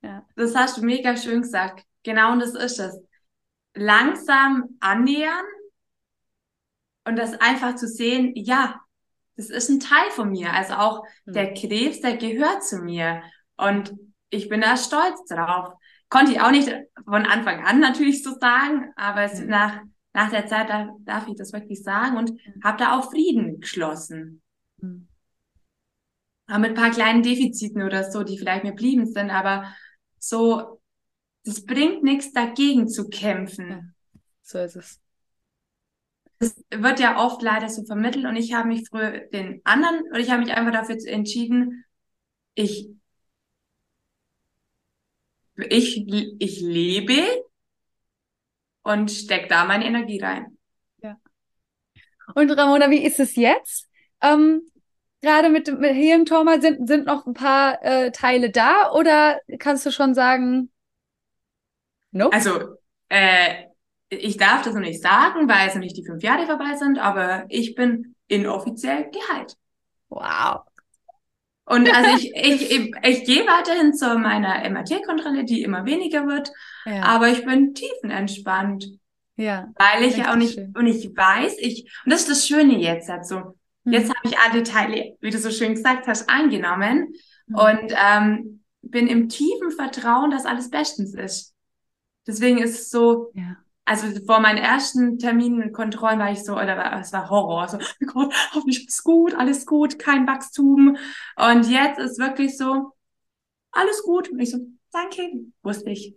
Ja. 0.02 0.26
Das 0.36 0.56
hast 0.56 0.78
du 0.78 0.86
mega 0.86 1.16
schön 1.16 1.42
gesagt. 1.42 1.84
Genau, 2.04 2.32
und 2.32 2.40
das 2.40 2.56
ist 2.56 2.80
es. 2.80 3.00
Langsam 3.76 4.78
annähern 4.80 5.46
und 7.06 7.16
das 7.16 7.40
einfach 7.40 7.76
zu 7.76 7.88
sehen, 7.88 8.32
ja, 8.36 8.82
das 9.36 9.50
ist 9.50 9.70
ein 9.70 9.80
Teil 9.80 10.10
von 10.12 10.30
mir. 10.30 10.52
Also 10.52 10.74
auch 10.74 11.04
mhm. 11.26 11.34
der 11.34 11.54
Krebs, 11.54 12.02
der 12.02 12.18
gehört 12.18 12.64
zu 12.64 12.78
mir. 12.78 13.22
Und 13.56 13.94
ich 14.30 14.50
bin 14.50 14.62
da 14.62 14.78
stolz 14.78 15.26
drauf. 15.26 15.74
Konnte 16.10 16.32
ich 16.32 16.42
auch 16.42 16.52
nicht 16.52 16.74
von 17.06 17.26
Anfang 17.26 17.66
an 17.66 17.80
natürlich 17.80 18.24
so 18.24 18.38
sagen, 18.40 18.92
aber 18.96 19.24
es, 19.24 19.40
mhm. 19.40 19.48
nach, 19.48 19.82
nach 20.14 20.30
der 20.30 20.48
Zeit 20.48 20.70
da, 20.70 20.90
darf 21.02 21.28
ich 21.28 21.36
das 21.36 21.54
wirklich 21.54 21.84
sagen 21.84 22.18
und 22.18 22.32
mhm. 22.32 22.64
habe 22.64 22.78
da 22.78 22.98
auch 22.98 23.12
Frieden 23.12 23.60
geschlossen. 23.60 24.42
Mhm. 24.78 25.08
Aber 26.48 26.60
mit 26.60 26.72
ein 26.72 26.76
paar 26.76 26.92
kleinen 26.92 27.24
Defiziten 27.24 27.84
oder 27.84 28.10
so, 28.10 28.24
die 28.24 28.38
vielleicht 28.38 28.64
mir 28.64 28.74
blieben 28.74 29.06
sind, 29.06 29.32
aber 29.32 29.74
so, 30.18 30.82
das 31.44 31.66
bringt 31.66 32.04
nichts 32.04 32.32
dagegen 32.32 32.88
zu 32.88 33.10
kämpfen. 33.10 33.70
Ja, 33.70 33.82
so 34.44 34.60
ist 34.60 34.76
es. 34.78 35.02
Das 36.40 36.56
wird 36.70 37.00
ja 37.00 37.20
oft 37.20 37.42
leider 37.42 37.68
so 37.68 37.84
vermittelt 37.84 38.26
und 38.26 38.36
ich 38.36 38.54
habe 38.54 38.68
mich 38.68 38.88
früher 38.88 39.28
den 39.28 39.60
anderen, 39.66 40.04
oder 40.10 40.20
ich 40.20 40.30
habe 40.30 40.42
mich 40.42 40.54
einfach 40.54 40.72
dafür 40.72 40.96
entschieden, 41.06 41.84
ich 42.54 42.90
ich, 45.70 46.08
ich 46.39 46.62
lebe 46.62 47.24
und 48.84 49.12
stecke 49.12 49.47
da 49.47 49.66
meine 49.66 49.86
Energie 49.86 50.20
rein. 50.22 50.58
Ja. 51.01 51.18
Und 52.36 52.51
Ramona, 52.51 52.89
wie 52.89 53.03
ist 53.03 53.20
es 53.20 53.36
jetzt? 53.36 53.89
Ähm, 54.22 54.62
Gerade 55.22 55.49
mit 55.49 55.68
dem 55.68 55.84
Hirntrauma 55.84 56.60
sind, 56.62 56.88
sind 56.88 57.08
noch 57.08 57.26
ein 57.26 57.34
paar 57.34 57.84
äh, 57.84 58.12
Teile 58.12 58.51
da 58.51 58.91
oder 58.91 59.39
kannst 59.58 59.86
du 59.86 59.91
schon 59.91 60.14
sagen, 60.14 60.72
nope? 62.12 62.36
Also, 62.36 62.76
äh, 63.10 63.66
ich 64.10 64.38
darf 64.38 64.62
das 64.62 64.74
noch 64.74 64.82
nicht 64.82 65.01
sagen, 65.01 65.49
weil 65.49 65.68
es 65.68 65.74
noch 65.74 65.82
nicht 65.82 65.97
die 65.97 66.05
fünf 66.05 66.22
Jahre 66.22 66.45
vorbei 66.45 66.76
sind, 66.78 66.99
aber 66.99 67.45
ich 67.49 67.74
bin 67.74 68.16
inoffiziell 68.28 69.10
geheilt. 69.12 69.55
Wow. 70.10 70.62
Und 71.68 71.93
also 71.93 72.15
ich, 72.15 72.34
ich, 72.34 72.72
ich, 72.72 72.95
ich 73.03 73.24
gehe 73.26 73.45
weiterhin 73.45 73.93
zu 73.93 74.18
meiner 74.18 74.68
MRT-Kontrolle, 74.70 75.43
die 75.43 75.63
immer 75.63 75.86
weniger 75.86 76.26
wird, 76.26 76.49
ja. 76.86 77.03
aber 77.03 77.28
ich 77.28 77.45
bin 77.45 77.74
tiefenentspannt. 77.74 78.88
Ja. 79.36 79.68
Weil 79.76 80.05
ich 80.05 80.15
ja 80.15 80.32
auch 80.32 80.38
nicht, 80.38 80.53
schön. 80.53 80.74
und 80.78 80.88
ich 80.88 81.05
weiß, 81.15 81.57
ich, 81.59 81.91
und 82.05 82.13
das 82.13 82.22
ist 82.22 82.30
das 82.30 82.47
Schöne 82.47 82.80
jetzt 82.80 83.09
dazu. 83.09 83.36
Hm. 83.84 83.93
Jetzt 83.93 84.09
habe 84.09 84.28
ich 84.28 84.39
alle 84.39 84.63
Teile, 84.63 85.18
wie 85.20 85.30
du 85.30 85.38
so 85.38 85.51
schön 85.51 85.76
gesagt 85.76 86.07
hast, 86.07 86.30
eingenommen 86.30 87.13
hm. 87.47 87.55
und 87.55 87.93
ähm, 88.01 88.63
bin 88.82 89.07
im 89.07 89.28
tiefen 89.28 89.72
Vertrauen, 89.72 90.32
dass 90.32 90.45
alles 90.45 90.70
bestens 90.70 91.13
ist. 91.15 91.53
Deswegen 92.26 92.59
ist 92.59 92.80
es 92.80 92.89
so, 92.89 93.32
ja 93.34 93.57
also 93.88 94.08
vor 94.26 94.42
meinen 94.42 94.58
ersten 94.58 95.18
Terminen 95.18 95.72
Kontrollen 95.72 96.20
war 96.20 96.30
ich 96.30 96.44
so, 96.44 96.54
oder 96.54 97.00
es 97.00 97.14
war 97.14 97.30
Horror, 97.30 97.70
so, 97.70 97.78
oh 97.78 98.06
Gott, 98.06 98.34
hoffentlich 98.54 98.86
ist 98.86 99.02
gut, 99.02 99.34
alles 99.34 99.66
gut, 99.66 99.98
kein 99.98 100.28
Wachstum. 100.28 100.98
Und 101.38 101.70
jetzt 101.70 101.98
ist 101.98 102.20
wirklich 102.20 102.58
so, 102.58 102.92
alles 103.72 104.04
gut. 104.04 104.30
Und 104.30 104.42
ich 104.42 104.52
so, 104.52 104.60
danke, 104.92 105.22
wusste 105.64 105.90
ich. 105.92 106.16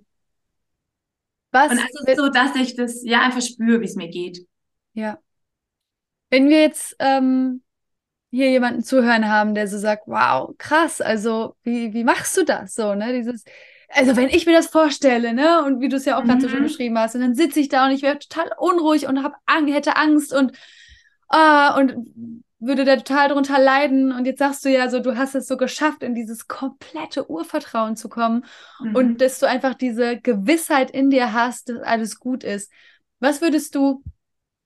Was? 1.53 1.71
Und 1.71 1.79
es 1.79 2.09
ist 2.09 2.17
so, 2.17 2.29
dass 2.29 2.57
ich 2.57 2.75
das 2.75 3.05
ja 3.05 3.21
einfach 3.21 3.41
spüre, 3.41 3.81
wie 3.81 3.85
es 3.85 3.95
mir 3.95 4.09
geht. 4.09 4.45
Ja. 4.95 5.21
Wenn 6.29 6.49
wir 6.49 6.63
jetzt 6.63 6.97
ähm, 6.99 7.63
hier 8.31 8.51
jemanden 8.51 8.83
zuhören 8.83 9.29
haben, 9.29 9.55
der 9.55 9.69
so 9.69 9.79
sagt, 9.79 10.09
wow, 10.09 10.57
krass, 10.59 11.01
also 11.01 11.55
wie, 11.63 11.95
wie 11.95 12.03
machst 12.03 12.37
du 12.37 12.45
das 12.45 12.75
so, 12.75 12.95
ne? 12.95 13.13
Dieses, 13.13 13.45
also 13.93 14.17
wenn 14.17 14.29
ich 14.29 14.47
mir 14.47 14.53
das 14.53 14.69
vorstelle, 14.69 15.35
ne, 15.35 15.65
und 15.65 15.81
wie 15.81 15.89
du 15.89 15.97
es 15.97 16.05
ja 16.05 16.17
auch 16.17 16.23
mhm. 16.23 16.29
gerade 16.29 16.41
so 16.43 16.49
schön 16.49 16.61
mhm. 16.61 16.65
beschrieben 16.65 16.99
hast, 16.99 17.15
und 17.15 17.21
dann 17.21 17.35
sitze 17.35 17.61
ich 17.61 17.69
da 17.69 17.87
und 17.87 17.93
ich 17.93 18.03
wäre 18.03 18.19
total 18.19 18.51
unruhig 18.59 19.07
und 19.07 19.23
hab 19.23 19.37
Ang 19.47 19.69
hätte 19.69 19.97
Angst 19.97 20.33
und 20.33 20.53
ah, 21.29 21.77
und 21.77 22.07
würde 22.61 22.85
da 22.85 22.97
total 22.97 23.31
drunter 23.31 23.59
leiden. 23.59 24.13
Und 24.13 24.27
jetzt 24.27 24.39
sagst 24.39 24.65
du 24.65 24.69
ja 24.69 24.89
so, 24.91 25.01
du 25.01 25.17
hast 25.17 25.35
es 25.35 25.49
so 25.49 25.57
geschafft, 25.57 26.03
in 26.03 26.15
dieses 26.15 26.47
komplette 26.47 27.29
Urvertrauen 27.31 27.97
zu 27.97 28.09
kommen 28.09 28.45
mhm. 28.81 28.95
und 28.95 29.21
dass 29.21 29.39
du 29.39 29.47
einfach 29.47 29.75
diese 29.75 30.21
Gewissheit 30.21 30.91
in 30.91 31.11
dir 31.11 31.33
hast, 31.33 31.71
dass 31.71 31.81
alles 31.81 32.21
gut 32.21 32.45
ist. 32.45 32.71
Was 33.19 33.41
würdest 33.41 33.75
du 33.75 34.03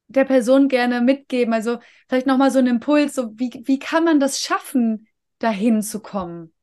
der 0.08 0.24
Person 0.24 0.68
gerne 0.68 1.00
mitgeben? 1.00 1.54
Also 1.54 1.78
vielleicht 2.08 2.26
nochmal 2.26 2.50
so 2.50 2.58
einen 2.58 2.68
Impuls, 2.68 3.14
so 3.14 3.30
wie, 3.38 3.62
wie 3.64 3.78
kann 3.78 4.04
man 4.04 4.20
das 4.20 4.40
schaffen, 4.40 5.06
dahin 5.38 5.82
zu 5.82 6.00
kommen? 6.00 6.53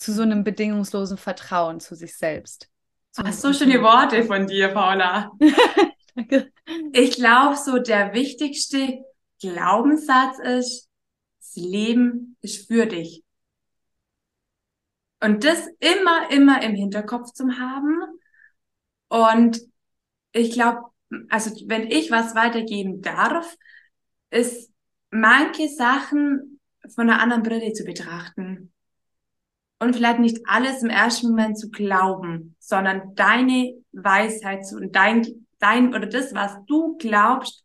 Zu 0.00 0.14
so 0.14 0.22
einem 0.22 0.44
bedingungslosen 0.44 1.18
Vertrauen 1.18 1.78
zu 1.78 1.94
sich 1.94 2.16
selbst. 2.16 2.68
Ach, 3.16 3.32
so 3.32 3.52
schöne 3.52 3.82
Worte 3.82 4.24
von 4.24 4.46
dir, 4.46 4.68
Paula. 4.68 5.30
Danke. 6.14 6.50
Ich 6.92 7.16
glaube, 7.16 7.56
so 7.56 7.78
der 7.78 8.14
wichtigste 8.14 9.04
Glaubenssatz 9.40 10.38
ist, 10.38 10.88
das 11.38 11.56
Leben 11.56 12.36
ist 12.40 12.66
für 12.66 12.86
dich. 12.86 13.22
Und 15.20 15.44
das 15.44 15.68
immer, 15.80 16.30
immer 16.30 16.62
im 16.62 16.74
Hinterkopf 16.74 17.32
zu 17.32 17.58
haben. 17.58 18.00
Und 19.08 19.60
ich 20.32 20.52
glaube, 20.52 20.80
also 21.28 21.50
wenn 21.66 21.90
ich 21.90 22.10
was 22.10 22.34
weitergeben 22.34 23.02
darf, 23.02 23.54
ist 24.30 24.72
manche 25.10 25.68
Sachen 25.68 26.58
von 26.94 27.10
einer 27.10 27.20
anderen 27.20 27.42
Brille 27.42 27.74
zu 27.74 27.84
betrachten 27.84 28.69
und 29.80 29.96
vielleicht 29.96 30.20
nicht 30.20 30.38
alles 30.44 30.82
im 30.82 30.90
ersten 30.90 31.30
Moment 31.30 31.58
zu 31.58 31.70
glauben, 31.70 32.54
sondern 32.60 33.14
deine 33.16 33.74
Weisheit 33.92 34.66
zu, 34.66 34.76
und 34.76 34.94
dein, 34.94 35.46
dein 35.58 35.94
oder 35.94 36.06
das, 36.06 36.34
was 36.34 36.54
du 36.66 36.96
glaubst, 36.98 37.64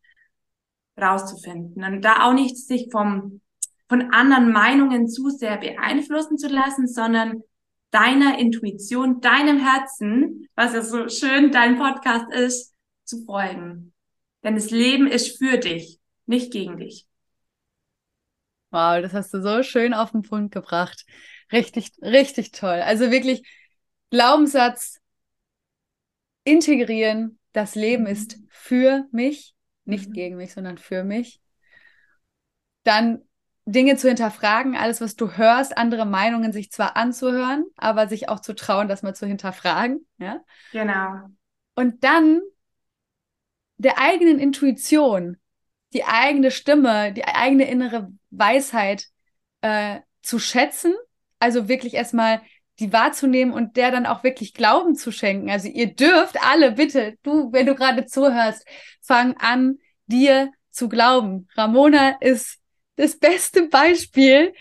rauszufinden. 0.99 1.84
Und 1.84 2.01
da 2.01 2.26
auch 2.26 2.34
nicht 2.34 2.57
sich 2.57 2.88
vom, 2.89 3.41
von 3.89 4.13
anderen 4.13 4.51
Meinungen 4.51 5.09
zu 5.09 5.30
sehr 5.30 5.57
beeinflussen 5.57 6.38
zu 6.38 6.47
lassen, 6.47 6.88
sondern 6.88 7.43
deiner 7.91 8.39
Intuition, 8.39 9.20
deinem 9.20 9.59
Herzen, 9.59 10.47
was 10.55 10.74
ja 10.74 10.82
so 10.82 11.09
schön 11.09 11.51
dein 11.51 11.78
Podcast 11.78 12.32
ist, 12.32 12.74
zu 13.03 13.24
folgen. 13.26 13.93
Denn 14.41 14.55
das 14.55 14.72
Leben 14.72 15.07
ist 15.07 15.38
für 15.38 15.57
dich, 15.57 15.99
nicht 16.26 16.51
gegen 16.53 16.78
dich. 16.78 17.05
Wow, 18.72 19.01
das 19.01 19.13
hast 19.13 19.34
du 19.34 19.41
so 19.41 19.63
schön 19.63 19.93
auf 19.93 20.11
den 20.11 20.22
Punkt 20.22 20.53
gebracht. 20.53 21.05
Richtig, 21.52 21.91
richtig 22.02 22.52
toll. 22.52 22.82
Also 22.82 23.12
wirklich 23.12 23.48
Glaubenssatz 24.10 25.00
integrieren. 26.43 27.39
Das 27.54 27.76
Leben 27.76 28.04
mhm. 28.04 28.10
ist 28.10 28.39
für 28.50 29.06
mich, 29.12 29.54
nicht 29.86 30.10
mhm. 30.10 30.14
gegen 30.14 30.38
mich, 30.38 30.54
sondern 30.54 30.78
für 30.78 31.04
mich. 31.04 31.41
Dann 32.84 33.22
Dinge 33.66 33.98
zu 33.98 34.08
hinterfragen, 34.08 34.76
alles, 34.76 35.02
was 35.02 35.16
du 35.16 35.38
hörst, 35.38 35.78
andere 35.78 36.06
Meinungen 36.06 36.54
sich 36.54 36.72
zwar 36.72 36.96
anzuhören, 36.96 37.66
aber 37.78 38.08
sich 38.08 38.30
auch 38.30 38.39
zu 38.39 38.54
trauen, 38.54 38.88
das 38.88 39.02
mal 39.02 39.16
zu 39.16 39.26
hinterfragen. 39.26 40.06
Ja? 40.18 40.43
Genau. 40.72 41.30
Und 41.74 42.04
dann 42.04 42.41
der 43.78 43.98
eigenen 44.00 44.39
Intuition, 44.39 45.38
die 45.93 46.06
eigene 46.06 46.52
Stimme, 46.52 47.12
die 47.14 47.26
eigene 47.26 47.68
innere 47.68 48.12
Weisheit 48.30 49.08
äh, 49.62 50.02
zu 50.22 50.39
schätzen 50.39 50.93
also 51.40 51.68
wirklich 51.68 51.94
erstmal 51.94 52.42
die 52.80 52.92
wahrzunehmen 52.92 53.54
und 53.54 53.78
der 53.78 53.92
dann 53.92 54.06
auch 54.06 54.24
wirklich 54.24 54.54
Glauben 54.54 54.96
zu 54.96 55.12
schenken. 55.12 55.50
Also 55.50 55.70
ihr 55.70 55.94
dürft 55.96 56.38
alle 56.44 56.72
bitte, 56.74 57.18
du, 57.24 57.52
wenn 57.52 57.66
du 57.66 57.76
gerade 57.76 58.06
zuhörst, 58.06 58.66
fang 59.02 59.36
an, 59.38 59.78
dir 60.08 60.52
zu 60.72 60.90
glauben. 60.90 61.48
Ramona 61.56 62.18
ist 62.20 62.60
das 62.98 63.18
beste 63.18 63.68
Beispiel, 63.68 64.54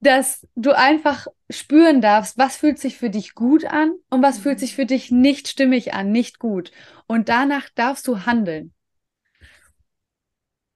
dass 0.00 0.46
du 0.54 0.72
einfach 0.72 1.26
spüren 1.50 2.00
darfst, 2.00 2.38
was 2.38 2.56
fühlt 2.56 2.78
sich 2.78 2.96
für 2.96 3.10
dich 3.10 3.34
gut 3.34 3.66
an 3.66 3.92
und 4.08 4.22
was 4.22 4.38
fühlt 4.38 4.58
sich 4.58 4.74
für 4.74 4.86
dich 4.86 5.10
nicht 5.10 5.48
stimmig 5.48 5.92
an, 5.92 6.10
nicht 6.10 6.38
gut. 6.38 6.72
und 7.06 7.28
danach 7.28 7.68
darfst 7.74 8.06
du 8.06 8.24
handeln. 8.24 8.72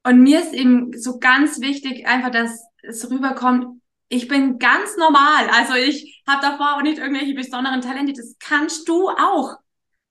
Und 0.03 0.21
mir 0.21 0.41
ist 0.41 0.53
eben 0.53 0.93
so 0.99 1.19
ganz 1.19 1.61
wichtig, 1.61 2.07
einfach, 2.07 2.31
dass 2.31 2.61
es 2.83 3.09
rüberkommt, 3.09 3.81
ich 4.15 4.29
bin 4.29 4.61
ganz 4.61 4.97
normal. 4.97 5.49
Also 5.51 5.75
ich 5.75 6.23
habe 6.27 6.41
davor 6.41 6.77
auch 6.77 6.83
nicht 6.83 6.99
irgendwelche 6.99 7.35
besonderen 7.35 7.81
Talente. 7.81 8.13
Das 8.13 8.37
kannst 8.39 8.89
du 8.89 9.09
auch. 9.09 9.57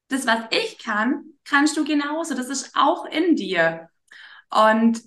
Das, 0.10 0.28
was 0.28 0.44
ich 0.52 0.78
kann, 0.78 1.24
kannst 1.46 1.78
du 1.78 1.86
genauso. 1.86 2.36
Das 2.36 2.50
ist 2.50 2.76
auch 2.76 3.06
in 3.06 3.38
dir. 3.38 3.90
Und 4.50 5.02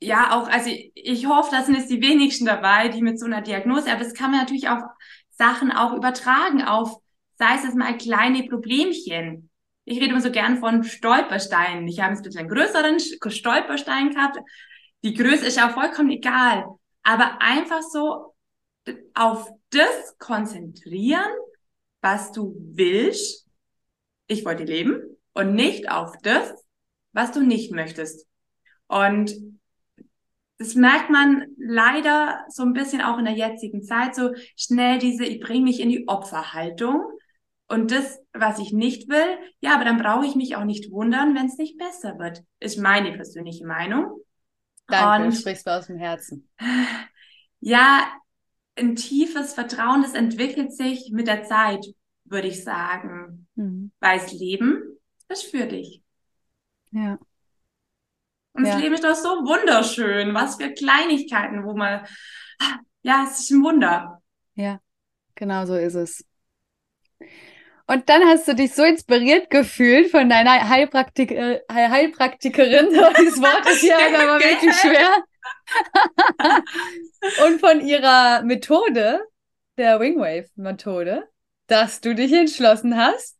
ja, 0.00 0.32
auch, 0.32 0.48
also 0.48 0.70
ich 0.94 1.26
hoffe, 1.26 1.50
da 1.50 1.62
sind 1.62 1.76
jetzt 1.76 1.90
die 1.90 2.00
wenigsten 2.00 2.46
dabei, 2.46 2.88
die 2.88 3.02
mit 3.02 3.20
so 3.20 3.26
einer 3.26 3.42
Diagnose, 3.42 3.92
aber 3.92 4.00
es 4.00 4.14
kann 4.14 4.30
man 4.30 4.40
natürlich 4.40 4.68
auch 4.70 4.82
Sachen 5.30 5.70
auch 5.70 5.92
übertragen 5.92 6.62
auf, 6.62 6.96
sei 7.36 7.56
es 7.56 7.64
jetzt 7.64 7.76
mal 7.76 7.96
kleine 7.98 8.44
Problemchen. 8.44 9.50
Ich 9.84 9.98
rede 10.00 10.12
immer 10.12 10.20
so 10.22 10.30
gern 10.30 10.58
von 10.60 10.82
Stolpersteinen. 10.82 11.86
Ich 11.88 12.00
habe 12.00 12.14
jetzt 12.14 12.20
ein 12.20 12.24
bisschen 12.24 12.40
einen 12.40 12.48
größeren 12.48 12.98
Stolperstein 13.30 14.14
gehabt. 14.14 14.38
Die 15.02 15.12
Größe 15.12 15.46
ist 15.46 15.58
ja 15.58 15.68
vollkommen 15.68 16.10
egal. 16.10 16.64
Aber 17.04 17.40
einfach 17.40 17.82
so 17.82 18.34
auf 19.14 19.48
das 19.70 20.18
konzentrieren, 20.18 21.30
was 22.00 22.32
du 22.32 22.54
willst. 22.58 23.46
Ich 24.26 24.44
wollte 24.44 24.64
leben 24.64 25.16
und 25.32 25.54
nicht 25.54 25.90
auf 25.90 26.14
das, 26.22 26.52
was 27.12 27.32
du 27.32 27.42
nicht 27.42 27.72
möchtest. 27.72 28.26
Und 28.86 29.34
das 30.58 30.74
merkt 30.74 31.10
man 31.10 31.46
leider 31.58 32.44
so 32.48 32.62
ein 32.62 32.72
bisschen 32.72 33.00
auch 33.00 33.18
in 33.18 33.24
der 33.24 33.34
jetzigen 33.34 33.82
Zeit, 33.82 34.14
so 34.14 34.30
schnell 34.56 34.98
diese, 34.98 35.24
ich 35.24 35.40
bringe 35.40 35.64
mich 35.64 35.80
in 35.80 35.88
die 35.88 36.06
Opferhaltung. 36.08 37.02
Und 37.66 37.90
das, 37.90 38.18
was 38.32 38.58
ich 38.58 38.72
nicht 38.72 39.08
will, 39.08 39.38
ja, 39.60 39.74
aber 39.74 39.84
dann 39.84 39.98
brauche 39.98 40.26
ich 40.26 40.36
mich 40.36 40.54
auch 40.54 40.64
nicht 40.64 40.90
wundern, 40.90 41.34
wenn 41.34 41.46
es 41.46 41.56
nicht 41.56 41.78
besser 41.78 42.18
wird. 42.18 42.42
Ist 42.60 42.78
meine 42.78 43.12
persönliche 43.12 43.66
Meinung. 43.66 44.20
Danke, 44.86 45.24
und, 45.24 45.32
du 45.32 45.38
sprichst 45.38 45.66
mir 45.66 45.72
aus 45.78 45.86
dem 45.86 45.98
Herzen. 45.98 46.48
Ja, 47.60 48.12
ein 48.76 48.96
tiefes 48.96 49.54
Vertrauen, 49.54 50.02
das 50.02 50.14
entwickelt 50.14 50.72
sich 50.74 51.10
mit 51.12 51.26
der 51.26 51.44
Zeit, 51.44 51.86
würde 52.24 52.48
ich 52.48 52.62
sagen. 52.62 53.48
Mhm. 53.54 53.92
Weil 54.00 54.18
das 54.18 54.32
Leben 54.32 54.98
ist 55.28 55.44
für 55.44 55.66
dich. 55.66 56.02
Ja. 56.90 57.18
Und 58.52 58.66
ja. 58.66 58.72
das 58.72 58.82
Leben 58.82 58.94
ist 58.94 59.04
doch 59.04 59.14
so 59.14 59.28
wunderschön. 59.28 60.34
Was 60.34 60.56
für 60.56 60.72
Kleinigkeiten, 60.72 61.64
wo 61.64 61.74
man, 61.74 62.06
ja, 63.02 63.24
es 63.24 63.40
ist 63.40 63.50
ein 63.50 63.62
Wunder. 63.62 64.22
Ja, 64.54 64.80
genau 65.34 65.66
so 65.66 65.74
ist 65.74 65.94
es. 65.94 66.24
Und 67.86 68.08
dann 68.08 68.24
hast 68.24 68.48
du 68.48 68.54
dich 68.54 68.74
so 68.74 68.82
inspiriert 68.82 69.50
gefühlt 69.50 70.10
von 70.10 70.28
deiner 70.28 70.68
Heilpraktik 70.68 71.30
äh, 71.32 71.60
Heilpraktikerin. 71.70 72.88
Dieses 73.18 73.40
Wort 73.40 73.68
ist 73.68 73.82
ja 73.82 73.98
aber 73.98 74.40
wirklich 74.40 74.74
schwer. 74.74 75.22
Und 77.46 77.60
von 77.60 77.80
ihrer 77.80 78.42
Methode, 78.42 79.20
der 79.76 80.00
Wingwave-Methode, 80.00 81.28
dass 81.66 82.00
du 82.00 82.14
dich 82.14 82.32
entschlossen 82.32 82.96
hast, 82.96 83.38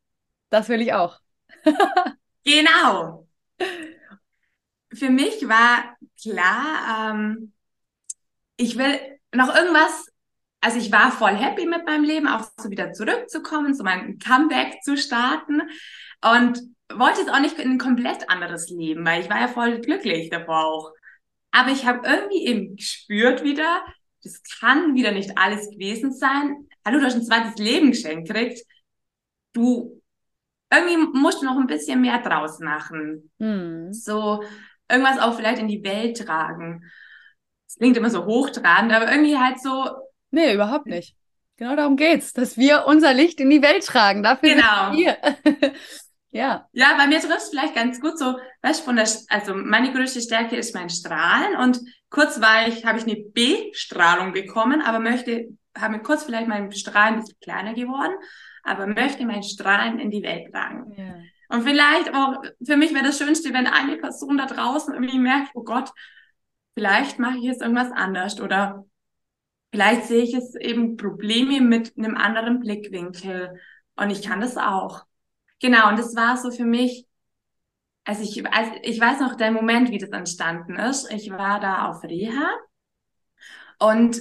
das 0.50 0.68
will 0.68 0.82
ich 0.82 0.92
auch. 0.92 1.20
genau. 2.44 3.26
Für 4.92 5.10
mich 5.10 5.48
war 5.48 5.96
klar, 6.20 7.12
ähm, 7.12 7.52
ich 8.56 8.76
will 8.76 8.98
noch 9.32 9.54
irgendwas 9.54 10.12
also 10.64 10.78
ich 10.78 10.90
war 10.90 11.12
voll 11.12 11.36
happy 11.36 11.66
mit 11.66 11.84
meinem 11.84 12.04
Leben, 12.04 12.26
auch 12.26 12.42
so 12.58 12.70
wieder 12.70 12.94
zurückzukommen, 12.94 13.74
so 13.74 13.84
mein 13.84 14.18
Comeback 14.18 14.82
zu 14.82 14.96
starten 14.96 15.60
und 16.22 16.58
wollte 16.90 17.20
jetzt 17.20 17.30
auch 17.30 17.40
nicht 17.40 17.58
in 17.58 17.72
ein 17.72 17.78
komplett 17.78 18.30
anderes 18.30 18.70
Leben, 18.70 19.04
weil 19.04 19.20
ich 19.20 19.28
war 19.28 19.40
ja 19.40 19.48
voll 19.48 19.82
glücklich 19.82 20.30
davor 20.30 20.64
auch. 20.64 20.92
Aber 21.50 21.70
ich 21.70 21.84
habe 21.84 22.08
irgendwie 22.08 22.46
eben 22.46 22.76
gespürt 22.76 23.44
wieder, 23.44 23.84
das 24.22 24.42
kann 24.58 24.94
wieder 24.94 25.12
nicht 25.12 25.36
alles 25.36 25.68
gewesen 25.68 26.14
sein. 26.14 26.66
Hallo, 26.82 26.98
du 26.98 27.04
hast 27.04 27.16
ein 27.16 27.26
zweites 27.26 27.56
Leben 27.56 27.90
geschenkt 27.90 28.30
kriegt. 28.30 28.64
Du, 29.52 30.00
irgendwie 30.72 30.96
musst 31.18 31.42
du 31.42 31.44
noch 31.44 31.58
ein 31.58 31.66
bisschen 31.66 32.00
mehr 32.00 32.22
draus 32.22 32.58
machen. 32.60 33.30
Hm. 33.38 33.92
So, 33.92 34.42
irgendwas 34.90 35.18
auch 35.18 35.36
vielleicht 35.36 35.58
in 35.58 35.68
die 35.68 35.84
Welt 35.84 36.24
tragen. 36.24 36.90
Das 37.66 37.76
klingt 37.76 37.98
immer 37.98 38.08
so 38.08 38.24
hochtrabend, 38.24 38.92
aber 38.92 39.10
irgendwie 39.10 39.36
halt 39.36 39.60
so, 39.60 39.90
Nee, 40.34 40.54
überhaupt 40.54 40.86
nicht. 40.86 41.14
Genau 41.56 41.76
darum 41.76 41.96
geht's, 41.96 42.32
dass 42.32 42.56
wir 42.56 42.86
unser 42.86 43.14
Licht 43.14 43.40
in 43.40 43.48
die 43.48 43.62
Welt 43.62 43.86
tragen. 43.86 44.24
Dafür 44.24 44.54
genau. 44.54 44.92
sind 44.92 44.98
wir. 44.98 45.72
ja. 46.32 46.68
Ja, 46.72 46.96
bei 46.96 47.06
mir 47.06 47.20
trifft 47.20 47.38
es 47.38 47.48
vielleicht 47.50 47.76
ganz 47.76 48.00
gut 48.00 48.18
so, 48.18 48.36
weißt 48.62 48.80
du, 48.80 48.84
von 48.84 48.96
der, 48.96 49.08
also 49.28 49.54
meine 49.54 49.92
größte 49.92 50.20
Stärke 50.20 50.56
ist 50.56 50.74
mein 50.74 50.90
Strahlen 50.90 51.56
und 51.56 51.78
kurz 52.10 52.40
war 52.40 52.66
ich, 52.66 52.84
habe 52.84 52.98
ich 52.98 53.04
eine 53.04 53.16
B-Strahlung 53.16 54.32
bekommen, 54.32 54.82
aber 54.82 54.98
möchte, 54.98 55.56
habe 55.78 55.96
mir 55.96 56.02
kurz 56.02 56.24
vielleicht 56.24 56.48
mein 56.48 56.72
Strahlen 56.72 57.14
ein 57.14 57.20
bisschen 57.20 57.38
kleiner 57.40 57.74
geworden, 57.74 58.14
aber 58.64 58.88
möchte 58.88 59.24
mein 59.24 59.44
Strahlen 59.44 60.00
in 60.00 60.10
die 60.10 60.24
Welt 60.24 60.52
tragen. 60.52 60.92
Ja. 60.96 61.14
Und 61.56 61.62
vielleicht 61.62 62.12
auch, 62.12 62.42
für 62.66 62.76
mich 62.76 62.92
wäre 62.92 63.04
das 63.04 63.18
Schönste, 63.18 63.52
wenn 63.52 63.68
eine 63.68 63.96
Person 63.98 64.36
da 64.36 64.46
draußen 64.46 64.92
irgendwie 64.92 65.20
merkt, 65.20 65.50
oh 65.54 65.62
Gott, 65.62 65.92
vielleicht 66.76 67.20
mache 67.20 67.38
ich 67.38 67.44
jetzt 67.44 67.62
irgendwas 67.62 67.92
anders 67.92 68.40
oder 68.40 68.84
Vielleicht 69.74 70.04
sehe 70.04 70.22
ich 70.22 70.32
es 70.34 70.54
eben 70.54 70.96
Probleme 70.96 71.60
mit 71.60 71.98
einem 71.98 72.16
anderen 72.16 72.60
Blickwinkel 72.60 73.58
und 73.96 74.10
ich 74.10 74.22
kann 74.22 74.40
das 74.40 74.56
auch. 74.56 75.04
Genau, 75.60 75.88
und 75.88 75.98
das 75.98 76.14
war 76.14 76.36
so 76.36 76.52
für 76.52 76.64
mich, 76.64 77.08
also 78.04 78.22
ich, 78.22 78.46
also 78.46 78.70
ich 78.84 79.00
weiß 79.00 79.18
noch 79.18 79.34
der 79.34 79.50
Moment, 79.50 79.90
wie 79.90 79.98
das 79.98 80.10
entstanden 80.10 80.76
ist. 80.76 81.12
Ich 81.12 81.28
war 81.28 81.58
da 81.58 81.88
auf 81.88 82.04
Reha 82.04 82.52
und 83.80 84.20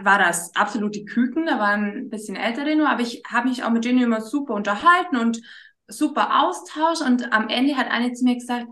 war 0.00 0.18
das 0.18 0.56
absolute 0.56 1.04
Küken, 1.04 1.44
da 1.44 1.58
waren 1.58 1.84
ein 1.84 2.08
bisschen 2.08 2.36
ältere 2.36 2.76
nur, 2.76 2.88
aber 2.88 3.02
ich 3.02 3.22
habe 3.30 3.50
mich 3.50 3.62
auch 3.62 3.70
mit 3.70 3.84
denen 3.84 4.02
immer 4.02 4.22
super 4.22 4.54
unterhalten 4.54 5.18
und 5.18 5.38
super 5.86 6.44
Austausch 6.46 7.02
und 7.02 7.30
am 7.30 7.50
Ende 7.50 7.76
hat 7.76 7.90
eine 7.90 8.14
zu 8.14 8.24
mir 8.24 8.36
gesagt, 8.36 8.68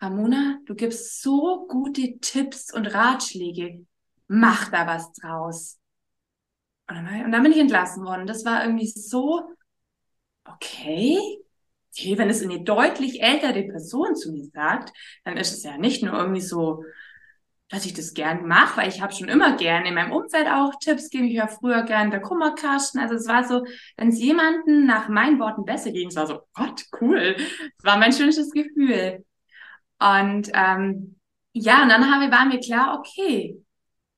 Ramona, 0.00 0.60
du 0.66 0.76
gibst 0.76 1.20
so 1.20 1.66
gute 1.66 2.20
Tipps 2.20 2.72
und 2.72 2.86
Ratschläge 2.86 3.84
mach 4.28 4.70
da 4.70 4.86
was 4.86 5.12
draus. 5.12 5.78
Und 6.88 6.96
dann, 6.96 7.24
und 7.24 7.32
dann 7.32 7.42
bin 7.42 7.52
ich 7.52 7.58
entlassen 7.58 8.04
worden. 8.04 8.26
Das 8.26 8.44
war 8.44 8.64
irgendwie 8.64 8.86
so, 8.86 9.42
okay, 10.44 11.18
okay, 11.92 12.16
wenn 12.16 12.30
es 12.30 12.42
eine 12.42 12.62
deutlich 12.62 13.22
ältere 13.22 13.62
Person 13.64 14.14
zu 14.14 14.32
mir 14.32 14.44
sagt, 14.44 14.92
dann 15.24 15.36
ist 15.36 15.52
es 15.52 15.62
ja 15.64 15.76
nicht 15.76 16.02
nur 16.02 16.14
irgendwie 16.14 16.40
so, 16.40 16.84
dass 17.70 17.84
ich 17.84 17.92
das 17.92 18.14
gern 18.14 18.46
mache, 18.46 18.78
weil 18.78 18.88
ich 18.88 19.02
habe 19.02 19.12
schon 19.12 19.28
immer 19.28 19.56
gern 19.56 19.84
in 19.84 19.94
meinem 19.94 20.12
Umfeld 20.12 20.48
auch 20.48 20.72
Tipps 20.80 21.10
gebe. 21.10 21.26
Ich 21.26 21.34
ja 21.34 21.48
früher 21.48 21.82
gern 21.82 22.10
der 22.10 22.20
Kummerkasten. 22.22 22.98
Also 22.98 23.14
es 23.14 23.28
war 23.28 23.44
so, 23.46 23.64
wenn 23.96 24.08
es 24.08 24.18
jemanden 24.18 24.86
nach 24.86 25.08
meinen 25.08 25.38
Worten 25.38 25.66
besser 25.66 25.90
ging, 25.90 26.08
es 26.08 26.16
war 26.16 26.26
so, 26.26 26.40
Gott, 26.54 26.84
cool. 27.00 27.36
Das 27.36 27.84
war 27.84 27.98
mein 27.98 28.12
schönstes 28.12 28.50
Gefühl. 28.52 29.24
Und 29.98 30.50
ähm, 30.54 31.18
ja, 31.52 31.82
und 31.82 31.90
dann 31.90 32.10
haben, 32.10 32.30
war 32.30 32.46
mir 32.46 32.60
klar, 32.60 32.98
okay, 32.98 33.62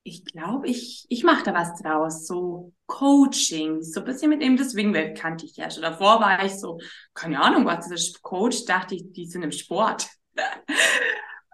ich 0.03 0.25
glaube, 0.25 0.69
ich, 0.69 1.07
ich 1.09 1.25
mache 1.25 1.45
da 1.45 1.55
was 1.55 1.81
draus. 1.81 2.27
So 2.27 2.73
Coaching, 2.87 3.83
so 3.83 4.01
ein 4.01 4.07
bisschen 4.07 4.31
mit 4.31 4.43
dem 4.43 4.57
das 4.57 4.75
Wingwave 4.75 5.15
kannte 5.15 5.45
ich 5.45 5.57
ja 5.57 5.71
schon. 5.71 5.83
Davor 5.83 6.21
war 6.21 6.45
ich 6.45 6.59
so, 6.59 6.79
keine 7.15 7.41
Ahnung, 7.41 7.67
was 7.67 7.89
das 7.89 8.01
ist 8.01 8.23
Coach, 8.23 8.65
dachte 8.65 8.95
ich, 8.95 9.13
die 9.13 9.27
sind 9.27 9.43
im 9.43 9.53
Sport. 9.53 10.09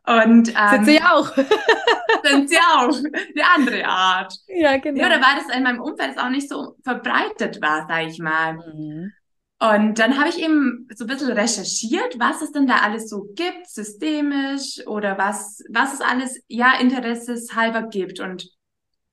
Und, 0.07 0.49
ähm, 0.51 0.69
sind 0.71 0.85
sie 0.85 1.03
auch. 1.03 1.35
sind 2.25 2.49
sie 2.49 2.59
auch. 2.59 2.97
Die 3.37 3.43
andere 3.43 3.85
Art. 3.85 4.33
Ja, 4.47 4.77
genau. 4.77 5.01
Ja, 5.01 5.09
da 5.09 5.21
war 5.21 5.35
das 5.35 5.55
in 5.55 5.65
meinem 5.65 5.81
Umfeld 5.81 6.17
auch 6.17 6.29
nicht 6.29 6.49
so 6.49 6.77
verbreitet 6.85 7.61
war, 7.61 7.87
sag 7.89 8.07
ich 8.07 8.21
mal. 8.21 8.55
Mhm. 8.55 9.13
Und 9.59 9.99
dann 9.99 10.19
habe 10.19 10.29
ich 10.29 10.39
eben 10.39 10.87
so 10.95 11.05
ein 11.05 11.09
bisschen 11.09 11.33
recherchiert, 11.33 12.19
was 12.19 12.43
es 12.43 12.53
denn 12.53 12.67
da 12.67 12.81
alles 12.81 13.09
so 13.09 13.29
gibt, 13.35 13.67
systemisch 13.67 14.87
oder 14.87 15.17
was, 15.17 15.63
was 15.71 15.95
es 15.95 16.01
alles, 16.03 16.43
ja, 16.49 16.79
interesseshalber 16.79 17.85
gibt. 17.85 18.21
Und 18.21 18.51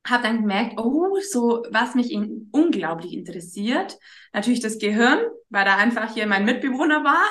habe 0.06 0.24
dann 0.24 0.42
gemerkt, 0.42 0.78
oh, 0.78 1.18
so 1.22 1.64
was 1.70 1.96
mich 1.96 2.12
in, 2.12 2.50
unglaublich 2.52 3.14
interessiert. 3.14 3.98
Natürlich 4.34 4.60
das 4.60 4.78
Gehirn, 4.78 5.20
weil 5.50 5.64
da 5.64 5.78
einfach 5.78 6.14
hier 6.14 6.28
mein 6.28 6.44
Mitbewohner 6.44 7.04
war. 7.06 7.26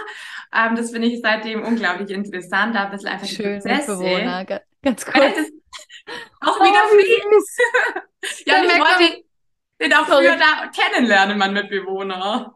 Ähm, 0.55 0.75
das 0.77 0.91
finde 0.91 1.09
ich 1.09 1.21
seitdem 1.21 1.63
unglaublich 1.63 2.11
interessant, 2.11 2.75
da 2.75 2.85
ein 2.85 2.91
bisschen 2.91 3.09
einfach 3.09 3.27
Schön, 3.27 3.61
die 3.61 3.69
Prozesse. 3.69 3.99
Mitbewohner, 3.99 4.45
ganz 4.83 5.05
kurz. 5.05 5.37
auch 6.41 6.61
oh, 6.61 6.65
wieder 6.65 6.89
fies. 6.99 8.45
ja, 8.47 8.63
ich 8.65 8.79
wollte 8.79 9.23
den 9.81 9.93
auch 9.93 10.07
früher 10.07 10.37
da 10.37 10.69
kennenlernen, 10.69 11.37
mein 11.37 11.53
Mitbewohner. 11.53 12.55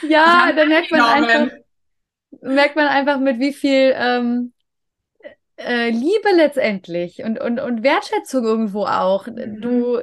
Ja, 0.00 0.52
da 0.54 0.66
merkt 0.66 0.90
man 0.90 1.06
einfach, 1.06 1.48
merkt 2.42 2.76
man 2.76 2.86
einfach, 2.88 3.18
mit 3.20 3.38
wie 3.40 3.52
viel 3.52 3.94
ähm, 3.96 4.52
äh, 5.56 5.90
Liebe 5.90 6.30
letztendlich 6.34 7.22
und, 7.22 7.40
und, 7.40 7.60
und 7.60 7.82
Wertschätzung 7.82 8.44
irgendwo 8.44 8.84
auch. 8.86 9.26
Mhm. 9.44 9.60
Du, 9.60 10.00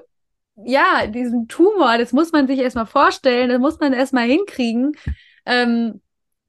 ja, 0.56 1.08
diesen 1.08 1.48
Tumor, 1.48 1.98
das 1.98 2.14
muss 2.14 2.32
man 2.32 2.48
sich 2.48 2.60
erstmal 2.60 2.86
vorstellen, 2.86 3.50
das 3.50 3.60
muss 3.60 3.80
man 3.80 3.94
erstmal 3.94 4.28
hinkriegen. 4.28 4.94
Ähm, 5.46 6.02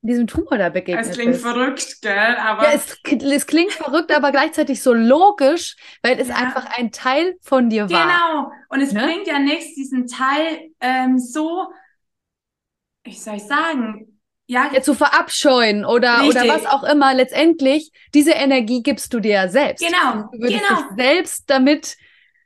diesem 0.03 0.27
Tumor 0.27 0.59
da 0.59 0.69
begegnet 0.69 1.07
Es 1.07 1.13
klingt 1.15 1.35
bist. 1.35 1.43
verrückt, 1.43 2.03
gell? 2.03 2.37
Aber 2.37 2.65
Ja, 2.65 2.71
es, 2.75 2.97
es 3.23 3.47
klingt 3.47 3.73
verrückt, 3.73 4.13
aber 4.15 4.31
gleichzeitig 4.31 4.83
so 4.83 4.93
logisch, 4.93 5.77
weil 6.03 6.19
es 6.21 6.29
Ja. 6.29 6.37
einfach 6.37 6.67
ein 6.79 6.93
Teil 6.93 7.37
von 7.41 7.69
dir 7.71 7.91
war. 7.91 8.23
genau. 8.23 8.51
Und 8.69 8.81
es 8.81 8.93
Ne? 8.93 9.03
bringt 9.03 9.27
ja 9.27 9.39
nichts, 9.39 9.75
diesen 9.75 10.07
Teil 10.07 10.71
ähm, 10.81 11.19
so, 11.19 11.73
wie 13.05 13.15
soll 13.15 13.37
ich 13.37 13.43
sagen, 13.45 14.21
ja, 14.47 14.71
Ja, 14.73 14.83
zu 14.83 14.95
verabscheuen 14.95 15.85
oder, 15.85 16.27
oder 16.27 16.43
Richtig. 16.43 16.49
was 16.49 16.67
auch 16.67 16.85
immer. 16.85 17.15
Letztendlich, 17.15 17.91
diese 18.15 18.33
Energie 18.33 18.83
gibst 18.83 19.13
du 19.15 19.21
dir 19.21 19.33
ja 19.33 19.49
selbst. 19.49 19.85
Genau, 19.85 20.29
Du 20.33 20.39
würdest 20.41 20.67
genau. 20.67 20.81
dich 20.83 20.97
selbst 20.97 21.45
damit, 21.51 21.97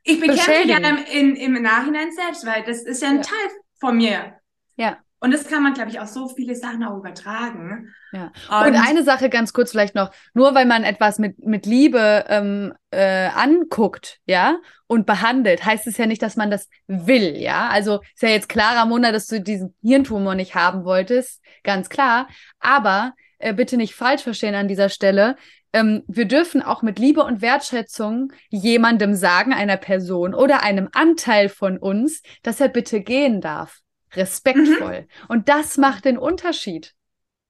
ich 0.04 0.20
bekämpfe 0.20 0.50
mich 0.52 0.68
ja 0.68 0.76
im, 0.78 1.04
im, 1.12 1.34
im 1.56 1.62
Nachhinein 1.62 2.12
selbst, 2.12 2.46
weil 2.46 2.62
das 2.64 2.82
ist 2.82 3.02
ja 3.02 3.08
ein 3.08 3.16
Ja. 3.16 3.22
Teil 3.22 3.50
von 3.80 3.96
mir. 3.96 4.38
ja. 4.76 4.98
Und 5.18 5.32
das 5.32 5.48
kann 5.48 5.62
man, 5.62 5.72
glaube 5.72 5.90
ich, 5.90 5.98
auf 5.98 6.08
so 6.08 6.28
viele 6.28 6.54
Sachen 6.54 6.84
auch 6.84 6.98
übertragen. 6.98 7.94
Ja. 8.12 8.32
Und, 8.48 8.74
eine 8.74 9.02
Sache 9.02 9.30
ganz 9.30 9.52
kurz 9.52 9.70
vielleicht 9.70 9.94
noch, 9.94 10.10
nur 10.34 10.54
weil 10.54 10.66
man 10.66 10.84
etwas 10.84 11.18
mit, 11.18 11.38
mit 11.38 11.64
Liebe 11.64 12.24
ähm, 12.28 12.74
äh, 12.90 13.28
anguckt, 13.28 14.18
ja, 14.26 14.58
und 14.86 15.06
behandelt, 15.06 15.64
heißt 15.64 15.86
es 15.86 15.96
ja 15.96 16.06
nicht, 16.06 16.22
dass 16.22 16.36
man 16.36 16.50
das 16.50 16.68
will, 16.86 17.36
ja. 17.36 17.68
Also 17.68 18.00
ist 18.14 18.22
ja 18.22 18.28
jetzt 18.28 18.48
klar, 18.48 18.76
Ramona, 18.76 19.10
dass 19.10 19.26
du 19.26 19.40
diesen 19.40 19.74
Hirntumor 19.82 20.34
nicht 20.34 20.54
haben 20.54 20.84
wolltest, 20.84 21.42
ganz 21.64 21.88
klar. 21.88 22.28
Aber 22.60 23.14
äh, 23.38 23.54
bitte 23.54 23.78
nicht 23.78 23.94
falsch 23.94 24.22
verstehen 24.22 24.54
an 24.54 24.68
dieser 24.68 24.90
Stelle. 24.90 25.36
Ähm, 25.72 26.02
wir 26.08 26.26
dürfen 26.26 26.62
auch 26.62 26.82
mit 26.82 26.98
Liebe 26.98 27.24
und 27.24 27.40
Wertschätzung 27.40 28.32
jemandem 28.50 29.14
sagen, 29.14 29.52
einer 29.52 29.76
Person 29.76 30.34
oder 30.34 30.62
einem 30.62 30.88
Anteil 30.92 31.48
von 31.48 31.78
uns, 31.78 32.22
dass 32.42 32.60
er 32.60 32.68
bitte 32.68 33.00
gehen 33.00 33.40
darf. 33.40 33.80
Respektvoll. 34.16 35.06
Und 35.28 35.48
das 35.48 35.76
macht 35.76 36.04
den 36.04 36.18
Unterschied. 36.18 36.94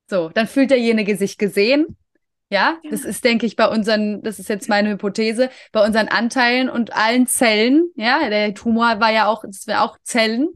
So, 0.09 0.29
dann 0.29 0.47
fühlt 0.47 0.71
derjenige 0.71 1.17
sich 1.17 1.39
gesehen. 1.39 1.97
Ja, 2.49 2.79
Ja. 2.85 2.91
das 2.91 3.05
ist, 3.05 3.25
denke 3.25 3.45
ich, 3.45 3.57
bei 3.57 3.67
unseren, 3.67 4.23
das 4.23 4.39
ist 4.39 4.49
jetzt 4.49 4.69
meine 4.69 4.91
Hypothese, 4.91 5.51
bei 5.73 5.85
unseren 5.85 6.07
Anteilen 6.07 6.69
und 6.69 6.93
allen 6.95 7.27
Zellen, 7.27 7.91
ja, 7.97 8.29
der 8.31 8.55
Tumor 8.55 9.01
war 9.01 9.11
ja 9.11 9.27
auch, 9.27 9.43
das 9.45 9.67
wäre 9.67 9.81
auch 9.83 9.99
Zellen, 10.05 10.51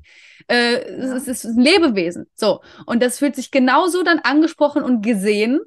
äh, 0.49 0.75
Ja. 0.75 1.17
es 1.17 1.27
ist 1.27 1.45
ein 1.45 1.59
Lebewesen. 1.61 2.29
So, 2.35 2.61
und 2.87 3.03
das 3.03 3.19
fühlt 3.19 3.35
sich 3.35 3.51
genauso 3.51 4.05
dann 4.05 4.21
angesprochen 4.21 4.85
und 4.85 5.03
gesehen. 5.03 5.61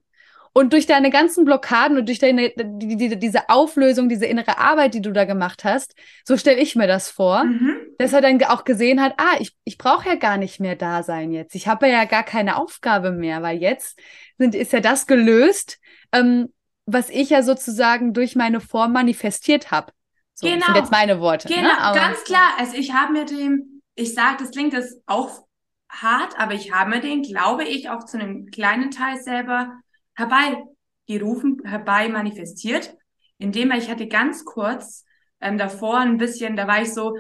Und 0.56 0.72
durch 0.72 0.86
deine 0.86 1.10
ganzen 1.10 1.46
Blockaden 1.46 1.98
und 1.98 2.08
durch 2.08 2.20
deine, 2.20 2.52
die, 2.56 2.96
die, 2.96 3.18
diese 3.18 3.50
Auflösung, 3.50 4.08
diese 4.08 4.28
innere 4.28 4.60
Arbeit, 4.60 4.94
die 4.94 5.02
du 5.02 5.12
da 5.12 5.26
gemacht 5.26 5.64
hast, 5.64 5.96
so 6.24 6.38
stelle 6.38 6.62
ich 6.62 6.76
mir 6.76 6.86
das 6.88 7.10
vor 7.10 7.44
Mhm. 7.44 7.76
dass 7.98 8.14
er 8.14 8.22
dann 8.22 8.42
auch 8.44 8.64
gesehen 8.64 9.02
hat, 9.02 9.14
ah, 9.18 9.36
ich, 9.40 9.56
ich 9.64 9.78
brauche 9.78 10.08
ja 10.10 10.16
gar 10.16 10.38
nicht 10.38 10.60
mehr 10.60 10.76
da 10.76 11.02
sein 11.04 11.32
jetzt. 11.32 11.56
Ich 11.56 11.68
habe 11.68 11.88
ja 11.90 12.06
gar 12.06 12.24
keine 12.24 12.58
Aufgabe 12.58 13.12
mehr, 13.12 13.42
weil 13.42 13.58
jetzt 13.58 14.00
sind, 14.38 14.54
ist 14.56 14.74
ja 14.74 14.80
das 14.80 15.08
gelöst, 15.08 15.80
ähm, 16.12 16.54
was 16.86 17.10
ich 17.10 17.30
ja 17.32 17.42
sozusagen 17.44 18.14
durch 18.14 18.36
meine 18.36 18.60
Form 18.60 18.92
manifestiert 18.94 19.72
habe. 19.72 19.92
So, 20.36 20.46
das 20.48 20.56
sind 20.56 20.66
Genau. 20.66 20.78
jetzt 20.78 20.92
meine 20.92 21.20
Worte. 21.20 21.48
Genau, 21.48 21.62
ne? 21.62 21.96
Ganz 21.96 22.24
klar. 22.26 22.52
Also 22.60 22.76
ich 22.76 22.94
habe 22.94 23.14
mir 23.14 23.26
den, 23.26 23.82
ich 23.96 24.14
sage, 24.14 24.38
das 24.40 24.52
klingt 24.52 24.74
das 24.74 25.00
auch 25.06 25.46
hart, 25.90 26.38
aber 26.40 26.54
ich 26.54 26.72
habe 26.74 26.90
mir 26.90 27.00
den, 27.02 27.22
glaube 27.22 27.64
ich, 27.64 27.90
auch 27.90 28.04
zu 28.04 28.20
einem 28.20 28.48
kleinen 28.48 28.92
Teil 28.92 29.22
selber 29.22 29.72
herbeigerufen, 30.16 31.62
herbei 31.64 32.10
manifestiert, 32.10 32.96
indem 33.38 33.72
ich 33.72 33.90
hatte 33.90 34.08
ganz 34.08 34.46
kurz 34.46 35.06
ähm, 35.40 35.58
davor 35.58 36.00
ein 36.00 36.18
bisschen, 36.18 36.56
da 36.56 36.68
war 36.68 36.82
ich 36.82 36.94
so, 36.94 37.18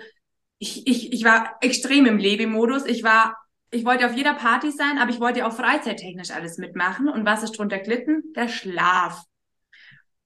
ich, 0.60 0.88
ich, 0.88 1.12
ich 1.12 1.24
war 1.26 1.58
extrem 1.62 2.06
im 2.06 2.18
Lebemodus. 2.18 2.86
Ich 2.86 3.04
war, 3.04 3.38
ich 3.70 3.84
wollte 3.84 4.06
auf 4.06 4.16
jeder 4.16 4.34
Party 4.34 4.72
sein, 4.72 4.98
aber 4.98 5.12
ich 5.12 5.20
wollte 5.20 5.46
auch 5.46 5.54
freizeittechnisch 5.54 6.32
alles 6.32 6.58
mitmachen. 6.58 7.10
Und 7.10 7.26
was 7.26 7.44
ist 7.44 7.58
drunter 7.58 7.80
glitten? 7.80 8.32
Der 8.34 8.48
Schlaf. 8.48 9.24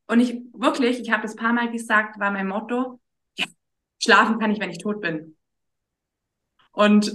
Und 0.06 0.20
ich 0.20 0.40
wirklich, 0.54 1.00
ich 1.00 1.12
habe 1.12 1.24
das 1.24 1.36
paar 1.36 1.54
Mal 1.54 1.72
gesagt, 1.72 2.20
war 2.20 2.32
mein 2.32 2.48
Motto, 2.48 3.00
ja, 3.38 3.46
schlafen 4.02 4.40
kann 4.40 4.52
ich, 4.52 4.60
wenn 4.60 4.70
ich 4.70 4.78
tot 4.78 5.02
bin. 5.02 5.36
Und 6.72 7.12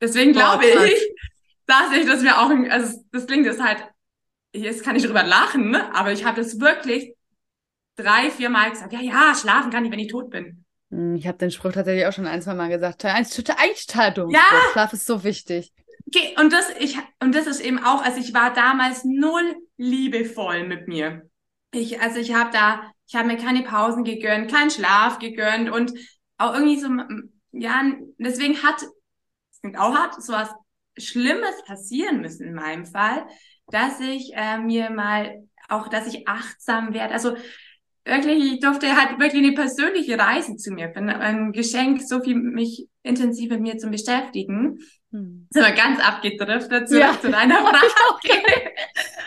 deswegen 0.00 0.32
Boah, 0.32 0.58
glaube 0.58 0.66
krass. 0.70 0.90
ich, 0.90 1.14
dass 1.66 1.92
ich 1.92 2.06
das 2.06 2.22
mir 2.22 2.38
auch, 2.38 2.50
also 2.70 3.04
das 3.10 3.26
klingt 3.26 3.44
jetzt 3.44 3.60
halt, 3.62 3.84
jetzt 4.54 4.84
kann 4.84 4.96
ich 4.96 5.04
drüber 5.04 5.22
lachen, 5.22 5.70
ne? 5.70 5.94
aber 5.94 6.12
ich 6.12 6.24
habe 6.24 6.40
das 6.40 6.60
wirklich 6.60 7.14
drei, 7.96 8.30
vier 8.30 8.50
Mal 8.50 8.70
gesagt, 8.70 8.92
ja, 8.92 9.00
ja, 9.00 9.34
schlafen 9.34 9.70
kann 9.70 9.84
ich, 9.84 9.92
wenn 9.92 9.98
ich 9.98 10.10
tot 10.10 10.30
bin. 10.30 10.64
Hm, 10.90 11.16
ich 11.16 11.26
habe 11.26 11.38
den 11.38 11.50
Spruch 11.50 11.72
tatsächlich 11.72 12.06
auch 12.06 12.12
schon 12.12 12.26
ein, 12.26 12.42
zwei 12.42 12.54
Mal 12.54 12.68
gesagt. 12.68 13.04
Eigentlich 13.04 13.34
total 13.34 14.12
dumm. 14.12 14.30
Ja. 14.30 14.40
Schlaf 14.72 14.92
ist 14.92 15.06
so 15.06 15.24
wichtig. 15.24 15.72
Okay, 16.06 16.36
und 16.38 16.52
das, 16.52 16.70
ich, 16.78 16.98
und 17.20 17.34
das 17.34 17.46
ist 17.46 17.60
eben 17.60 17.82
auch, 17.82 18.02
also 18.02 18.20
ich 18.20 18.34
war 18.34 18.52
damals 18.52 19.04
null 19.04 19.56
liebevoll 19.76 20.66
mit 20.66 20.86
mir. 20.86 21.28
Ich, 21.72 22.00
also 22.00 22.18
ich 22.18 22.34
habe 22.34 22.50
da, 22.52 22.92
ich 23.06 23.14
habe 23.16 23.26
mir 23.26 23.36
keine 23.36 23.62
Pausen 23.62 24.04
gegönnt, 24.04 24.52
keinen 24.52 24.70
Schlaf 24.70 25.18
gegönnt 25.18 25.70
und 25.70 25.92
auch 26.38 26.54
irgendwie 26.54 26.78
so, 26.78 26.88
ja, 27.52 27.82
deswegen 28.18 28.62
hat, 28.62 28.82
das 28.82 29.60
klingt 29.60 29.78
auch 29.78 29.94
hart, 29.94 30.22
so 30.22 30.32
was 30.32 30.50
Schlimmes 30.96 31.64
passieren 31.66 32.20
müssen 32.20 32.46
in 32.46 32.54
meinem 32.54 32.84
Fall, 32.84 33.26
dass 33.68 34.00
ich 34.00 34.32
äh, 34.34 34.58
mir 34.58 34.90
mal 34.90 35.42
auch, 35.68 35.88
dass 35.88 36.06
ich 36.06 36.28
achtsam 36.28 36.92
werde. 36.94 37.14
Also 37.14 37.36
wirklich, 38.04 38.52
ich 38.54 38.60
durfte 38.60 38.94
halt 38.96 39.18
wirklich 39.18 39.42
eine 39.42 39.52
persönliche 39.54 40.18
Reise 40.18 40.56
zu 40.56 40.72
mir, 40.72 40.88
bin 40.88 41.08
ein 41.08 41.52
Geschenk, 41.52 42.02
so 42.02 42.20
viel 42.20 42.34
mich 42.34 42.86
intensiv 43.02 43.50
mit 43.50 43.60
mir 43.60 43.78
zu 43.78 43.88
beschäftigen. 43.88 44.78
Hm. 45.10 45.46
Sind 45.50 45.64
wir 45.64 45.72
ganz 45.72 46.00
abgedriftet 46.00 46.88
zurück 46.88 47.02
Ja. 47.02 47.20
zu 47.20 47.30
deiner 47.30 47.56
Frage. 47.56 47.80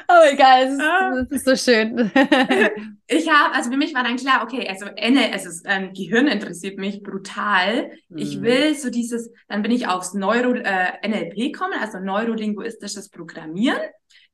Oh, 0.10 0.24
egal, 0.32 0.64
es 0.68 0.74
ist, 0.76 0.82
Ah. 0.82 1.14
es 1.20 1.32
ist 1.32 1.46
so 1.46 1.56
schön. 1.72 2.12
Ich 3.10 3.30
habe, 3.30 3.54
also 3.56 3.72
für 3.72 3.78
mich 3.78 3.94
war 3.94 4.04
dann 4.04 4.16
klar, 4.18 4.42
okay, 4.44 4.68
also 4.68 4.86
Enne, 4.98 5.34
es 5.34 5.46
ist, 5.46 5.66
ähm, 5.68 5.92
Gehirn 5.94 6.28
interessiert 6.28 6.78
mich 6.78 7.04
brutal. 7.04 7.92
Ich 8.16 8.36
Hm. 8.36 8.42
will 8.44 8.76
so 8.76 8.90
dieses, 8.90 9.32
dann 9.50 9.62
bin 9.64 9.72
ich 9.72 9.88
aufs 9.88 10.14
Neuro, 10.14 10.54
äh, 10.54 10.92
NLP 11.08 11.52
kommen, 11.54 11.74
also 11.80 12.00
neurolinguistisches 12.00 13.10
Programmieren. 13.10 13.80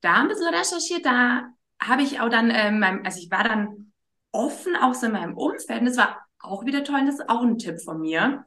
Da 0.04 0.16
ein 0.16 0.28
bisschen 0.28 0.54
recherchiert, 0.54 1.06
da 1.06 1.54
habe 1.82 2.02
ich 2.02 2.20
auch 2.20 2.28
dann, 2.28 2.52
ähm, 2.54 2.84
also 3.06 3.20
ich 3.20 3.32
war 3.32 3.46
dann 3.46 3.94
offen 4.34 4.76
auch 4.76 4.94
so 4.94 5.06
in 5.06 5.14
meinem 5.14 5.38
Umfeld 5.38 5.80
und 5.80 5.86
das 5.86 5.96
war 5.98 6.28
auch 6.40 6.66
wieder 6.66 6.84
toll 6.84 7.00
und 7.00 7.06
das 7.06 7.20
ist 7.20 7.30
auch 7.30 7.42
ein 7.42 7.58
Tipp 7.58 7.80
von 7.82 8.02
mir. 8.02 8.46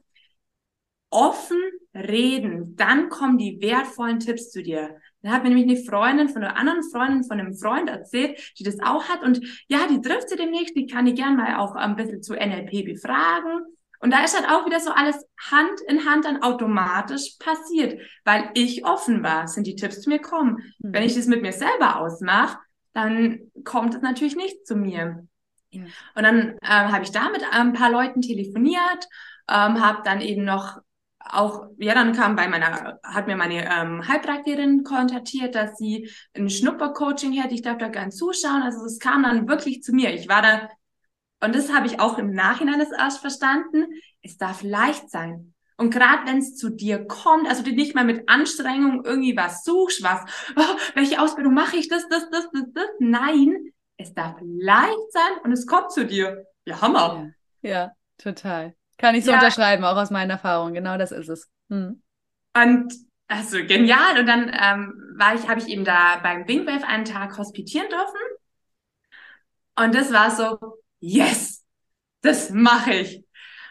Offen 1.09 1.57
reden, 1.95 2.75
dann 2.75 3.09
kommen 3.09 3.39
die 3.39 3.59
wertvollen 3.59 4.19
Tipps 4.19 4.51
zu 4.51 4.61
dir. 4.61 4.97
Da 5.23 5.31
hat 5.31 5.41
mir 5.41 5.49
nämlich 5.49 5.67
eine 5.67 5.83
Freundin 5.83 6.29
von 6.29 6.43
einer 6.43 6.57
anderen 6.57 6.83
Freundin 6.83 7.23
von 7.23 7.39
einem 7.39 7.55
Freund 7.55 7.89
erzählt, 7.89 8.53
die 8.59 8.63
das 8.63 8.79
auch 8.79 9.05
hat. 9.05 9.23
Und 9.23 9.41
ja, 9.67 9.87
die 9.87 10.01
trifft 10.01 10.29
sie 10.29 10.35
demnächst, 10.35 10.75
die 10.75 10.85
kann 10.85 11.07
ich 11.07 11.15
gern 11.15 11.37
mal 11.37 11.55
auch 11.55 11.73
ein 11.73 11.95
bisschen 11.95 12.21
zu 12.21 12.33
NLP 12.33 12.83
befragen. 12.85 13.65
Und 13.99 14.11
da 14.11 14.23
ist 14.23 14.35
halt 14.35 14.49
auch 14.49 14.65
wieder 14.65 14.79
so 14.79 14.91
alles 14.91 15.25
Hand 15.51 15.81
in 15.87 16.05
Hand 16.05 16.25
dann 16.25 16.43
automatisch 16.43 17.37
passiert, 17.39 17.99
weil 18.25 18.49
ich 18.53 18.85
offen 18.85 19.23
war, 19.23 19.47
sind 19.47 19.65
die 19.65 19.75
Tipps 19.75 20.01
zu 20.01 20.09
mir 20.09 20.19
kommen. 20.19 20.57
Hm. 20.81 20.93
Wenn 20.93 21.03
ich 21.03 21.15
das 21.15 21.25
mit 21.27 21.41
mir 21.41 21.53
selber 21.53 21.99
ausmache, 21.99 22.59
dann 22.93 23.51
kommt 23.63 23.95
es 23.95 24.01
natürlich 24.01 24.35
nicht 24.35 24.65
zu 24.65 24.75
mir. 24.75 25.27
Ja. 25.69 25.83
Und 26.15 26.23
dann 26.23 26.57
ähm, 26.61 26.91
habe 26.91 27.03
ich 27.03 27.11
da 27.11 27.29
mit 27.29 27.43
ein 27.51 27.73
paar 27.73 27.91
Leuten 27.91 28.21
telefoniert, 28.21 29.07
ähm, 29.49 29.83
habe 29.83 30.01
dann 30.03 30.21
eben 30.21 30.45
noch 30.45 30.79
auch, 31.29 31.67
ja, 31.77 31.93
dann 31.93 32.13
kam 32.13 32.35
bei 32.35 32.47
meiner, 32.47 32.99
hat 33.03 33.27
mir 33.27 33.35
meine 33.35 33.69
ähm, 33.69 34.07
Heilpraktikerin 34.07 34.83
kontaktiert, 34.83 35.55
dass 35.55 35.77
sie 35.77 36.09
ein 36.33 36.49
Schnuppercoaching 36.49 37.33
hätte, 37.33 37.53
ich 37.53 37.61
darf 37.61 37.77
da 37.77 37.89
gern 37.89 38.11
zuschauen. 38.11 38.61
Also 38.61 38.85
es 38.85 38.99
kam 38.99 39.23
dann 39.23 39.47
wirklich 39.47 39.83
zu 39.83 39.93
mir. 39.93 40.13
Ich 40.13 40.29
war 40.29 40.41
da, 40.41 40.69
und 41.41 41.55
das 41.55 41.73
habe 41.73 41.87
ich 41.87 41.99
auch 41.99 42.17
im 42.17 42.31
Nachhinein 42.31 42.79
das 42.79 42.91
erst 42.91 43.19
verstanden, 43.19 43.85
es 44.21 44.37
darf 44.37 44.63
leicht 44.63 45.09
sein. 45.09 45.53
Und 45.77 45.91
gerade 45.91 46.25
wenn 46.25 46.39
es 46.39 46.55
zu 46.55 46.69
dir 46.69 47.05
kommt, 47.05 47.47
also 47.47 47.61
du 47.63 47.71
nicht 47.71 47.93
mal 47.93 48.03
mit 48.03 48.27
Anstrengung 48.27 49.05
irgendwie 49.05 49.37
was 49.37 49.63
suchst, 49.63 50.01
was, 50.03 50.21
oh, 50.55 50.77
welche 50.95 51.21
Ausbildung 51.21 51.53
mache 51.53 51.77
ich, 51.77 51.87
das, 51.87 52.07
das, 52.09 52.29
das, 52.31 52.49
das, 52.51 52.63
das. 52.73 52.87
Nein, 52.99 53.71
es 53.97 54.13
darf 54.13 54.37
leicht 54.41 55.11
sein 55.11 55.31
und 55.43 55.51
es 55.51 55.67
kommt 55.67 55.91
zu 55.91 56.05
dir. 56.05 56.45
Ja, 56.65 56.81
Hammer. 56.81 57.31
Ja, 57.61 57.69
ja, 57.69 57.91
total. 58.17 58.75
Kann 58.97 59.13
ich 59.13 59.25
so 59.25 59.31
Ja. 59.31 59.37
unterschreiben, 59.37 59.83
auch 59.83 59.97
aus 59.97 60.09
meiner 60.09 60.33
Erfahrung. 60.33 60.73
Genau 60.73 60.97
das 60.97 61.11
ist 61.11 61.29
es. 61.29 61.47
Hm. 61.69 62.01
Und 62.55 62.93
also 63.27 63.57
genial. 63.57 64.19
Und 64.19 64.25
dann 64.25 64.49
ähm, 64.51 65.13
war 65.17 65.35
ich, 65.35 65.47
habe 65.47 65.59
ich 65.59 65.67
eben 65.67 65.85
da 65.85 66.17
beim 66.23 66.47
Wingwave 66.47 66.87
einen 66.87 67.05
Tag 67.05 67.37
hospitieren 67.37 67.87
dürfen. 67.89 68.17
Und 69.75 69.93
das 69.93 70.11
war 70.11 70.31
so, 70.31 70.57
yes, 70.99 71.63
das 72.21 72.49
mache 72.49 72.93
ich. 72.93 73.23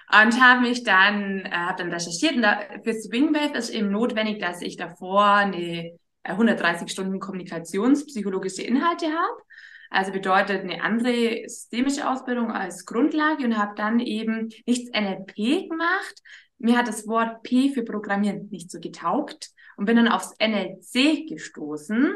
Und 0.09 0.41
habe 0.41 0.61
mich 0.61 0.85
dann, 0.85 1.41
äh, 1.41 1.51
habe 1.51 1.83
dann 1.83 1.93
recherchiert 1.93 2.37
und 2.37 2.43
da, 2.43 2.61
fürs 2.85 3.11
Wingwave 3.11 3.57
ist 3.59 3.71
eben 3.71 3.91
notwendig, 3.91 4.39
dass 4.39 4.63
ich 4.63 4.77
davor 4.77 5.25
eine 5.25 5.87
äh, 5.89 5.99
130 6.23 6.91
Stunden 6.91 7.19
kommunikationspsychologische 7.19 8.63
Inhalte 8.63 9.07
habe. 9.07 9.43
Also 9.91 10.13
bedeutet 10.13 10.63
eine 10.63 10.83
andere 10.83 11.43
systemische 11.49 12.09
Ausbildung 12.09 12.51
als 12.53 12.85
Grundlage 12.87 13.45
und 13.45 13.57
habe 13.57 13.75
dann 13.77 14.01
eben 14.01 14.49
nichts 14.65 14.91
NLP 14.91 15.69
gemacht. 15.69 16.23
Mir 16.59 16.77
hat 16.77 16.89
das 16.89 17.07
Wort 17.07 17.43
P 17.43 17.71
für 17.71 17.83
Programmieren 17.83 18.49
nicht 18.51 18.71
so 18.71 18.81
getaugt. 18.81 19.51
und 19.77 19.87
bin 19.87 19.97
dann 19.97 20.09
aufs 20.09 20.35
NLC 20.41 21.29
gestoßen, 21.29 22.15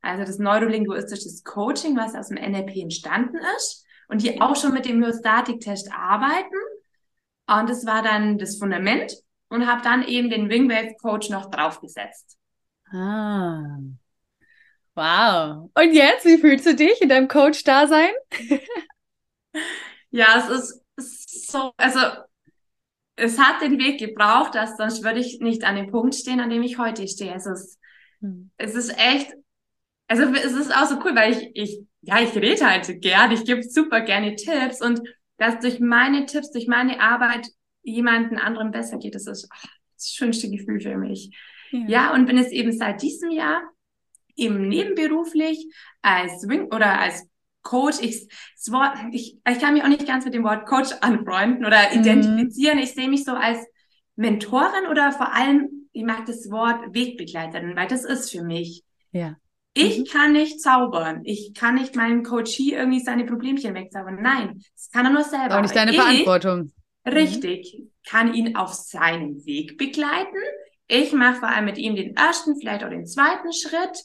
also 0.00 0.24
das 0.24 0.38
neurolinguistisches 0.38 1.44
Coaching, 1.44 1.96
was 1.96 2.14
aus 2.14 2.28
dem 2.28 2.38
NLP 2.38 2.76
entstanden 2.76 3.38
ist 3.56 3.85
und 4.08 4.22
die 4.22 4.40
auch 4.40 4.56
schon 4.56 4.72
mit 4.72 4.86
dem 4.86 4.98
Myostatik-Test 5.00 5.90
arbeiten. 5.92 6.56
Und 7.48 7.68
das 7.70 7.86
war 7.86 8.02
dann 8.02 8.38
das 8.38 8.58
Fundament 8.58 9.14
und 9.48 9.66
habe 9.66 9.82
dann 9.82 10.06
eben 10.06 10.30
den 10.30 10.48
Wingwave 10.48 10.94
Coach 11.00 11.30
noch 11.30 11.50
draufgesetzt. 11.50 12.36
Ah. 12.90 13.78
Wow. 14.94 15.70
Und 15.74 15.92
jetzt, 15.92 16.24
wie 16.24 16.38
fühlst 16.38 16.66
du 16.66 16.74
dich 16.74 17.00
in 17.02 17.08
deinem 17.08 17.28
Coach-Dasein? 17.28 18.10
ja, 20.10 20.38
es 20.38 20.82
ist 20.96 21.50
so, 21.50 21.72
also 21.76 22.00
es 23.16 23.38
hat 23.38 23.62
den 23.62 23.78
Weg 23.78 23.98
gebraucht, 23.98 24.54
dass 24.54 24.76
sonst 24.76 25.02
würde 25.02 25.20
ich 25.20 25.40
nicht 25.40 25.64
an 25.64 25.76
dem 25.76 25.90
Punkt 25.90 26.14
stehen, 26.14 26.40
an 26.40 26.50
dem 26.50 26.62
ich 26.62 26.78
heute 26.78 27.06
stehe. 27.08 27.34
Es 27.34 27.46
ist, 27.46 27.78
hm. 28.20 28.50
es 28.56 28.74
ist 28.74 28.96
echt, 28.98 29.32
also 30.08 30.24
es 30.34 30.52
ist 30.52 30.74
auch 30.74 30.86
so 30.86 30.98
cool, 31.04 31.14
weil 31.14 31.32
ich, 31.32 31.50
ich, 31.54 31.80
ja, 32.06 32.20
ich 32.20 32.34
rede 32.36 32.64
halt 32.64 33.02
gern, 33.02 33.32
ich 33.32 33.44
gebe 33.44 33.62
super 33.64 34.00
gerne 34.00 34.36
Tipps 34.36 34.80
und 34.80 35.00
dass 35.38 35.58
durch 35.58 35.80
meine 35.80 36.24
Tipps, 36.26 36.52
durch 36.52 36.68
meine 36.68 37.00
Arbeit 37.00 37.48
jemanden 37.82 38.38
anderen 38.38 38.70
besser 38.70 38.98
geht, 38.98 39.14
das 39.14 39.26
ist 39.26 39.48
oh, 39.52 39.68
das 39.94 40.10
schönste 40.10 40.48
Gefühl 40.48 40.80
für 40.80 40.96
mich. 40.96 41.36
Ja. 41.72 41.86
ja, 41.88 42.14
und 42.14 42.26
bin 42.26 42.38
es 42.38 42.52
eben 42.52 42.72
seit 42.72 43.02
diesem 43.02 43.30
Jahr 43.30 43.60
eben 44.36 44.68
nebenberuflich 44.68 45.66
als 46.00 46.42
Swing 46.42 46.66
oder 46.66 47.00
als 47.00 47.28
Coach, 47.62 47.96
ich, 48.00 48.28
ich, 49.10 49.38
ich 49.44 49.58
kann 49.58 49.74
mich 49.74 49.82
auch 49.82 49.88
nicht 49.88 50.06
ganz 50.06 50.24
mit 50.24 50.34
dem 50.34 50.44
Wort 50.44 50.66
Coach 50.66 50.92
anfreunden 51.00 51.66
oder 51.66 51.90
mhm. 51.90 52.00
identifizieren. 52.00 52.78
Ich 52.78 52.92
sehe 52.92 53.08
mich 53.08 53.24
so 53.24 53.32
als 53.32 53.58
Mentorin 54.14 54.86
oder 54.88 55.10
vor 55.10 55.34
allem, 55.34 55.88
ich 55.92 56.04
mag 56.04 56.24
das 56.26 56.48
Wort 56.50 56.94
Wegbegleiterin, 56.94 57.74
weil 57.74 57.88
das 57.88 58.04
ist 58.04 58.30
für 58.30 58.44
mich. 58.44 58.84
Ja. 59.10 59.36
Ich 59.76 59.98
mhm. 59.98 60.04
kann 60.06 60.32
nicht 60.32 60.62
zaubern. 60.62 61.20
Ich 61.24 61.52
kann 61.52 61.74
nicht 61.74 61.96
meinem 61.96 62.22
Coachie 62.22 62.72
irgendwie 62.72 63.00
seine 63.00 63.26
Problemchen 63.26 63.74
wegzaubern. 63.74 64.18
Nein, 64.22 64.62
das 64.74 64.90
kann 64.90 65.04
er 65.04 65.12
nur 65.12 65.22
selber. 65.22 65.58
Auch 65.58 65.60
nicht 65.60 65.76
deine 65.76 65.90
ich, 65.90 65.98
Verantwortung. 65.98 66.72
Richtig. 67.06 67.76
Kann 68.08 68.32
ihn 68.32 68.56
auf 68.56 68.72
seinem 68.72 69.44
Weg 69.44 69.76
begleiten. 69.76 70.38
Ich 70.88 71.12
mache 71.12 71.40
vor 71.40 71.48
allem 71.48 71.66
mit 71.66 71.76
ihm 71.76 71.94
den 71.94 72.16
ersten, 72.16 72.58
vielleicht 72.58 72.84
auch 72.84 72.88
den 72.88 73.04
zweiten 73.04 73.52
Schritt 73.52 74.02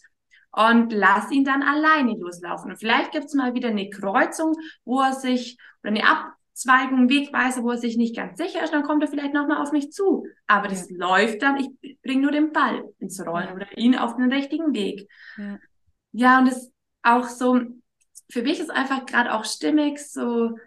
und 0.52 0.92
lass 0.92 1.32
ihn 1.32 1.46
dann 1.46 1.64
alleine 1.64 2.18
loslaufen. 2.18 2.72
Und 2.72 2.78
vielleicht 2.78 3.14
gibt's 3.14 3.34
mal 3.34 3.54
wieder 3.54 3.70
eine 3.70 3.90
Kreuzung, 3.90 4.56
wo 4.84 5.00
er 5.00 5.14
sich, 5.14 5.58
oder 5.84 5.92
eine 5.92 6.04
Abzweigung, 6.52 7.10
Wegweise, 7.10 7.64
wo 7.64 7.72
er 7.72 7.78
sich 7.78 7.98
nicht 7.98 8.16
ganz 8.16 8.38
sicher 8.38 8.64
ist, 8.64 8.74
dann 8.74 8.84
kommt 8.84 9.02
er 9.04 9.10
vielleicht 9.10 9.34
nochmal 9.34 9.62
auf 9.62 9.72
mich 9.72 9.92
zu. 9.92 10.26
Aber 10.48 10.68
das 10.68 10.90
ja. 10.90 10.98
läuft 10.98 11.42
dann, 11.42 11.58
ich 11.58 11.98
bringe 12.02 12.22
nur 12.22 12.32
den 12.32 12.52
Ball 12.52 12.84
ins 13.00 13.20
Rollen 13.26 13.48
ja. 13.48 13.56
oder 13.56 13.78
ihn 13.78 13.96
auf 13.96 14.16
den 14.16 14.32
richtigen 14.32 14.74
Weg. 14.74 15.08
Ja, 15.38 15.60
ja 16.12 16.40
und 16.40 16.48
das 16.48 16.72
auch 17.04 17.28
so, 17.28 17.60
für 18.30 18.44
mich 18.44 18.60
ist 18.60 18.70
einfach 18.70 19.06
gerade 19.06 19.34
auch 19.34 19.46
stimmig, 19.46 20.00
so 20.00 20.58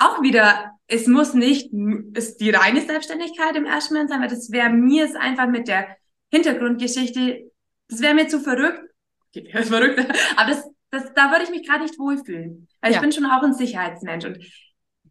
auch 0.00 0.22
wieder, 0.22 0.78
es 0.86 1.08
muss 1.08 1.34
nicht 1.34 1.72
ist 2.14 2.40
die 2.40 2.50
reine 2.50 2.80
Selbstständigkeit 2.80 3.56
im 3.56 3.66
ersten 3.66 3.94
Moment 3.94 4.10
sein, 4.10 4.20
weil 4.20 4.28
das 4.28 4.52
wäre 4.52 4.70
mir 4.70 5.04
es 5.04 5.16
einfach 5.16 5.48
mit 5.48 5.66
der 5.66 5.96
Hintergrundgeschichte 6.30 7.48
das 7.88 8.00
wäre 8.00 8.14
mir 8.14 8.28
zu 8.28 8.40
verrückt. 8.40 8.84
Verrückt. 9.52 9.98
Aber 10.36 10.50
das, 10.50 10.64
das, 10.90 11.12
da 11.14 11.30
würde 11.30 11.44
ich 11.44 11.50
mich 11.50 11.66
gerade 11.66 11.82
nicht 11.82 11.98
wohlfühlen. 11.98 12.68
Weil 12.80 12.92
ja. 12.92 12.96
ich 12.96 13.00
bin 13.00 13.12
schon 13.12 13.26
auch 13.26 13.42
ein 13.42 13.54
Sicherheitsmensch. 13.54 14.24
Und 14.24 14.38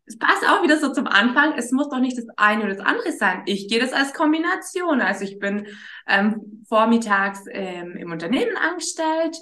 es 0.05 0.17
passt 0.17 0.47
auch 0.47 0.63
wieder 0.63 0.79
so 0.79 0.91
zum 0.91 1.05
Anfang. 1.05 1.53
Es 1.57 1.71
muss 1.71 1.89
doch 1.89 1.99
nicht 1.99 2.17
das 2.17 2.25
eine 2.37 2.63
oder 2.63 2.75
das 2.75 2.85
andere 2.85 3.11
sein. 3.11 3.43
Ich 3.45 3.67
gehe 3.67 3.79
das 3.79 3.93
als 3.93 4.13
Kombination. 4.13 5.01
Also 5.01 5.23
ich 5.23 5.37
bin 5.37 5.67
ähm, 6.07 6.63
vormittags 6.67 7.43
ähm, 7.51 7.97
im 7.97 8.11
Unternehmen 8.11 8.55
angestellt, 8.57 9.37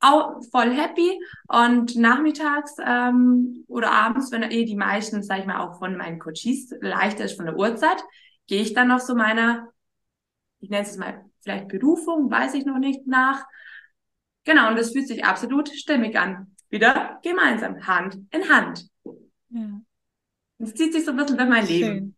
auch 0.00 0.42
voll 0.50 0.74
happy 0.74 1.18
und 1.48 1.96
nachmittags 1.96 2.74
ähm, 2.84 3.64
oder 3.68 3.92
abends, 3.92 4.30
wenn 4.32 4.42
eh 4.42 4.64
die 4.64 4.76
meisten, 4.76 5.22
sag 5.22 5.40
ich 5.40 5.46
mal, 5.46 5.60
auch 5.60 5.78
von 5.78 5.96
meinen 5.96 6.18
Coaches 6.18 6.74
leichter 6.80 7.24
ist 7.24 7.36
von 7.36 7.46
der 7.46 7.56
Uhrzeit, 7.56 8.02
gehe 8.48 8.60
ich 8.60 8.74
dann 8.74 8.88
noch 8.88 8.98
so 8.98 9.14
meiner, 9.14 9.68
ich 10.60 10.70
nenne 10.70 10.86
es 10.86 10.96
mal 10.96 11.24
vielleicht 11.40 11.68
Berufung, 11.68 12.30
weiß 12.30 12.54
ich 12.54 12.66
noch 12.66 12.78
nicht 12.78 13.06
nach. 13.06 13.46
Genau, 14.44 14.68
und 14.68 14.76
das 14.76 14.92
fühlt 14.92 15.06
sich 15.06 15.24
absolut 15.24 15.68
stimmig 15.68 16.18
an. 16.18 16.54
Wieder 16.70 17.20
gemeinsam, 17.22 17.86
Hand 17.86 18.18
in 18.30 18.48
Hand. 18.48 18.86
Ja. 19.50 19.80
Das 20.58 20.74
zieht 20.74 20.92
sich 20.92 21.04
so 21.04 21.10
ein 21.10 21.16
bisschen 21.16 21.36
durch 21.36 21.48
mein 21.48 21.66
schön. 21.66 21.78
Leben. 21.80 22.16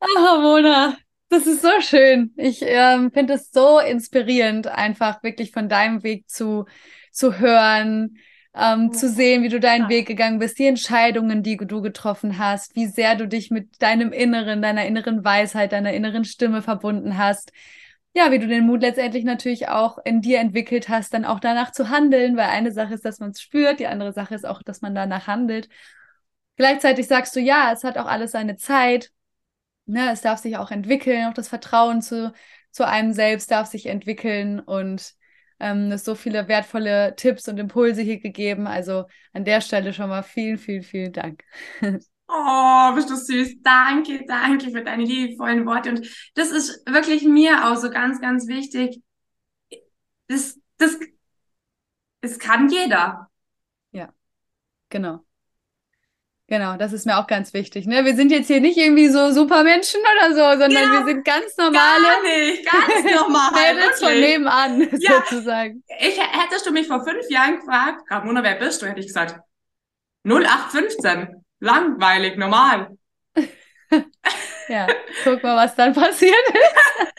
Ah, 0.00 0.38
Mona, 0.40 0.96
das 1.28 1.46
ist 1.46 1.62
so 1.62 1.80
schön. 1.80 2.32
Ich 2.36 2.60
ähm, 2.62 3.10
finde 3.12 3.34
es 3.34 3.50
so 3.50 3.78
inspirierend, 3.78 4.66
einfach 4.66 5.22
wirklich 5.22 5.52
von 5.52 5.68
deinem 5.68 6.02
Weg 6.02 6.28
zu, 6.28 6.66
zu 7.10 7.38
hören, 7.38 8.18
ähm, 8.54 8.92
zu 8.92 9.08
sehen, 9.08 9.42
wie 9.42 9.48
du 9.48 9.58
deinen 9.58 9.88
Weg 9.88 10.06
gegangen 10.06 10.38
bist, 10.38 10.58
die 10.58 10.66
Entscheidungen, 10.66 11.42
die 11.42 11.56
du 11.56 11.80
getroffen 11.82 12.38
hast, 12.38 12.76
wie 12.76 12.86
sehr 12.86 13.16
du 13.16 13.26
dich 13.26 13.50
mit 13.50 13.82
deinem 13.82 14.12
Inneren, 14.12 14.62
deiner 14.62 14.86
inneren 14.86 15.24
Weisheit, 15.24 15.72
deiner 15.72 15.92
inneren 15.92 16.24
Stimme 16.24 16.62
verbunden 16.62 17.16
hast 17.16 17.52
ja, 18.14 18.30
wie 18.30 18.38
du 18.38 18.46
den 18.46 18.66
Mut 18.66 18.80
letztendlich 18.82 19.24
natürlich 19.24 19.68
auch 19.68 19.98
in 20.04 20.20
dir 20.20 20.38
entwickelt 20.38 20.88
hast, 20.88 21.12
dann 21.14 21.24
auch 21.24 21.40
danach 21.40 21.72
zu 21.72 21.88
handeln, 21.90 22.36
weil 22.36 22.46
eine 22.46 22.70
Sache 22.72 22.94
ist, 22.94 23.04
dass 23.04 23.18
man 23.18 23.30
es 23.30 23.40
spürt, 23.40 23.80
die 23.80 23.88
andere 23.88 24.12
Sache 24.12 24.34
ist 24.34 24.46
auch, 24.46 24.62
dass 24.62 24.82
man 24.82 24.94
danach 24.94 25.26
handelt. 25.26 25.68
Gleichzeitig 26.56 27.08
sagst 27.08 27.34
du, 27.34 27.40
ja, 27.40 27.72
es 27.72 27.82
hat 27.84 27.98
auch 27.98 28.06
alles 28.06 28.32
seine 28.32 28.56
Zeit. 28.56 29.10
Ne, 29.86 30.10
es 30.12 30.22
darf 30.22 30.38
sich 30.40 30.56
auch 30.56 30.70
entwickeln, 30.70 31.26
auch 31.26 31.34
das 31.34 31.48
Vertrauen 31.48 32.02
zu, 32.02 32.32
zu 32.70 32.86
einem 32.86 33.12
selbst 33.12 33.50
darf 33.50 33.68
sich 33.68 33.86
entwickeln 33.86 34.60
und 34.60 35.14
ähm, 35.60 35.92
es 35.92 36.04
so 36.04 36.14
viele 36.14 36.48
wertvolle 36.48 37.14
Tipps 37.16 37.48
und 37.48 37.58
Impulse 37.58 38.02
hier 38.02 38.20
gegeben. 38.20 38.66
Also 38.66 39.06
an 39.32 39.44
der 39.44 39.60
Stelle 39.60 39.92
schon 39.92 40.08
mal 40.08 40.22
vielen, 40.22 40.58
vielen, 40.58 40.82
vielen 40.82 41.12
Dank. 41.12 41.44
Oh, 42.28 42.92
bist 42.94 43.10
du 43.10 43.16
süß. 43.16 43.56
Danke, 43.62 44.24
danke 44.26 44.70
für 44.70 44.82
deine 44.82 45.04
liebevollen 45.04 45.66
Worte. 45.66 45.90
Und 45.90 46.30
das 46.34 46.50
ist 46.50 46.82
wirklich 46.86 47.22
mir 47.24 47.68
auch 47.68 47.76
so 47.76 47.90
ganz, 47.90 48.20
ganz 48.20 48.46
wichtig. 48.46 49.02
Das, 50.28 50.58
das, 50.78 50.98
das 52.20 52.38
kann 52.38 52.68
jeder. 52.68 53.30
Ja, 53.92 54.12
genau. 54.88 55.24
Genau, 56.46 56.76
das 56.76 56.92
ist 56.92 57.06
mir 57.06 57.18
auch 57.18 57.26
ganz 57.26 57.54
wichtig. 57.54 57.86
Ne? 57.86 58.04
Wir 58.04 58.14
sind 58.14 58.30
jetzt 58.30 58.48
hier 58.48 58.60
nicht 58.60 58.76
irgendwie 58.76 59.08
so 59.08 59.30
Supermenschen 59.32 60.00
oder 60.00 60.34
so, 60.34 60.60
sondern 60.60 60.72
ja, 60.72 60.92
wir 60.92 61.04
sind 61.06 61.24
ganz 61.24 61.56
normale. 61.56 62.04
Gar 62.04 62.22
nicht, 62.22 62.70
ganz 62.70 63.14
normal. 63.20 63.50
Mädels 63.52 64.00
von 64.00 64.12
nebenan, 64.12 64.88
ja, 65.00 65.24
sozusagen. 65.26 65.82
Ich, 66.00 66.20
hättest 66.20 66.66
du 66.66 66.70
mich 66.70 66.86
vor 66.86 67.02
fünf 67.02 67.30
Jahren 67.30 67.60
gefragt, 67.60 68.02
Ramona, 68.10 68.42
wer 68.42 68.56
bist 68.56 68.82
du? 68.82 68.86
Hätte 68.86 69.00
ich 69.00 69.06
gesagt, 69.06 69.40
0815 70.24 71.43
langweilig, 71.60 72.36
normal. 72.36 72.96
ja, 74.68 74.86
guck 75.24 75.42
mal, 75.42 75.56
was 75.56 75.74
dann 75.74 75.92
passiert 75.92 76.34
ist. 76.48 77.10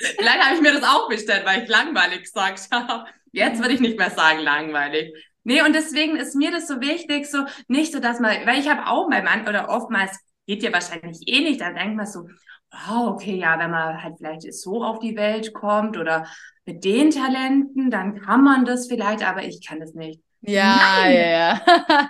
Vielleicht 0.18 0.44
habe 0.44 0.54
ich 0.54 0.60
mir 0.60 0.72
das 0.72 0.82
auch 0.82 1.08
bestellt, 1.08 1.44
weil 1.44 1.62
ich 1.62 1.68
langweilig 1.68 2.22
gesagt 2.22 2.68
habe. 2.72 3.06
Jetzt 3.32 3.60
würde 3.60 3.74
ich 3.74 3.80
nicht 3.80 3.98
mehr 3.98 4.10
sagen 4.10 4.40
langweilig. 4.40 5.12
Nee, 5.44 5.62
und 5.62 5.74
deswegen 5.74 6.16
ist 6.16 6.34
mir 6.34 6.50
das 6.50 6.68
so 6.68 6.80
wichtig, 6.80 7.26
so 7.26 7.44
nicht 7.68 7.92
so, 7.92 8.00
dass 8.00 8.20
man, 8.20 8.46
weil 8.46 8.58
ich 8.58 8.68
habe 8.68 8.86
auch 8.86 9.08
mein 9.08 9.24
Mann 9.24 9.48
oder 9.48 9.68
oftmals 9.68 10.18
geht 10.46 10.62
ja 10.62 10.72
wahrscheinlich 10.72 11.22
eh 11.26 11.40
nicht, 11.40 11.60
dann 11.60 11.74
denkt 11.74 11.96
man 11.96 12.06
so, 12.06 12.26
wow, 12.70 13.08
okay, 13.08 13.36
ja, 13.36 13.58
wenn 13.58 13.70
man 13.70 14.02
halt 14.02 14.16
vielleicht 14.18 14.52
so 14.54 14.84
auf 14.84 14.98
die 14.98 15.16
Welt 15.16 15.54
kommt 15.54 15.96
oder 15.96 16.26
mit 16.66 16.84
den 16.84 17.10
Talenten, 17.10 17.90
dann 17.90 18.20
kann 18.20 18.42
man 18.42 18.64
das 18.64 18.86
vielleicht, 18.86 19.26
aber 19.26 19.44
ich 19.44 19.66
kann 19.66 19.80
das 19.80 19.94
nicht. 19.94 20.20
Ja, 20.42 20.76
Nein. 20.76 21.14
ja, 21.14 21.30
ja. 21.30 21.62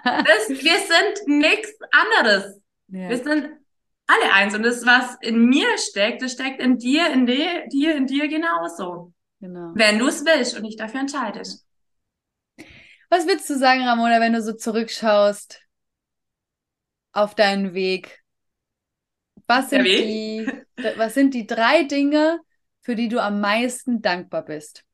das, 0.04 0.48
wir 0.48 0.78
sind 0.78 1.38
nichts 1.40 1.72
anderes. 1.90 2.60
Ja. 2.88 3.08
Wir 3.08 3.16
sind 3.16 3.48
alle 4.06 4.32
eins. 4.32 4.54
Und 4.54 4.62
das, 4.62 4.84
was 4.86 5.16
in 5.20 5.46
mir 5.46 5.78
steckt, 5.78 6.22
das 6.22 6.32
steckt 6.32 6.60
in 6.60 6.78
dir, 6.78 7.10
in 7.10 7.26
dir, 7.26 7.66
dir 7.68 7.96
in 7.96 8.06
dir 8.06 8.28
genauso. 8.28 9.12
Genau. 9.40 9.72
Wenn 9.74 9.98
du 9.98 10.08
es 10.08 10.24
willst 10.24 10.56
und 10.56 10.64
dich 10.64 10.76
dafür 10.76 11.00
entscheidest. 11.00 11.66
Was 13.08 13.26
würdest 13.26 13.50
du 13.50 13.58
sagen, 13.58 13.82
Ramona, 13.82 14.20
wenn 14.20 14.32
du 14.32 14.42
so 14.42 14.52
zurückschaust 14.52 15.60
auf 17.12 17.34
deinen 17.34 17.74
Weg? 17.74 18.22
Was 19.46 19.70
sind, 19.70 19.84
Weg? 19.84 20.04
die, 20.76 20.92
was 20.96 21.14
sind 21.14 21.34
die 21.34 21.46
drei 21.46 21.82
Dinge, 21.82 22.40
für 22.82 22.94
die 22.94 23.08
du 23.08 23.20
am 23.20 23.40
meisten 23.40 24.00
dankbar 24.00 24.44
bist? 24.44 24.84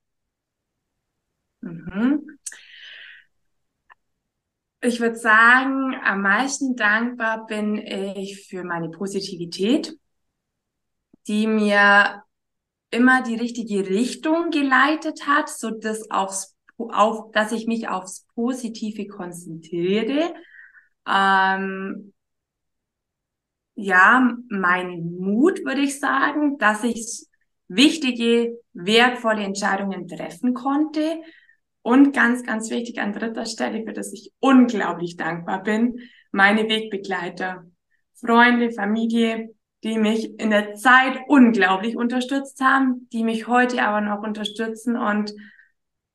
Mhm. 1.61 2.36
Ich 4.87 5.01
würde 5.01 5.17
sagen, 5.17 5.97
am 6.05 6.23
meisten 6.23 6.77
dankbar 6.77 7.47
bin 7.47 7.77
ich 7.77 8.47
für 8.47 8.63
meine 8.63 8.89
Positivität, 8.89 9.99
die 11.27 11.49
mir 11.49 12.23
immer 12.93 13.25
die 13.25 13.35
richtige 13.35 13.91
Richtung 13.91 14.51
geleitet 14.51 15.27
hat, 15.27 15.49
so 15.49 15.71
dass 15.73 16.09
aufs, 16.13 16.55
auf, 16.79 17.33
dass 17.33 17.51
ich 17.51 17.67
mich 17.67 17.89
aufs 17.89 18.27
Positive 18.37 19.09
konzentriere. 19.09 20.33
Ähm, 21.05 22.13
ja, 23.75 24.37
mein 24.49 25.17
Mut 25.19 25.65
würde 25.65 25.81
ich 25.81 25.99
sagen, 25.99 26.59
dass 26.59 26.85
ich 26.85 27.27
wichtige, 27.67 28.57
wertvolle 28.73 29.43
Entscheidungen 29.43 30.07
treffen 30.07 30.55
konnte. 30.55 31.23
Und 31.87 32.13
ganz, 32.13 32.43
ganz 32.43 32.69
wichtig 32.71 32.99
an 32.99 33.13
dritter 33.13 33.47
Stelle, 33.47 33.85
für 33.85 33.93
das 33.93 34.13
ich 34.13 34.33
unglaublich 34.41 35.17
dankbar 35.17 35.63
bin, 35.63 36.01
meine 36.33 36.69
Wegbegleiter, 36.69 37.65
Freunde, 38.15 38.73
Familie, 38.73 39.55
die 39.85 39.97
mich 39.97 40.37
in 40.41 40.51
der 40.51 40.75
Zeit 40.75 41.17
unglaublich 41.29 41.97
unterstützt 41.97 42.61
haben, 42.61 43.09
die 43.13 43.23
mich 43.23 43.47
heute 43.47 43.85
aber 43.85 44.01
noch 44.01 44.25
unterstützen 44.25 44.97
und 44.97 45.33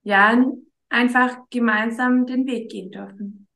ja, 0.04 0.46
einfach 0.90 1.38
gemeinsam 1.50 2.26
den 2.26 2.46
Weg 2.48 2.70
gehen 2.70 2.92
dürfen. 2.92 3.48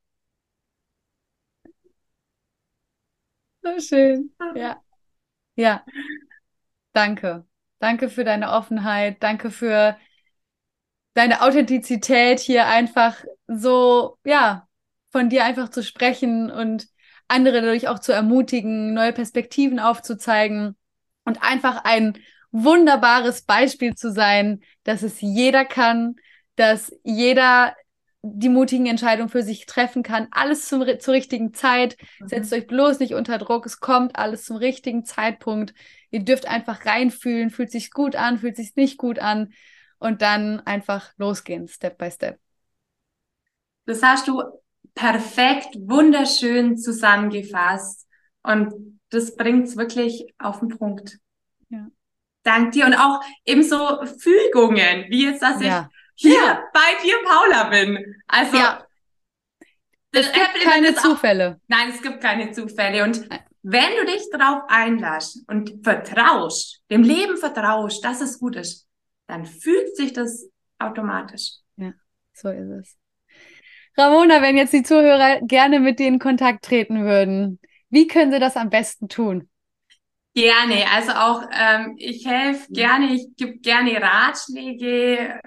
So 3.61 3.77
schön. 3.81 4.31
Ja. 4.55 4.81
Ja. 5.57 5.83
Danke. 6.93 7.45
Danke 7.79 8.07
für 8.07 8.23
deine 8.23 8.51
Offenheit. 8.51 9.21
Danke 9.21 9.51
für 9.51 9.97
deine 11.15 11.41
Authentizität 11.41 12.39
hier 12.39 12.67
einfach 12.67 13.15
so, 13.47 14.17
ja, 14.23 14.67
von 15.11 15.29
dir 15.29 15.45
einfach 15.45 15.69
zu 15.69 15.81
sprechen 15.81 16.51
und 16.51 16.87
andere 17.27 17.61
dadurch 17.61 17.87
auch 17.87 17.99
zu 17.99 18.11
ermutigen, 18.11 18.93
neue 18.93 19.13
Perspektiven 19.13 19.79
aufzuzeigen 19.79 20.75
und 21.23 21.41
einfach 21.41 21.83
ein 21.83 22.17
wunderbares 22.51 23.41
Beispiel 23.41 23.95
zu 23.95 24.11
sein, 24.11 24.61
dass 24.83 25.01
es 25.01 25.21
jeder 25.21 25.65
kann, 25.65 26.15
dass 26.55 26.91
jeder 27.03 27.73
die 28.21 28.49
mutigen 28.49 28.87
Entscheidungen 28.87 29.29
für 29.29 29.43
sich 29.43 29.67
treffen 29.67 30.03
kann. 30.03 30.27
Alles 30.31 30.67
zum, 30.67 30.83
zur 30.99 31.13
richtigen 31.13 31.53
Zeit. 31.53 31.95
Mhm. 32.19 32.27
Setzt 32.27 32.53
euch 32.53 32.65
bloß 32.67 32.99
nicht 32.99 33.13
unter 33.13 33.37
Druck. 33.37 33.65
Es 33.65 33.79
kommt 33.79 34.15
alles 34.15 34.45
zum 34.45 34.57
richtigen 34.57 35.05
Zeitpunkt. 35.05 35.73
Ihr 36.09 36.21
dürft 36.21 36.47
einfach 36.47 36.85
reinfühlen. 36.85 37.51
Fühlt 37.51 37.71
sich 37.71 37.91
gut 37.91 38.15
an, 38.15 38.39
fühlt 38.39 38.55
sich 38.55 38.75
nicht 38.75 38.97
gut 38.97 39.19
an. 39.19 39.53
Und 40.05 40.21
dann 40.21 40.59
einfach 40.67 41.13
losgehen, 41.17 41.67
Step 41.67 41.97
by 41.97 42.11
Step. 42.11 42.39
Das 43.87 44.03
hast 44.03 44.27
du 44.27 44.43
perfekt, 44.93 45.69
wunderschön 45.79 46.77
zusammengefasst. 46.77 48.07
Und 48.43 48.99
das 49.09 49.35
bringt 49.35 49.67
es 49.67 49.77
wirklich 49.77 50.31
auf 50.37 50.59
den 50.59 50.69
Punkt. 50.69 51.17
Ja. 51.69 51.87
Dank 52.43 52.73
dir. 52.73 52.85
Und 52.85 52.93
auch 52.93 53.19
ebenso 53.45 54.05
Fügungen, 54.19 55.05
wie 55.09 55.25
jetzt, 55.25 55.41
dass 55.41 55.59
ja. 55.59 55.89
ich 56.15 56.27
hier 56.27 56.39
ja. 56.39 56.63
bei 56.71 57.03
dir, 57.03 57.15
Paula, 57.25 57.63
bin. 57.69 58.21
Also, 58.27 58.57
ja. 58.57 58.85
es 60.11 60.31
gibt 60.31 60.61
keine 60.61 60.93
Zufälle. 60.93 61.55
Auch, 61.55 61.67
nein, 61.67 61.89
es 61.89 61.99
gibt 62.03 62.21
keine 62.21 62.51
Zufälle. 62.51 63.03
Und 63.05 63.27
wenn 63.63 63.95
du 63.97 64.05
dich 64.05 64.21
darauf 64.31 64.65
einlässt 64.67 65.49
und 65.49 65.83
vertraust, 65.83 66.83
dem 66.91 67.01
Leben 67.01 67.37
vertraust, 67.37 68.05
dass 68.05 68.21
es 68.21 68.37
gut 68.37 68.55
ist, 68.55 68.85
dann 69.27 69.45
fühlt 69.45 69.95
sich 69.95 70.13
das 70.13 70.49
automatisch. 70.79 71.53
Ja, 71.77 71.93
so 72.33 72.49
ist 72.49 72.69
es. 72.69 72.97
Ramona, 73.97 74.41
wenn 74.41 74.57
jetzt 74.57 74.73
die 74.73 74.83
Zuhörer 74.83 75.39
gerne 75.41 75.79
mit 75.79 75.99
dir 75.99 76.07
in 76.07 76.19
Kontakt 76.19 76.65
treten 76.65 77.05
würden, 77.05 77.59
wie 77.89 78.07
können 78.07 78.31
sie 78.31 78.39
das 78.39 78.57
am 78.57 78.69
besten 78.69 79.07
tun? 79.07 79.49
Gerne, 80.33 80.83
also 80.91 81.11
auch 81.13 81.43
ähm, 81.57 81.95
ich 81.97 82.27
helfe 82.27 82.69
gerne, 82.73 83.13
ich 83.13 83.27
gebe 83.37 83.57
gerne 83.59 84.01
Ratschläge. 84.01 85.39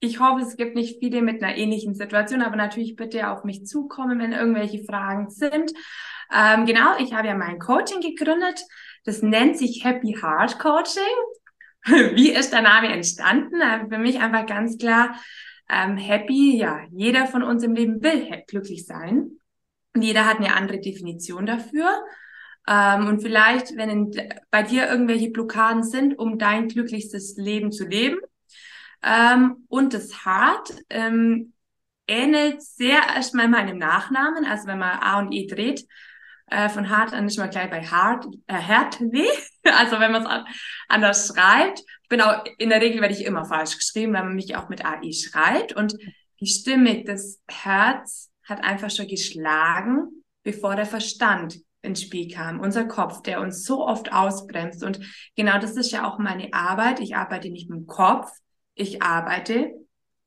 Ich 0.00 0.18
hoffe, 0.18 0.42
es 0.42 0.56
gibt 0.56 0.74
nicht 0.74 0.98
viele 0.98 1.22
mit 1.22 1.42
einer 1.42 1.56
ähnlichen 1.56 1.94
Situation, 1.94 2.42
aber 2.42 2.56
natürlich 2.56 2.96
bitte 2.96 3.30
auf 3.30 3.44
mich 3.44 3.66
zukommen, 3.66 4.18
wenn 4.18 4.32
irgendwelche 4.32 4.82
Fragen 4.82 5.30
sind. 5.30 5.72
Ähm, 6.34 6.66
genau, 6.66 6.96
ich 6.98 7.12
habe 7.12 7.28
ja 7.28 7.34
mein 7.36 7.60
Coaching 7.60 8.00
gegründet. 8.00 8.64
Das 9.04 9.22
nennt 9.22 9.56
sich 9.58 9.84
Happy 9.84 10.16
Heart 10.20 10.58
Coaching. 10.58 11.02
Wie 12.14 12.30
ist 12.30 12.52
der 12.52 12.62
Name 12.62 12.88
entstanden? 12.88 13.60
Für 13.88 13.98
mich 13.98 14.20
einfach 14.20 14.46
ganz 14.46 14.78
klar, 14.78 15.14
ähm, 15.68 15.96
happy, 15.96 16.56
ja, 16.58 16.80
jeder 16.90 17.26
von 17.26 17.42
uns 17.42 17.62
im 17.62 17.74
Leben 17.74 18.02
will 18.02 18.42
glücklich 18.46 18.86
sein. 18.86 19.30
Jeder 19.96 20.26
hat 20.26 20.38
eine 20.38 20.54
andere 20.54 20.80
Definition 20.80 21.46
dafür. 21.46 22.04
Ähm, 22.68 23.06
und 23.06 23.22
vielleicht, 23.22 23.76
wenn 23.76 23.90
in, 23.90 24.32
bei 24.50 24.62
dir 24.62 24.88
irgendwelche 24.88 25.30
Blockaden 25.30 25.82
sind, 25.82 26.18
um 26.18 26.38
dein 26.38 26.68
glücklichstes 26.68 27.36
Leben 27.36 27.72
zu 27.72 27.86
leben. 27.86 28.18
Ähm, 29.02 29.64
und 29.68 29.94
das 29.94 30.24
Hart 30.24 30.72
ähm, 30.90 31.54
ähnelt 32.06 32.62
sehr 32.62 33.00
erstmal 33.14 33.48
meinem 33.48 33.78
Nachnamen. 33.78 34.44
Also 34.44 34.66
wenn 34.66 34.78
man 34.78 34.98
A 34.98 35.18
und 35.20 35.32
E 35.32 35.46
dreht, 35.46 35.86
äh, 36.50 36.68
von 36.68 36.90
Hart 36.90 37.12
an 37.12 37.26
ist 37.26 37.38
man 37.38 37.50
gleich 37.50 37.70
bei 37.70 37.82
Hart, 37.84 38.26
äh, 38.46 38.54
Härtweh. 38.54 39.28
Also 39.62 40.00
wenn 40.00 40.10
man 40.10 40.24
es 40.24 40.56
anders 40.88 41.28
schreibt. 41.28 41.80
Ich 42.02 42.08
bin 42.08 42.22
auch, 42.22 42.44
in 42.56 42.70
der 42.70 42.80
Regel 42.80 43.02
werde 43.02 43.12
ich 43.12 43.26
immer 43.26 43.44
falsch 43.44 43.76
geschrieben, 43.76 44.14
wenn 44.14 44.24
man 44.24 44.34
mich 44.34 44.56
auch 44.56 44.70
mit 44.70 44.86
AI 44.86 45.12
schreibt. 45.12 45.74
Und 45.74 45.98
die 46.40 46.46
Stimme 46.46 47.04
des 47.04 47.42
Herz 47.46 48.30
hat 48.42 48.64
einfach 48.64 48.90
schon 48.90 49.06
geschlagen, 49.06 50.24
bevor 50.42 50.76
der 50.76 50.86
Verstand 50.86 51.60
ins 51.82 52.00
Spiel 52.02 52.32
kam. 52.32 52.58
Unser 52.58 52.86
Kopf, 52.86 53.20
der 53.22 53.42
uns 53.42 53.64
so 53.64 53.86
oft 53.86 54.12
ausbremst. 54.12 54.82
Und 54.82 55.00
genau 55.36 55.58
das 55.58 55.76
ist 55.76 55.92
ja 55.92 56.08
auch 56.08 56.18
meine 56.18 56.52
Arbeit. 56.54 57.00
Ich 57.00 57.14
arbeite 57.14 57.50
nicht 57.50 57.68
mit 57.68 57.80
dem 57.80 57.86
Kopf, 57.86 58.30
ich 58.74 59.02
arbeite 59.02 59.72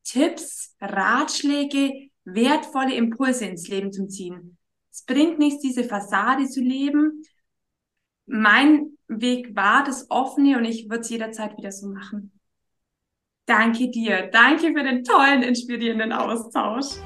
Tipps, 0.05 0.74
Ratschläge, 0.81 2.11
wertvolle 2.24 2.95
Impulse 2.95 3.47
ins 3.47 3.68
Leben 3.68 3.93
zu 3.93 4.07
ziehen. 4.07 4.57
Es 4.91 5.05
bringt 5.05 5.39
nichts, 5.39 5.62
diese 5.62 5.85
Fassade 5.85 6.49
zu 6.49 6.61
leben. 6.61 7.22
Mein 8.26 8.99
Weg 9.07 9.55
war 9.55 9.85
das 9.85 10.11
Offene 10.11 10.59
und 10.59 10.64
ich 10.64 10.89
würde 10.89 11.01
es 11.01 11.11
jederzeit 11.11 11.57
wieder 11.57 11.72
so 11.72 11.89
machen. 11.89 12.33
Danke 13.47 13.91
dir. 13.91 14.29
Danke 14.31 14.72
für 14.72 14.83
den 14.83 15.05
tollen, 15.05 15.43
inspirierenden 15.43 16.12
Austausch. 16.12 16.97